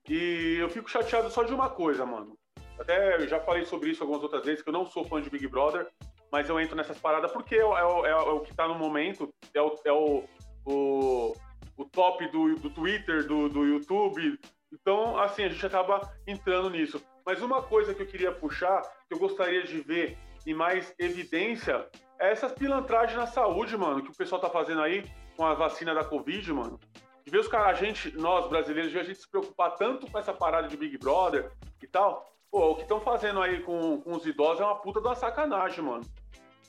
E 0.09 0.57
eu 0.59 0.69
fico 0.69 0.91
chateado 0.91 1.31
só 1.31 1.43
de 1.43 1.55
uma 1.55 1.71
coisa, 1.71 2.05
mano. 2.05 2.37
Até 2.79 3.17
eu 3.17 3.29
já 3.29 3.41
falei 3.41 3.65
sobre 3.65 3.91
isso 3.91 4.03
algumas 4.03 4.23
outras 4.23 4.45
vezes, 4.45 4.63
que 4.63 4.69
eu 4.69 4.75
não 4.75 4.85
sou 4.85 5.05
fã 5.05 5.23
de 5.23 5.31
Big 5.31 5.47
Brother, 5.47 5.89
mas 6.31 6.49
eu 6.49 6.61
entro 6.61 6.77
nessas 6.77 6.99
paradas 6.99 7.33
porque 7.33 7.55
é, 7.55 7.59
é, 7.61 7.63
é, 7.63 8.11
é 8.11 8.17
o 8.17 8.41
que 8.41 8.55
tá 8.55 8.69
no 8.69 8.75
momento, 8.75 9.33
é 9.55 9.63
o, 9.63 9.75
é 9.85 9.93
o, 9.93 10.25
o 10.67 11.35
o 11.77 11.85
top 11.85 12.27
do, 12.29 12.55
do 12.57 12.71
Twitter, 12.71 13.27
do, 13.27 13.49
do 13.49 13.65
YouTube. 13.65 14.39
Então, 14.73 15.19
assim, 15.19 15.45
a 15.45 15.49
gente 15.49 15.65
acaba 15.65 16.01
entrando 16.27 16.71
nisso. 16.71 17.03
Mas 17.25 17.41
uma 17.41 17.63
coisa 17.63 17.95
que 17.95 18.03
eu 18.03 18.07
queria 18.07 18.33
puxar, 18.33 18.83
que 19.09 19.15
eu 19.15 19.19
gostaria 19.19 19.63
de 19.63 19.81
ver 19.81 20.19
em 20.47 20.53
mais 20.53 20.95
evidência, 20.99 21.89
é 22.19 22.31
essas 22.31 22.53
pilantragens 22.53 23.19
na 23.19 23.27
saúde, 23.27 23.77
mano, 23.77 24.03
que 24.03 24.11
o 24.11 24.17
pessoal 24.17 24.41
tá 24.41 24.51
fazendo 24.51 24.83
aí 24.83 25.05
com 25.37 25.45
a 25.45 25.55
vacina 25.55 25.95
da 25.95 26.05
Covid, 26.05 26.53
mano. 26.53 26.79
De 27.25 27.31
ver 27.31 27.39
os 27.39 27.49
caras, 27.49 27.79
a 27.79 27.85
gente, 27.85 28.15
nós 28.17 28.47
brasileiros, 28.49 28.93
de 28.93 28.99
a 28.99 29.03
gente 29.03 29.19
se 29.19 29.29
preocupar 29.29 29.75
tanto 29.77 30.11
com 30.11 30.19
essa 30.19 30.33
parada 30.33 30.69
de 30.69 30.77
Big 30.77 30.99
Brother 30.99 31.51
e 31.83 31.87
tal. 31.87 32.27
Pô, 32.51 32.73
o 32.73 32.77
que 32.77 32.83
estão 32.83 33.01
fazendo 33.01 33.41
aí 33.41 33.63
com, 33.63 34.01
com 34.03 34.13
os 34.13 34.27
idosos 34.27 34.61
é 34.61 34.65
uma 34.65 34.77
puta 34.77 35.01
uma 35.01 35.15
sacanagem, 35.15 35.83
mano. 35.83 36.05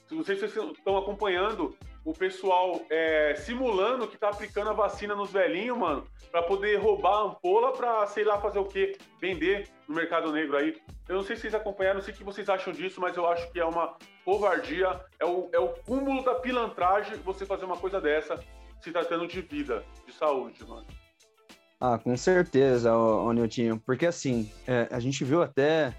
Não 0.09 0.23
sei 0.23 0.35
se 0.35 0.47
vocês 0.47 0.71
estão 0.77 0.97
acompanhando 0.97 1.75
o 2.05 2.13
pessoal 2.13 2.79
é, 2.89 3.33
simulando 3.35 4.07
que 4.07 4.15
tá 4.15 4.29
aplicando 4.29 4.69
a 4.69 4.73
vacina 4.73 5.15
nos 5.15 5.31
velhinhos, 5.31 5.75
mano, 5.75 6.05
para 6.31 6.43
poder 6.43 6.75
roubar 6.77 7.15
a 7.15 7.23
ampola 7.23 7.73
para 7.73 8.05
sei 8.05 8.23
lá 8.23 8.39
fazer 8.39 8.59
o 8.59 8.65
que, 8.65 8.95
vender 9.19 9.67
no 9.87 9.95
mercado 9.95 10.31
negro 10.31 10.55
aí. 10.55 10.77
Eu 11.09 11.15
não 11.15 11.23
sei 11.23 11.35
se 11.35 11.41
vocês 11.41 11.55
acompanharam, 11.55 11.97
não 11.97 12.05
sei 12.05 12.13
o 12.13 12.17
que 12.17 12.23
vocês 12.23 12.47
acham 12.47 12.71
disso, 12.71 13.01
mas 13.01 13.17
eu 13.17 13.27
acho 13.27 13.51
que 13.51 13.59
é 13.59 13.65
uma 13.65 13.97
covardia, 14.23 15.01
é 15.19 15.25
o, 15.25 15.49
é 15.51 15.59
o 15.59 15.69
cúmulo 15.69 16.23
da 16.23 16.35
pilantragem 16.35 17.17
você 17.17 17.43
fazer 17.43 17.65
uma 17.65 17.77
coisa 17.77 17.99
dessa 17.99 18.39
se 18.79 18.91
tratando 18.91 19.27
de 19.27 19.41
vida, 19.41 19.83
de 20.05 20.13
saúde, 20.13 20.63
mano. 20.63 20.85
Ah, 21.81 21.97
com 21.97 22.15
certeza, 22.15 22.95
ô, 22.95 23.31
ô 23.31 23.79
porque 23.83 24.05
assim, 24.05 24.51
é, 24.67 24.87
a 24.91 24.99
gente 24.99 25.23
viu 25.23 25.41
até 25.41 25.91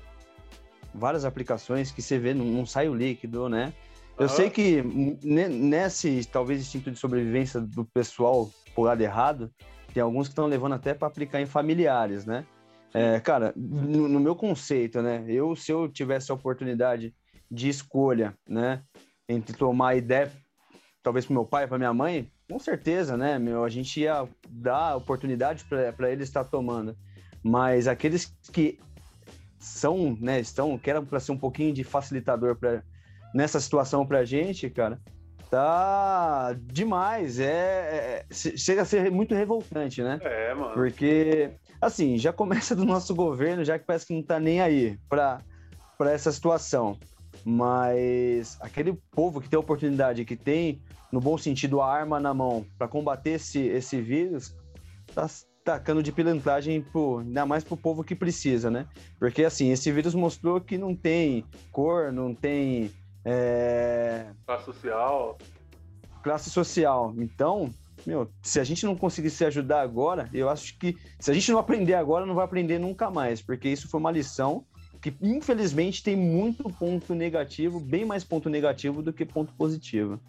várias 0.94 1.24
aplicações 1.24 1.90
que 1.90 2.00
você 2.00 2.16
vê, 2.16 2.32
não 2.32 2.64
sai 2.64 2.88
o 2.88 2.94
líquido, 2.94 3.48
né? 3.48 3.74
Eu 4.18 4.28
sei 4.30 4.48
que 4.48 4.82
nesse, 5.22 6.24
talvez, 6.26 6.60
instinto 6.60 6.90
de 6.90 6.98
sobrevivência 6.98 7.60
do 7.60 7.84
pessoal 7.84 8.50
por 8.74 8.84
lado 8.84 9.02
errado, 9.02 9.52
tem 9.92 10.02
alguns 10.02 10.28
que 10.28 10.32
estão 10.32 10.46
levando 10.46 10.74
até 10.74 10.94
para 10.94 11.08
aplicar 11.08 11.40
em 11.40 11.46
familiares, 11.46 12.24
né? 12.24 12.46
É, 12.94 13.20
cara, 13.20 13.52
no, 13.54 14.08
no, 14.08 14.18
meu 14.18 14.34
conceito, 14.34 15.02
né? 15.02 15.24
Eu, 15.28 15.54
se 15.54 15.70
eu 15.70 15.86
tivesse 15.86 16.30
a 16.30 16.34
oportunidade 16.34 17.14
de 17.50 17.68
escolha, 17.68 18.34
né? 18.48 18.82
Entre 19.28 19.54
tomar 19.54 19.96
ideia, 19.96 20.32
talvez 21.02 21.26
para 21.26 21.34
meu 21.34 21.44
pai, 21.44 21.66
para 21.66 21.76
minha 21.76 21.92
mãe, 21.92 22.30
com 22.48 22.58
certeza, 22.58 23.18
né? 23.18 23.38
Meu, 23.38 23.64
a 23.64 23.68
gente 23.68 24.00
ia 24.00 24.26
dar 24.48 24.96
oportunidade 24.96 25.64
para 25.64 26.10
eles 26.10 26.28
estar 26.28 26.44
tomando. 26.44 26.96
Mas 27.42 27.86
aqueles 27.86 28.34
que 28.50 28.78
são, 29.58 30.16
né? 30.18 30.40
Estão, 30.40 30.78
querem 30.78 31.04
para 31.04 31.20
ser 31.20 31.32
um 31.32 31.38
pouquinho 31.38 31.74
de 31.74 31.84
facilitador 31.84 32.56
para 32.56 32.82
nessa 33.36 33.60
situação 33.60 34.06
pra 34.06 34.24
gente, 34.24 34.70
cara, 34.70 34.98
tá 35.50 36.56
demais. 36.72 37.38
É, 37.38 38.24
é, 38.30 38.34
chega 38.34 38.80
a 38.80 38.84
ser 38.86 39.10
muito 39.10 39.34
revoltante, 39.34 40.02
né? 40.02 40.18
É, 40.22 40.54
mano. 40.54 40.72
Porque, 40.72 41.50
assim, 41.78 42.16
já 42.16 42.32
começa 42.32 42.74
do 42.74 42.86
nosso 42.86 43.14
governo, 43.14 43.62
já 43.62 43.78
que 43.78 43.84
parece 43.84 44.06
que 44.06 44.14
não 44.14 44.22
tá 44.22 44.40
nem 44.40 44.62
aí 44.62 44.98
pra, 45.06 45.42
pra 45.98 46.12
essa 46.12 46.32
situação. 46.32 46.98
Mas 47.44 48.56
aquele 48.60 48.98
povo 49.10 49.40
que 49.40 49.50
tem 49.50 49.58
oportunidade, 49.58 50.24
que 50.24 50.34
tem 50.34 50.80
no 51.12 51.20
bom 51.20 51.36
sentido, 51.36 51.82
a 51.82 51.92
arma 51.92 52.18
na 52.18 52.32
mão 52.32 52.64
para 52.78 52.88
combater 52.88 53.32
esse, 53.32 53.60
esse 53.60 54.00
vírus, 54.00 54.56
tá 55.14 55.28
tacando 55.62 56.02
de 56.02 56.10
pilantragem, 56.10 56.80
pro, 56.80 57.18
ainda 57.18 57.44
mais 57.44 57.62
pro 57.62 57.76
povo 57.76 58.02
que 58.02 58.14
precisa, 58.14 58.70
né? 58.70 58.86
Porque, 59.18 59.44
assim, 59.44 59.70
esse 59.70 59.92
vírus 59.92 60.14
mostrou 60.14 60.60
que 60.60 60.78
não 60.78 60.94
tem 60.94 61.44
cor, 61.70 62.10
não 62.10 62.34
tem... 62.34 62.90
É... 63.28 64.26
Classe 64.46 64.64
social. 64.64 65.38
Classe 66.22 66.48
social. 66.48 67.12
Então, 67.18 67.70
meu, 68.06 68.30
se 68.40 68.60
a 68.60 68.64
gente 68.64 68.86
não 68.86 68.94
conseguir 68.94 69.30
se 69.30 69.44
ajudar 69.44 69.80
agora, 69.80 70.30
eu 70.32 70.48
acho 70.48 70.78
que 70.78 70.96
se 71.18 71.28
a 71.28 71.34
gente 71.34 71.50
não 71.50 71.58
aprender 71.58 71.94
agora, 71.94 72.24
não 72.24 72.36
vai 72.36 72.44
aprender 72.44 72.78
nunca 72.78 73.10
mais, 73.10 73.42
porque 73.42 73.68
isso 73.68 73.88
foi 73.88 73.98
uma 73.98 74.12
lição 74.12 74.64
que, 75.02 75.12
infelizmente, 75.20 76.04
tem 76.04 76.14
muito 76.14 76.62
ponto 76.70 77.14
negativo, 77.16 77.80
bem 77.80 78.04
mais 78.04 78.22
ponto 78.22 78.48
negativo 78.48 79.02
do 79.02 79.12
que 79.12 79.24
ponto 79.24 79.52
positivo. 79.54 80.20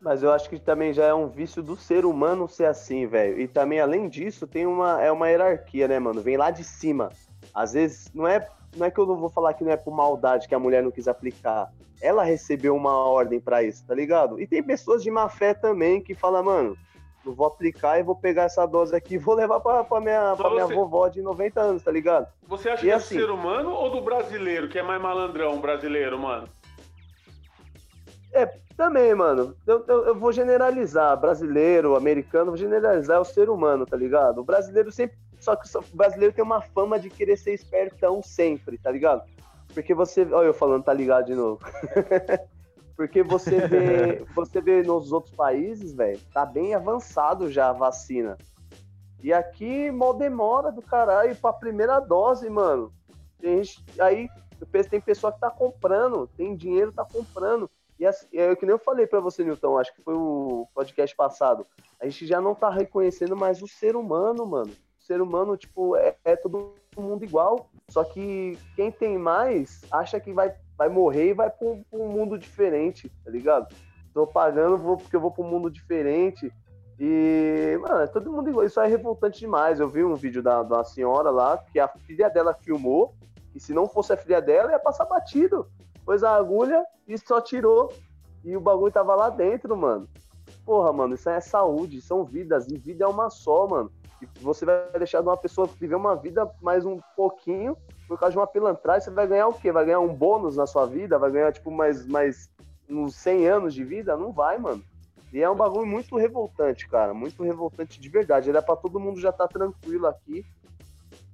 Mas 0.00 0.22
eu 0.22 0.32
acho 0.32 0.48
que 0.48 0.60
também 0.60 0.92
já 0.92 1.06
é 1.06 1.14
um 1.14 1.26
vício 1.26 1.60
do 1.60 1.76
ser 1.76 2.04
humano 2.04 2.48
ser 2.48 2.66
assim, 2.66 3.06
velho. 3.06 3.40
E 3.40 3.48
também, 3.48 3.80
além 3.80 4.08
disso, 4.08 4.46
tem 4.46 4.64
uma, 4.64 5.02
é 5.02 5.10
uma 5.10 5.28
hierarquia, 5.28 5.88
né, 5.88 5.98
mano? 5.98 6.22
Vem 6.22 6.36
lá 6.36 6.52
de 6.52 6.62
cima. 6.62 7.10
Às 7.52 7.72
vezes, 7.72 8.10
não 8.14 8.28
é, 8.28 8.48
não 8.76 8.86
é 8.86 8.90
que 8.90 8.98
eu 8.98 9.06
não 9.06 9.16
vou 9.16 9.28
falar 9.28 9.54
que 9.54 9.64
não 9.64 9.72
é 9.72 9.76
por 9.76 9.94
maldade 9.94 10.46
que 10.46 10.54
a 10.54 10.58
mulher 10.58 10.82
não 10.82 10.90
quis 10.90 11.08
aplicar. 11.08 11.72
Ela 12.00 12.22
recebeu 12.22 12.76
uma 12.76 12.94
ordem 12.94 13.40
para 13.40 13.62
isso, 13.62 13.84
tá 13.86 13.94
ligado? 13.94 14.40
E 14.40 14.46
tem 14.46 14.62
pessoas 14.62 15.02
de 15.02 15.10
má 15.10 15.28
fé 15.28 15.54
também 15.54 16.02
que 16.02 16.14
falam, 16.14 16.44
mano, 16.44 16.76
eu 17.24 17.34
vou 17.34 17.46
aplicar 17.46 17.98
e 17.98 18.02
vou 18.02 18.14
pegar 18.14 18.44
essa 18.44 18.64
dose 18.66 18.94
aqui 18.94 19.14
e 19.14 19.18
vou 19.18 19.34
levar 19.34 19.60
pra, 19.60 19.82
pra, 19.82 20.00
minha, 20.00 20.36
pra 20.36 20.50
minha 20.50 20.66
vovó 20.66 21.08
de 21.08 21.20
90 21.20 21.60
anos, 21.60 21.82
tá 21.82 21.90
ligado? 21.90 22.28
Você 22.46 22.68
acha 22.68 22.82
e 22.82 22.86
que 22.86 22.90
é 22.90 22.94
assim, 22.94 23.16
do 23.16 23.20
ser 23.22 23.30
humano 23.30 23.70
ou 23.70 23.90
do 23.90 24.00
brasileiro, 24.00 24.68
que 24.68 24.78
é 24.78 24.82
mais 24.82 25.00
malandrão, 25.00 25.60
brasileiro, 25.60 26.18
mano? 26.18 26.48
É, 28.32 28.46
também, 28.76 29.14
mano. 29.14 29.56
Eu, 29.66 29.84
eu, 29.88 30.06
eu, 30.08 30.14
vou 30.14 30.30
generalizar. 30.30 31.18
Brasileiro, 31.18 31.96
americano, 31.96 32.50
vou 32.50 32.56
generalizar 32.56 33.20
o 33.20 33.24
ser 33.24 33.48
humano, 33.48 33.86
tá 33.86 33.96
ligado? 33.96 34.38
O 34.40 34.44
brasileiro 34.44 34.92
sempre. 34.92 35.16
Só 35.46 35.54
que 35.54 35.68
o 35.78 35.96
brasileiro 35.96 36.34
tem 36.34 36.42
uma 36.42 36.60
fama 36.60 36.98
de 36.98 37.08
querer 37.08 37.36
ser 37.36 37.54
espertão 37.54 38.20
sempre, 38.20 38.76
tá 38.76 38.90
ligado? 38.90 39.22
Porque 39.72 39.94
você. 39.94 40.22
Olha, 40.32 40.46
eu 40.46 40.52
falando, 40.52 40.82
tá 40.82 40.92
ligado 40.92 41.26
de 41.26 41.36
novo. 41.36 41.60
Porque 42.96 43.22
você 43.22 43.60
vê, 43.68 44.24
você 44.34 44.60
vê 44.60 44.82
nos 44.82 45.12
outros 45.12 45.32
países, 45.36 45.92
velho, 45.92 46.18
tá 46.32 46.44
bem 46.44 46.74
avançado 46.74 47.48
já 47.48 47.68
a 47.68 47.72
vacina. 47.72 48.36
E 49.22 49.32
aqui, 49.32 49.88
mal 49.92 50.14
demora 50.14 50.72
do 50.72 50.82
caralho 50.82 51.36
pra 51.36 51.52
primeira 51.52 52.00
dose, 52.00 52.50
mano. 52.50 52.92
Tem 53.38 53.62
gente, 53.62 53.84
aí 54.00 54.28
tem 54.90 55.00
pessoa 55.00 55.32
que 55.32 55.38
tá 55.38 55.50
comprando, 55.50 56.26
tem 56.36 56.56
dinheiro, 56.56 56.90
tá 56.90 57.04
comprando. 57.04 57.70
E 58.00 58.04
assim, 58.04 58.26
é 58.32 58.50
o 58.50 58.56
que 58.56 58.66
nem 58.66 58.72
eu 58.72 58.80
falei 58.80 59.06
para 59.06 59.20
você, 59.20 59.44
Newton, 59.44 59.78
acho 59.78 59.94
que 59.94 60.02
foi 60.02 60.14
o 60.14 60.66
podcast 60.74 61.14
passado. 61.14 61.64
A 62.00 62.06
gente 62.06 62.26
já 62.26 62.40
não 62.40 62.52
tá 62.52 62.68
reconhecendo 62.68 63.36
mais 63.36 63.62
o 63.62 63.68
ser 63.68 63.94
humano, 63.94 64.44
mano. 64.44 64.72
Ser 65.06 65.20
humano, 65.20 65.56
tipo, 65.56 65.96
é, 65.96 66.16
é 66.24 66.34
todo 66.36 66.74
mundo 66.96 67.24
igual. 67.24 67.70
Só 67.88 68.02
que 68.02 68.58
quem 68.74 68.90
tem 68.90 69.16
mais 69.16 69.82
acha 69.90 70.18
que 70.18 70.32
vai, 70.32 70.54
vai 70.76 70.88
morrer 70.88 71.30
e 71.30 71.34
vai 71.34 71.48
pra 71.48 71.66
um, 71.66 71.82
pra 71.84 71.98
um 71.98 72.08
mundo 72.08 72.38
diferente, 72.38 73.10
tá 73.24 73.30
ligado? 73.30 73.72
Tô 74.12 74.26
pagando 74.26 74.78
vou, 74.78 74.96
porque 74.96 75.14
eu 75.14 75.20
vou 75.20 75.30
pra 75.30 75.44
um 75.44 75.48
mundo 75.48 75.70
diferente. 75.70 76.52
E, 76.98 77.78
mano, 77.80 78.00
é 78.00 78.06
todo 78.06 78.32
mundo 78.32 78.48
igual. 78.48 78.66
Isso 78.66 78.80
é 78.80 78.86
revoltante 78.86 79.40
demais. 79.40 79.78
Eu 79.78 79.88
vi 79.88 80.02
um 80.02 80.14
vídeo 80.14 80.42
da, 80.42 80.62
da 80.62 80.82
senhora 80.82 81.30
lá 81.30 81.58
que 81.58 81.78
a 81.78 81.86
filha 81.86 82.28
dela 82.28 82.54
filmou. 82.54 83.14
E 83.54 83.60
se 83.60 83.72
não 83.72 83.88
fosse 83.88 84.12
a 84.12 84.16
filha 84.16 84.40
dela, 84.40 84.72
ia 84.72 84.78
passar 84.78 85.04
batido 85.04 85.66
pôs 86.06 86.22
a 86.22 86.36
agulha 86.36 86.86
e 87.06 87.18
só 87.18 87.40
tirou. 87.40 87.92
E 88.44 88.56
o 88.56 88.60
bagulho 88.60 88.92
tava 88.92 89.16
lá 89.16 89.28
dentro, 89.28 89.76
mano. 89.76 90.08
Porra, 90.64 90.92
mano, 90.92 91.14
isso 91.14 91.28
é 91.28 91.40
saúde, 91.40 92.00
são 92.00 92.24
vidas. 92.24 92.68
E 92.68 92.78
vida 92.78 93.04
é 93.04 93.08
uma 93.08 93.28
só, 93.28 93.66
mano. 93.66 93.90
Você 94.40 94.64
vai 94.64 94.90
deixar 94.98 95.20
de 95.20 95.28
uma 95.28 95.36
pessoa 95.36 95.66
viver 95.66 95.94
uma 95.94 96.16
vida 96.16 96.50
mais 96.62 96.86
um 96.86 97.00
pouquinho 97.14 97.76
por 98.08 98.18
causa 98.18 98.32
de 98.32 98.38
uma 98.38 98.46
pilantragem. 98.46 99.02
Você 99.02 99.10
vai 99.10 99.26
ganhar 99.26 99.48
o 99.48 99.54
quê? 99.54 99.70
Vai 99.70 99.84
ganhar 99.84 100.00
um 100.00 100.14
bônus 100.14 100.56
na 100.56 100.66
sua 100.66 100.86
vida? 100.86 101.18
Vai 101.18 101.30
ganhar, 101.30 101.52
tipo, 101.52 101.70
mais, 101.70 102.06
mais 102.06 102.50
uns 102.88 103.14
100 103.16 103.46
anos 103.48 103.74
de 103.74 103.84
vida? 103.84 104.16
Não 104.16 104.32
vai, 104.32 104.58
mano. 104.58 104.82
E 105.32 105.42
é 105.42 105.50
um 105.50 105.56
bagulho 105.56 105.86
muito 105.86 106.16
revoltante, 106.16 106.88
cara. 106.88 107.12
Muito 107.12 107.42
revoltante 107.42 108.00
de 108.00 108.08
verdade. 108.08 108.48
Era 108.48 108.62
para 108.62 108.76
todo 108.76 109.00
mundo 109.00 109.20
já 109.20 109.30
estar 109.30 109.48
tá 109.48 109.52
tranquilo 109.52 110.06
aqui, 110.06 110.44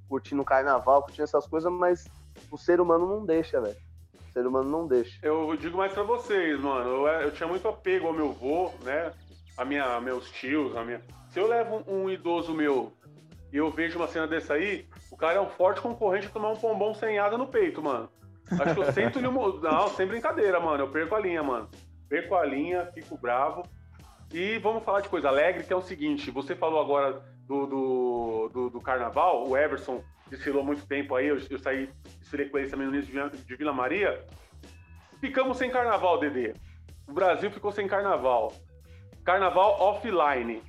curtindo 0.08 0.42
o 0.42 0.44
carnaval, 0.44 1.02
curtindo 1.02 1.24
essas 1.24 1.46
coisas, 1.46 1.70
mas 1.70 2.08
o 2.50 2.58
ser 2.58 2.80
humano 2.80 3.06
não 3.06 3.24
deixa, 3.24 3.60
velho. 3.60 3.76
O 4.28 4.32
ser 4.32 4.46
humano 4.46 4.68
não 4.68 4.86
deixa. 4.86 5.18
Eu 5.22 5.54
digo 5.56 5.76
mais 5.76 5.92
para 5.92 6.02
vocês, 6.02 6.58
mano. 6.60 6.88
Eu, 6.88 7.06
eu, 7.06 7.30
tinha 7.32 7.48
muito 7.48 7.68
apego 7.68 8.08
ao 8.08 8.12
meu 8.12 8.30
avô, 8.30 8.70
né? 8.82 9.12
A 9.56 9.64
minha, 9.64 10.00
meus 10.00 10.30
tios, 10.30 10.74
a 10.74 10.84
minha. 10.84 11.02
Se 11.32 11.40
eu 11.40 11.46
levo 11.46 11.82
um, 11.86 12.10
idoso 12.10 12.52
meu 12.52 12.92
e 13.50 13.56
eu 13.56 13.70
vejo 13.70 13.98
uma 13.98 14.06
cena 14.06 14.26
dessa 14.26 14.52
aí, 14.52 14.86
o 15.10 15.16
cara 15.16 15.38
é 15.38 15.40
um 15.40 15.48
forte 15.48 15.80
concorrente 15.80 16.26
a 16.26 16.30
tomar 16.30 16.50
um 16.50 16.56
pombom 16.56 16.92
sem 16.92 17.18
asa 17.18 17.38
no 17.38 17.46
peito, 17.46 17.82
mano. 17.82 18.10
Acho 18.50 18.74
que 18.74 18.80
eu 18.80 18.92
sento 18.92 19.18
lhe 19.18 19.26
um... 19.26 19.32
Não, 19.60 19.88
sem 19.88 20.06
brincadeira, 20.06 20.60
mano. 20.60 20.84
Eu 20.84 20.90
perco 20.90 21.14
a 21.14 21.18
linha, 21.20 21.42
mano. 21.42 21.70
Perco 22.06 22.34
a 22.34 22.44
linha, 22.44 22.84
fico 22.92 23.16
bravo. 23.16 23.62
E 24.30 24.58
vamos 24.58 24.84
falar 24.84 25.00
de 25.00 25.08
coisa 25.08 25.28
alegre, 25.28 25.64
que 25.64 25.72
é 25.72 25.76
o 25.76 25.80
seguinte: 25.80 26.30
você 26.30 26.54
falou 26.54 26.78
agora 26.78 27.22
do, 27.46 27.66
do, 27.66 28.50
do, 28.52 28.70
do 28.70 28.80
carnaval, 28.80 29.48
o 29.48 29.56
Everson 29.56 30.04
desfilou 30.28 30.62
muito 30.62 30.86
tempo 30.86 31.14
aí, 31.14 31.28
eu, 31.28 31.38
eu 31.48 31.58
saí, 31.58 31.88
desfilei 32.20 32.50
com 32.50 32.58
ele 32.58 32.68
também 32.68 32.88
no 32.88 32.94
início 32.94 33.30
de 33.30 33.56
Vila 33.56 33.72
Maria. 33.72 34.22
Ficamos 35.18 35.56
sem 35.56 35.70
carnaval, 35.70 36.20
Dedê. 36.20 36.52
O 37.08 37.12
Brasil 37.12 37.50
ficou 37.50 37.72
sem 37.72 37.86
carnaval. 37.86 38.52
Carnaval 39.24 39.80
offline. 39.80 40.62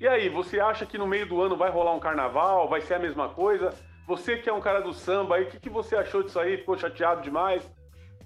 E 0.00 0.06
aí, 0.06 0.28
você 0.28 0.60
acha 0.60 0.86
que 0.86 0.96
no 0.96 1.06
meio 1.06 1.26
do 1.26 1.42
ano 1.42 1.56
vai 1.56 1.70
rolar 1.70 1.94
um 1.94 2.00
carnaval? 2.00 2.68
Vai 2.68 2.80
ser 2.80 2.94
a 2.94 2.98
mesma 2.98 3.28
coisa? 3.30 3.74
Você 4.06 4.36
que 4.36 4.48
é 4.48 4.52
um 4.52 4.60
cara 4.60 4.80
do 4.80 4.92
samba 4.92 5.36
aí, 5.36 5.44
o 5.44 5.46
que, 5.48 5.58
que 5.58 5.68
você 5.68 5.96
achou 5.96 6.22
disso 6.22 6.38
aí? 6.38 6.56
Ficou 6.56 6.78
chateado 6.78 7.20
demais? 7.20 7.68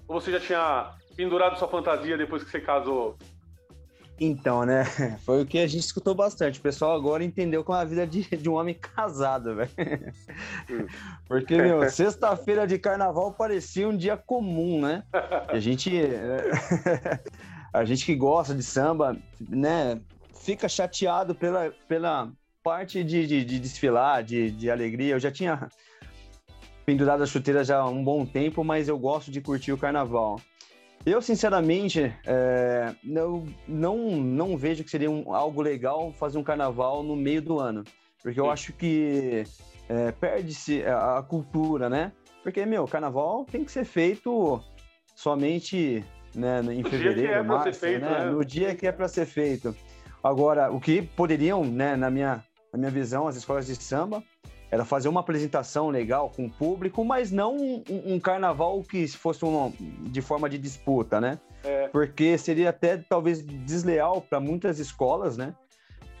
Ou 0.07 0.21
você 0.21 0.31
já 0.31 0.39
tinha 0.39 0.91
pendurado 1.15 1.57
sua 1.57 1.67
fantasia 1.67 2.17
depois 2.17 2.43
que 2.43 2.51
você 2.51 2.61
casou? 2.61 3.17
Então, 4.19 4.63
né? 4.65 4.85
Foi 5.25 5.41
o 5.41 5.45
que 5.45 5.57
a 5.57 5.67
gente 5.67 5.81
escutou 5.81 6.13
bastante. 6.13 6.59
O 6.59 6.61
pessoal 6.61 6.95
agora 6.95 7.23
entendeu 7.23 7.63
com 7.63 7.73
a 7.73 7.83
vida 7.83 8.05
de, 8.05 8.21
de 8.37 8.49
um 8.49 8.53
homem 8.53 8.75
casado, 8.75 9.55
velho. 9.55 9.71
Hum. 10.69 10.85
Porque, 11.27 11.57
meu, 11.57 11.89
sexta-feira 11.89 12.67
de 12.67 12.77
carnaval 12.77 13.33
parecia 13.33 13.87
um 13.87 13.97
dia 13.97 14.15
comum, 14.15 14.79
né? 14.79 15.03
a 15.49 15.59
gente. 15.59 15.91
a 17.73 17.83
gente 17.83 18.05
que 18.05 18.15
gosta 18.15 18.53
de 18.53 18.63
samba, 18.63 19.17
né? 19.41 19.99
Fica 20.43 20.67
chateado 20.67 21.33
pela, 21.33 21.73
pela 21.87 22.29
parte 22.61 23.01
de, 23.01 23.25
de, 23.25 23.45
de 23.45 23.59
desfilar, 23.59 24.21
de, 24.23 24.51
de 24.51 24.69
alegria. 24.69 25.13
Eu 25.13 25.19
já 25.19 25.31
tinha 25.31 25.69
pendurado 26.85 27.23
a 27.23 27.25
chuteira 27.25 27.63
já 27.63 27.77
há 27.77 27.89
um 27.89 28.03
bom 28.03 28.25
tempo, 28.25 28.61
mas 28.61 28.89
eu 28.89 28.99
gosto 28.99 29.31
de 29.31 29.39
curtir 29.39 29.71
o 29.71 29.77
carnaval. 29.77 30.41
Eu, 31.05 31.21
sinceramente, 31.21 32.13
é, 32.25 32.93
não, 33.01 33.45
não, 33.65 33.97
não 34.21 34.57
vejo 34.57 34.83
que 34.83 34.89
seria 34.89 35.09
um, 35.09 35.33
algo 35.33 35.61
legal 35.61 36.11
fazer 36.13 36.37
um 36.37 36.43
carnaval 36.43 37.03
no 37.03 37.15
meio 37.15 37.41
do 37.41 37.59
ano. 37.59 37.83
Porque 38.21 38.39
eu 38.39 38.45
Sim. 38.45 38.51
acho 38.51 38.73
que 38.73 39.43
é, 39.87 40.11
perde-se 40.11 40.83
a, 40.83 41.19
a, 41.19 41.23
cultura, 41.23 41.89
né? 41.89 42.11
Porque, 42.41 42.65
meu, 42.65 42.85
carnaval 42.85 43.45
tem 43.49 43.63
que 43.63 43.71
ser 43.71 43.85
feito 43.85 44.61
somente 45.15 46.03
né, 46.35 46.61
em 46.69 46.83
fevereiro, 46.83 47.31
é 47.31 47.43
março, 47.43 47.85
né? 47.85 47.97
Né? 47.99 48.25
no 48.25 48.43
dia 48.43 48.75
que 48.75 48.87
é 48.87 48.91
para 48.91 49.07
ser 49.07 49.25
feito. 49.25 49.75
Agora, 50.23 50.71
o 50.71 50.79
que 50.79 51.01
poderiam, 51.01 51.65
né, 51.65 51.95
na, 51.97 52.09
minha, 52.09 52.43
na 52.71 52.79
minha 52.79 52.91
visão, 52.91 53.27
as 53.27 53.35
escolas 53.35 53.67
de 53.67 53.75
samba, 53.75 54.23
era 54.71 54.85
fazer 54.85 55.07
uma 55.07 55.19
apresentação 55.19 55.89
legal 55.89 56.31
com 56.35 56.45
o 56.45 56.49
público, 56.49 57.05
mas 57.05 57.31
não 57.31 57.55
um, 57.55 57.83
um 57.87 58.19
carnaval 58.19 58.81
que 58.81 59.07
fosse 59.09 59.45
um, 59.45 59.71
de 60.03 60.19
forma 60.19 60.49
de 60.49 60.57
disputa, 60.57 61.21
né? 61.21 61.39
É. 61.63 61.89
Porque 61.89 62.37
seria 62.39 62.71
até 62.71 62.97
talvez 62.97 63.45
desleal 63.45 64.21
para 64.21 64.39
muitas 64.39 64.79
escolas, 64.79 65.37
né? 65.37 65.53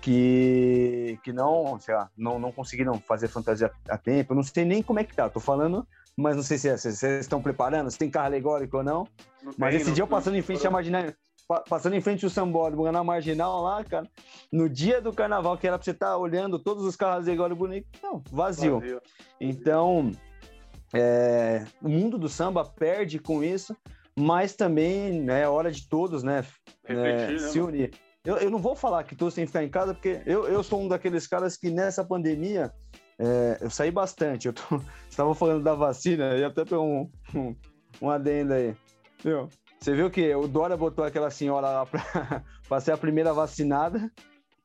Que, 0.01 1.17
que 1.23 1.33
não, 1.33 1.79
sei 1.79 1.95
lá, 1.95 2.11
não, 2.15 2.37
não 2.37 2.51
conseguiram 2.51 2.99
fazer 3.07 3.27
fantasia 3.27 3.71
a 3.89 3.97
tempo. 3.97 4.33
Eu 4.33 4.35
não 4.35 4.43
sei 4.43 4.65
nem 4.65 4.83
como 4.83 4.99
é 4.99 5.03
que 5.03 5.15
tá. 5.15 5.29
Tô 5.29 5.39
falando, 5.39 5.87
mas 6.15 6.35
não 6.35 6.43
sei 6.43 6.57
se 6.57 6.69
vocês 6.77 7.01
estão 7.01 7.41
preparando, 7.41 7.89
se 7.89 7.97
tem 7.97 8.11
carro 8.11 8.27
alegórico 8.27 8.77
ou 8.77 8.83
não. 8.83 9.07
não 9.41 9.53
mas 9.57 9.71
tem, 9.71 9.77
esse 9.77 9.87
não, 9.87 9.93
dia 9.95 10.03
eu 10.03 10.07
passando 10.07 10.37
em 10.37 10.41
frente 10.41 10.67
à 10.67 10.69
marginal, 10.69 11.05
passando 11.47 11.95
em 11.95 12.01
frente 12.01 12.23
ao 12.25 12.31
sambódromo 12.31 12.89
na 12.91 13.03
marginal 13.03 13.61
lá, 13.61 13.83
cara, 13.83 14.07
no 14.51 14.69
dia 14.69 15.01
do 15.01 15.13
carnaval, 15.13 15.57
que 15.57 15.67
era 15.67 15.77
pra 15.77 15.83
você 15.83 15.91
estar 15.91 16.07
tá 16.07 16.17
olhando 16.17 16.59
todos 16.59 16.83
os 16.83 16.95
carros 16.95 17.27
agora 17.27 17.53
bonitos, 17.53 17.89
não, 18.01 18.23
vazio. 18.31 18.79
vazio. 18.79 19.01
Então, 19.39 20.11
é, 20.93 21.65
o 21.81 21.89
mundo 21.89 22.17
do 22.17 22.29
samba 22.29 22.63
perde 22.63 23.19
com 23.19 23.43
isso, 23.43 23.75
mas 24.17 24.55
também 24.55 25.21
né, 25.21 25.41
é 25.41 25.47
hora 25.47 25.71
de 25.71 25.87
todos, 25.87 26.23
né, 26.23 26.45
Refletir, 26.85 27.41
né 27.41 27.47
se 27.49 27.59
unir. 27.59 27.91
Eu, 28.25 28.37
eu 28.37 28.49
não 28.49 28.59
vou 28.59 28.75
falar 28.75 29.03
que 29.03 29.15
todos 29.15 29.33
têm 29.33 29.43
que 29.43 29.51
ficar 29.51 29.63
em 29.63 29.69
casa, 29.69 29.93
porque 29.93 30.21
eu, 30.25 30.47
eu 30.47 30.63
sou 30.63 30.81
um 30.81 30.87
daqueles 30.87 31.27
caras 31.27 31.57
que 31.57 31.69
nessa 31.69 32.05
pandemia 32.05 32.71
é, 33.19 33.57
eu 33.59 33.69
saí 33.69 33.91
bastante. 33.91 34.47
Eu 34.47 34.53
tô, 34.53 34.79
estava 35.09 35.35
falando 35.35 35.63
da 35.63 35.73
vacina, 35.73 36.35
e 36.35 36.43
até 36.43 36.63
tem 36.63 36.77
um, 36.77 37.09
um, 37.35 37.55
um 38.01 38.09
adendo 38.09 38.53
aí. 38.53 38.75
Viu? 39.23 39.49
Você 39.83 39.93
viu 39.93 40.09
que 40.09 40.33
o 40.33 40.47
Dória 40.47 40.77
botou 40.77 41.03
aquela 41.03 41.29
senhora 41.29 41.67
lá 41.67 41.85
pra, 41.85 42.01
pra 42.69 42.79
ser 42.79 42.93
a 42.93 42.97
primeira 42.97 43.33
vacinada. 43.33 44.09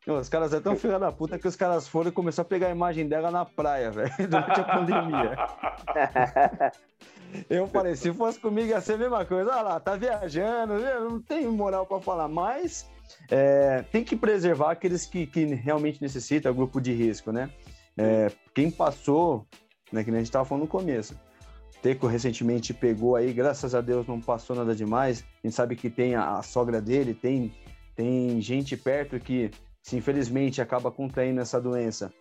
Os 0.07 0.29
caras 0.29 0.55
é 0.55 0.61
tão 0.61 0.77
filha 0.77 0.97
da 0.97 1.11
puta 1.11 1.37
que 1.41 1.49
os 1.49 1.57
caras 1.57 1.89
foram 1.89 2.11
e 2.11 2.13
começaram 2.13 2.47
a 2.47 2.49
pegar 2.49 2.69
a 2.69 2.71
imagem 2.71 3.09
dela 3.09 3.29
na 3.29 3.45
praia, 3.45 3.91
velho, 3.91 4.13
durante 4.31 4.61
a 4.61 4.65
pandemia. 4.65 5.37
Eu 7.51 7.67
falei, 7.67 7.97
se 7.97 8.13
fosse 8.13 8.39
comigo 8.39 8.69
ia 8.69 8.81
ser 8.81 8.93
a 8.93 8.99
mesma 8.99 9.25
coisa. 9.25 9.51
Olha 9.51 9.63
lá, 9.63 9.81
tá 9.81 9.97
viajando, 9.97 10.75
não 10.79 11.21
tem 11.21 11.49
moral 11.49 11.85
para 11.85 12.01
falar. 12.01 12.29
Mas 12.29 12.89
é, 13.29 13.83
tem 13.91 14.05
que 14.05 14.15
preservar 14.15 14.71
aqueles 14.71 15.05
que, 15.05 15.27
que 15.27 15.45
realmente 15.47 16.01
necessitam, 16.01 16.55
grupo 16.55 16.81
de 16.81 16.93
risco, 16.93 17.33
né? 17.33 17.51
É, 17.97 18.31
quem 18.55 18.71
passou, 18.71 19.45
né, 19.93 20.05
que 20.05 20.11
a 20.11 20.15
gente 20.15 20.27
estava 20.27 20.45
falando 20.45 20.63
no 20.63 20.69
começo, 20.69 21.19
Teco 21.83 22.07
recentemente 22.07 22.75
pegou 22.75 23.15
aí, 23.15 23.33
graças 23.33 23.75
a 23.75 23.81
Deus 23.81 24.07
não 24.07 24.21
passou 24.21 24.57
nada 24.57 24.75
demais. 24.75 25.25
A 25.43 25.47
gente 25.47 25.55
sabe 25.55 25.77
que 25.77 25.89
tem 25.89 26.15
a, 26.15 26.39
a 26.39 26.43
sogra 26.43 26.81
dele, 26.81 27.15
tem, 27.15 27.55
tem 27.95 28.41
gente 28.41 28.77
perto 28.77 29.21
que, 29.21 29.51
se 29.83 29.97
infelizmente 29.97 30.61
acaba 30.61 30.91
contraindo 30.91 31.41
essa 31.41 31.61
doença, 31.61 32.13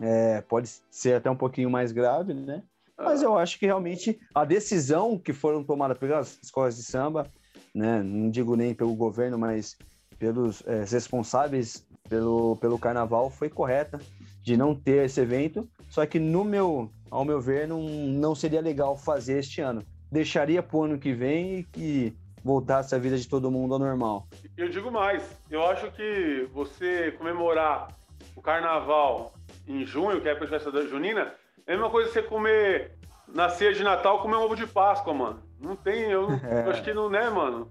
é, 0.00 0.40
pode 0.42 0.68
ser 0.90 1.14
até 1.14 1.30
um 1.30 1.36
pouquinho 1.36 1.70
mais 1.70 1.92
grave, 1.92 2.34
né? 2.34 2.62
Mas 2.96 3.22
eu 3.22 3.36
acho 3.38 3.58
que 3.58 3.66
realmente 3.66 4.18
a 4.34 4.44
decisão 4.44 5.18
que 5.18 5.32
foram 5.32 5.62
tomadas 5.64 5.98
pelas 5.98 6.38
escolas 6.42 6.76
de 6.76 6.82
samba, 6.82 7.26
né? 7.74 8.02
Não 8.02 8.30
digo 8.30 8.56
nem 8.56 8.74
pelo 8.74 8.94
governo, 8.94 9.38
mas 9.38 9.76
pelos 10.18 10.62
é, 10.66 10.84
responsáveis 10.84 11.86
pelo, 12.08 12.56
pelo 12.56 12.78
carnaval 12.78 13.30
foi 13.30 13.48
correta 13.48 13.98
de 14.42 14.56
não 14.56 14.74
ter 14.74 15.04
esse 15.04 15.20
evento. 15.20 15.68
Só 15.88 16.04
que 16.06 16.18
no 16.18 16.44
meu, 16.44 16.90
ao 17.10 17.24
meu 17.24 17.40
ver, 17.40 17.66
não, 17.66 17.82
não 17.82 18.34
seria 18.34 18.60
legal 18.60 18.96
fazer 18.96 19.38
este 19.38 19.60
ano. 19.60 19.84
Deixaria 20.10 20.62
para 20.62 20.76
o 20.76 20.82
ano 20.84 20.98
que 20.98 21.12
vem 21.12 21.58
e 21.58 21.64
que 21.64 22.16
voltasse 22.44 22.94
a 22.94 22.98
vida 22.98 23.16
de 23.16 23.28
todo 23.28 23.50
mundo 23.50 23.74
ao 23.74 23.80
normal. 23.80 24.26
Eu 24.56 24.68
digo 24.68 24.90
mais, 24.90 25.22
eu 25.50 25.64
acho 25.64 25.90
que 25.92 26.48
você 26.52 27.12
comemorar 27.12 27.88
o 28.34 28.42
carnaval 28.42 29.32
em 29.66 29.86
junho, 29.86 30.20
que 30.20 30.28
é 30.28 30.32
a 30.32 30.48
festa 30.48 30.72
da 30.72 30.82
junina, 30.82 31.32
é 31.66 31.72
a 31.72 31.76
mesma 31.76 31.90
coisa 31.90 32.08
que 32.08 32.14
você 32.14 32.22
comer 32.22 32.92
na 33.28 33.48
ceia 33.48 33.72
de 33.72 33.82
Natal 33.82 34.20
comer 34.20 34.36
um 34.36 34.42
ovo 34.42 34.56
de 34.56 34.66
Páscoa, 34.66 35.14
mano. 35.14 35.42
Não 35.60 35.76
tem, 35.76 36.10
eu, 36.10 36.28
é. 36.42 36.66
eu 36.66 36.70
acho 36.70 36.82
que 36.82 36.92
não, 36.92 37.08
né, 37.08 37.30
mano? 37.30 37.68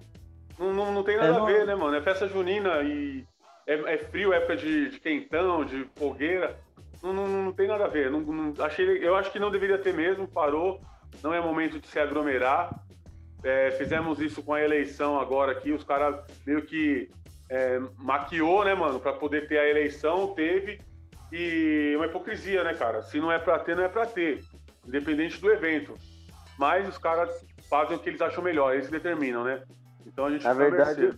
Não, 0.57 0.73
não, 0.73 0.93
não 0.93 1.03
tem 1.03 1.17
nada 1.17 1.33
é, 1.33 1.41
a 1.41 1.45
ver, 1.45 1.65
né, 1.65 1.75
mano? 1.75 1.95
É 1.95 2.01
festa 2.01 2.27
junina 2.27 2.81
e 2.83 3.25
é, 3.71 3.93
é 3.93 3.97
frio, 3.97 4.33
época 4.33 4.57
de, 4.57 4.89
de, 4.89 4.99
quentão, 4.99 5.63
de 5.63 5.85
fogueira. 5.95 6.59
Não, 7.01 7.13
não, 7.13 7.27
não 7.27 7.53
tem 7.53 7.67
nada 7.67 7.85
a 7.85 7.87
ver. 7.87 8.11
Não, 8.11 8.19
não, 8.19 8.65
achei, 8.65 8.85
eu 9.05 9.15
acho 9.15 9.31
que 9.31 9.39
não 9.39 9.49
deveria 9.49 9.77
ter 9.77 9.93
mesmo, 9.93 10.27
parou. 10.27 10.81
Não 11.23 11.33
é 11.33 11.39
momento 11.39 11.79
de 11.79 11.87
se 11.87 11.99
aglomerar. 11.99 12.73
É, 13.43 13.71
fizemos 13.71 14.19
isso 14.19 14.43
com 14.43 14.53
a 14.53 14.61
eleição 14.61 15.19
agora 15.19 15.53
aqui. 15.53 15.71
Os 15.71 15.83
caras 15.83 16.15
meio 16.45 16.61
que 16.63 17.09
é, 17.49 17.79
maquiou, 17.97 18.63
né, 18.63 18.75
mano, 18.75 18.99
para 18.99 19.13
poder 19.13 19.47
ter 19.47 19.57
a 19.57 19.69
eleição, 19.69 20.33
teve. 20.33 20.79
E 21.31 21.93
uma 21.95 22.07
hipocrisia, 22.07 22.63
né, 22.63 22.73
cara? 22.73 23.01
Se 23.01 23.19
não 23.19 23.31
é 23.31 23.39
para 23.39 23.57
ter, 23.59 23.75
não 23.75 23.83
é 23.83 23.89
para 23.89 24.05
ter, 24.05 24.43
independente 24.85 25.39
do 25.39 25.49
evento. 25.49 25.95
Mas 26.57 26.87
os 26.87 26.97
caras 26.97 27.29
fazem 27.69 27.95
o 27.95 27.99
que 27.99 28.09
eles 28.09 28.21
acham 28.21 28.43
melhor, 28.43 28.73
eles 28.73 28.89
determinam, 28.89 29.43
né? 29.43 29.63
Então 30.05 30.25
a 30.25 30.31
gente 30.31 30.43
na 30.43 30.53
verdade, 30.53 31.17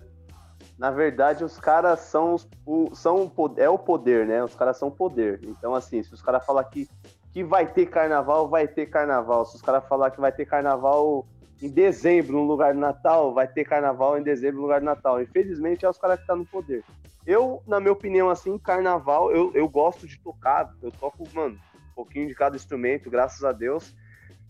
na 0.77 0.91
verdade 0.91 1.43
os 1.43 1.59
caras 1.59 1.99
são 1.99 2.33
os, 2.33 2.47
o, 2.65 2.93
são 2.95 3.31
é 3.57 3.69
o 3.69 3.77
poder, 3.77 4.25
né? 4.25 4.43
Os 4.43 4.55
caras 4.55 4.77
são 4.77 4.89
poder. 4.89 5.39
Então 5.43 5.73
assim, 5.73 6.01
se 6.03 6.13
os 6.13 6.21
caras 6.21 6.45
falar 6.45 6.63
que 6.65 6.87
que 7.33 7.43
vai 7.43 7.65
ter 7.65 7.87
carnaval, 7.87 8.47
vai 8.47 8.67
ter 8.67 8.85
carnaval. 8.85 9.43
Se 9.45 9.55
os 9.55 9.61
caras 9.61 9.87
falar 9.87 10.11
que 10.11 10.21
vai 10.21 10.31
ter 10.31 10.45
carnaval 10.45 11.25
em 11.59 11.67
dezembro 11.67 12.33
no 12.33 12.43
lugar 12.43 12.75
do 12.75 12.79
Natal, 12.79 13.33
vai 13.33 13.47
ter 13.47 13.65
carnaval 13.65 14.19
em 14.19 14.23
dezembro 14.23 14.57
no 14.57 14.61
lugar 14.63 14.79
do 14.79 14.85
Natal. 14.85 15.21
Infelizmente 15.21 15.83
é 15.83 15.89
os 15.89 15.97
caras 15.97 16.17
que 16.17 16.23
estão 16.23 16.35
tá 16.35 16.39
no 16.39 16.45
poder. 16.45 16.83
Eu, 17.25 17.63
na 17.65 17.79
minha 17.79 17.91
opinião, 17.91 18.29
assim, 18.29 18.57
carnaval, 18.59 19.31
eu, 19.31 19.51
eu 19.55 19.67
gosto 19.67 20.05
de 20.05 20.19
tocar, 20.19 20.71
eu 20.81 20.91
toco, 20.91 21.27
mano, 21.33 21.55
um 21.55 21.95
pouquinho 21.95 22.27
de 22.27 22.35
cada 22.35 22.55
instrumento, 22.55 23.09
graças 23.09 23.43
a 23.43 23.51
Deus. 23.51 23.95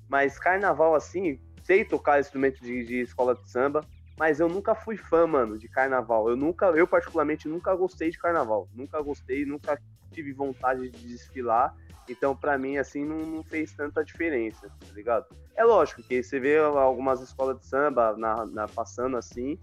Mas 0.10 0.38
carnaval, 0.38 0.94
assim, 0.94 1.40
sei 1.64 1.86
tocar 1.86 2.20
instrumento 2.20 2.62
de, 2.62 2.84
de 2.84 3.02
escola 3.02 3.34
de 3.34 3.50
samba, 3.50 3.86
mas 4.18 4.40
eu 4.40 4.48
nunca 4.48 4.76
fui 4.76 4.98
fã, 4.98 5.26
mano, 5.26 5.58
de 5.58 5.68
carnaval. 5.68 6.30
Eu 6.30 6.36
nunca, 6.36 6.68
eu 6.68 6.88
particularmente 6.88 7.48
nunca 7.48 7.76
gostei 7.76 8.10
de 8.10 8.18
carnaval. 8.18 8.68
Nunca 8.74 9.02
gostei, 9.02 9.46
nunca 9.46 9.80
tive 10.12 10.34
vontade 10.34 10.90
de 10.90 11.08
desfilar. 11.08 11.74
Então, 12.08 12.36
para 12.36 12.58
mim, 12.58 12.78
assim, 12.78 13.06
não, 13.06 13.18
não, 13.18 13.44
fez 13.44 13.74
tanta 13.74 14.04
diferença, 14.04 14.70
tá 14.80 14.94
ligado? 14.94 15.26
É 15.56 15.64
lógico 15.64 16.04
que 16.04 16.22
você 16.22 16.40
vê 16.40 16.58
algumas 16.58 17.22
escolas 17.22 17.58
de 17.60 17.66
samba 17.66 18.16
na, 18.18 18.46
na 18.46 18.68
passando 18.68 19.18
assim, 19.18 19.58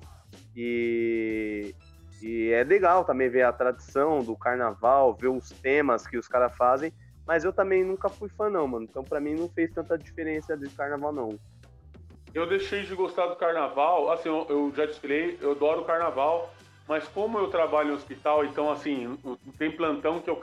e 0.56 1.74
e 2.22 2.50
é 2.50 2.62
legal 2.62 3.04
também 3.04 3.30
ver 3.30 3.42
a 3.42 3.52
tradição 3.52 4.22
do 4.22 4.36
carnaval, 4.36 5.16
ver 5.16 5.28
os 5.28 5.48
temas 5.48 6.06
que 6.06 6.18
os 6.18 6.28
caras 6.28 6.54
fazem, 6.54 6.92
mas 7.26 7.44
eu 7.44 7.52
também 7.52 7.82
nunca 7.82 8.10
fui 8.10 8.28
fã 8.28 8.50
não, 8.50 8.68
mano. 8.68 8.84
Então 8.88 9.02
para 9.02 9.20
mim 9.20 9.34
não 9.34 9.48
fez 9.48 9.70
tanta 9.72 9.96
diferença 9.96 10.56
de 10.56 10.68
carnaval 10.70 11.12
não. 11.12 11.40
Eu 12.34 12.46
deixei 12.46 12.82
de 12.82 12.94
gostar 12.94 13.26
do 13.26 13.36
carnaval, 13.36 14.10
assim, 14.12 14.28
eu 14.28 14.72
já 14.76 14.86
desfilei, 14.86 15.36
eu 15.40 15.52
adoro 15.52 15.82
o 15.82 15.84
carnaval, 15.84 16.52
mas 16.86 17.06
como 17.08 17.38
eu 17.38 17.48
trabalho 17.48 17.90
em 17.90 17.94
hospital, 17.94 18.44
então 18.44 18.70
assim, 18.70 19.18
tem 19.58 19.70
plantão 19.70 20.20
que 20.20 20.30
eu, 20.30 20.40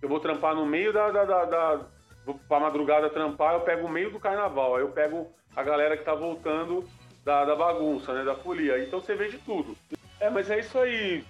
eu 0.00 0.08
vou 0.08 0.20
trampar 0.20 0.54
no 0.54 0.64
meio 0.64 0.92
da, 0.92 1.10
da, 1.10 1.24
da, 1.24 1.44
da 1.44 1.80
vou 2.24 2.38
pra 2.48 2.60
madrugada 2.60 3.10
trampar, 3.10 3.54
eu 3.54 3.60
pego 3.60 3.86
o 3.86 3.90
meio 3.90 4.10
do 4.10 4.18
carnaval, 4.18 4.76
aí 4.76 4.82
eu 4.82 4.88
pego 4.88 5.30
a 5.54 5.62
galera 5.62 5.96
que 5.96 6.04
tá 6.04 6.14
voltando 6.14 6.88
da, 7.24 7.44
da 7.44 7.54
bagunça, 7.54 8.12
né, 8.12 8.24
da 8.24 8.34
folia. 8.34 8.82
Então 8.82 9.00
você 9.00 9.14
vê 9.14 9.28
de 9.28 9.38
tudo. 9.38 9.76
É, 10.20 10.30
mas 10.30 10.50
é 10.50 10.60
isso 10.60 10.78
aí. 10.78 11.24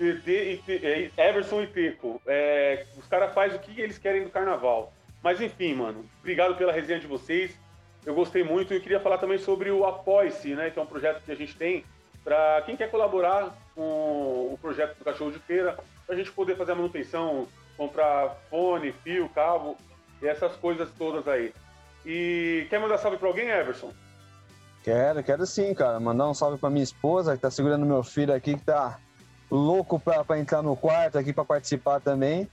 É, 0.00 1.28
Everson 1.28 1.62
e 1.62 1.66
Teco. 1.66 2.20
É, 2.26 2.86
os 2.96 3.06
caras 3.06 3.32
fazem 3.32 3.58
o 3.58 3.60
que 3.60 3.80
eles 3.80 3.98
querem 3.98 4.24
do 4.24 4.30
carnaval. 4.30 4.92
Mas 5.22 5.40
enfim, 5.40 5.74
mano, 5.74 6.04
obrigado 6.20 6.56
pela 6.56 6.72
resenha 6.72 6.98
de 6.98 7.06
vocês. 7.06 7.56
Eu 8.04 8.14
gostei 8.14 8.42
muito 8.42 8.74
e 8.74 8.80
queria 8.80 9.00
falar 9.00 9.18
também 9.18 9.38
sobre 9.38 9.70
o 9.70 9.84
Apoie-se, 9.84 10.54
né? 10.54 10.70
Que 10.70 10.78
é 10.78 10.82
um 10.82 10.86
projeto 10.86 11.22
que 11.24 11.32
a 11.32 11.36
gente 11.36 11.56
tem 11.56 11.84
para 12.24 12.62
quem 12.62 12.76
quer 12.76 12.90
colaborar 12.90 13.56
com 13.74 13.82
o 14.52 14.58
projeto 14.60 14.96
do 14.96 15.04
Cachorro 15.04 15.32
de 15.32 15.38
Feira, 15.40 15.76
para 16.06 16.14
a 16.14 16.18
gente 16.18 16.30
poder 16.30 16.56
fazer 16.56 16.72
a 16.72 16.74
manutenção, 16.74 17.48
comprar 17.76 18.36
fone, 18.48 18.92
fio, 19.02 19.28
cabo 19.28 19.76
e 20.20 20.26
essas 20.26 20.54
coisas 20.56 20.88
todas 20.96 21.26
aí. 21.26 21.52
E 22.04 22.66
quer 22.70 22.80
mandar 22.80 22.98
salve 22.98 23.16
para 23.16 23.28
alguém, 23.28 23.48
Everson? 23.48 23.92
Quero, 24.82 25.22
quero 25.22 25.46
sim, 25.46 25.72
cara. 25.74 26.00
Mandar 26.00 26.28
um 26.28 26.34
salve 26.34 26.58
pra 26.58 26.70
minha 26.70 26.82
esposa, 26.82 27.36
que 27.36 27.42
tá 27.42 27.50
segurando 27.50 27.86
meu 27.86 28.02
filho 28.02 28.34
aqui, 28.34 28.56
que 28.56 28.64
tá 28.64 28.98
louco 29.50 30.00
pra 30.00 30.38
entrar 30.38 30.62
no 30.62 30.76
quarto 30.76 31.18
aqui 31.18 31.32
pra 31.32 31.44
participar 31.44 32.00
também. 32.00 32.48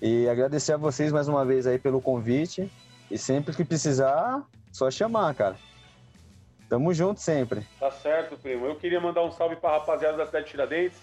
E 0.00 0.28
agradecer 0.28 0.72
a 0.72 0.78
vocês 0.78 1.12
mais 1.12 1.28
uma 1.28 1.44
vez 1.44 1.66
aí 1.66 1.78
pelo 1.78 2.00
convite. 2.00 2.70
E 3.10 3.18
sempre 3.18 3.54
que 3.54 3.64
precisar, 3.64 4.42
só 4.76 4.90
chamar, 4.90 5.34
cara. 5.34 5.56
Tamo 6.68 6.92
junto 6.92 7.20
sempre. 7.20 7.66
Tá 7.78 7.90
certo, 7.90 8.36
primo. 8.36 8.66
Eu 8.66 8.76
queria 8.76 9.00
mandar 9.00 9.22
um 9.22 9.30
salve 9.30 9.56
pra 9.56 9.72
rapaziada 9.72 10.16
da 10.16 10.26
cidade 10.26 10.44
de 10.44 10.50
Tiradentes, 10.50 10.98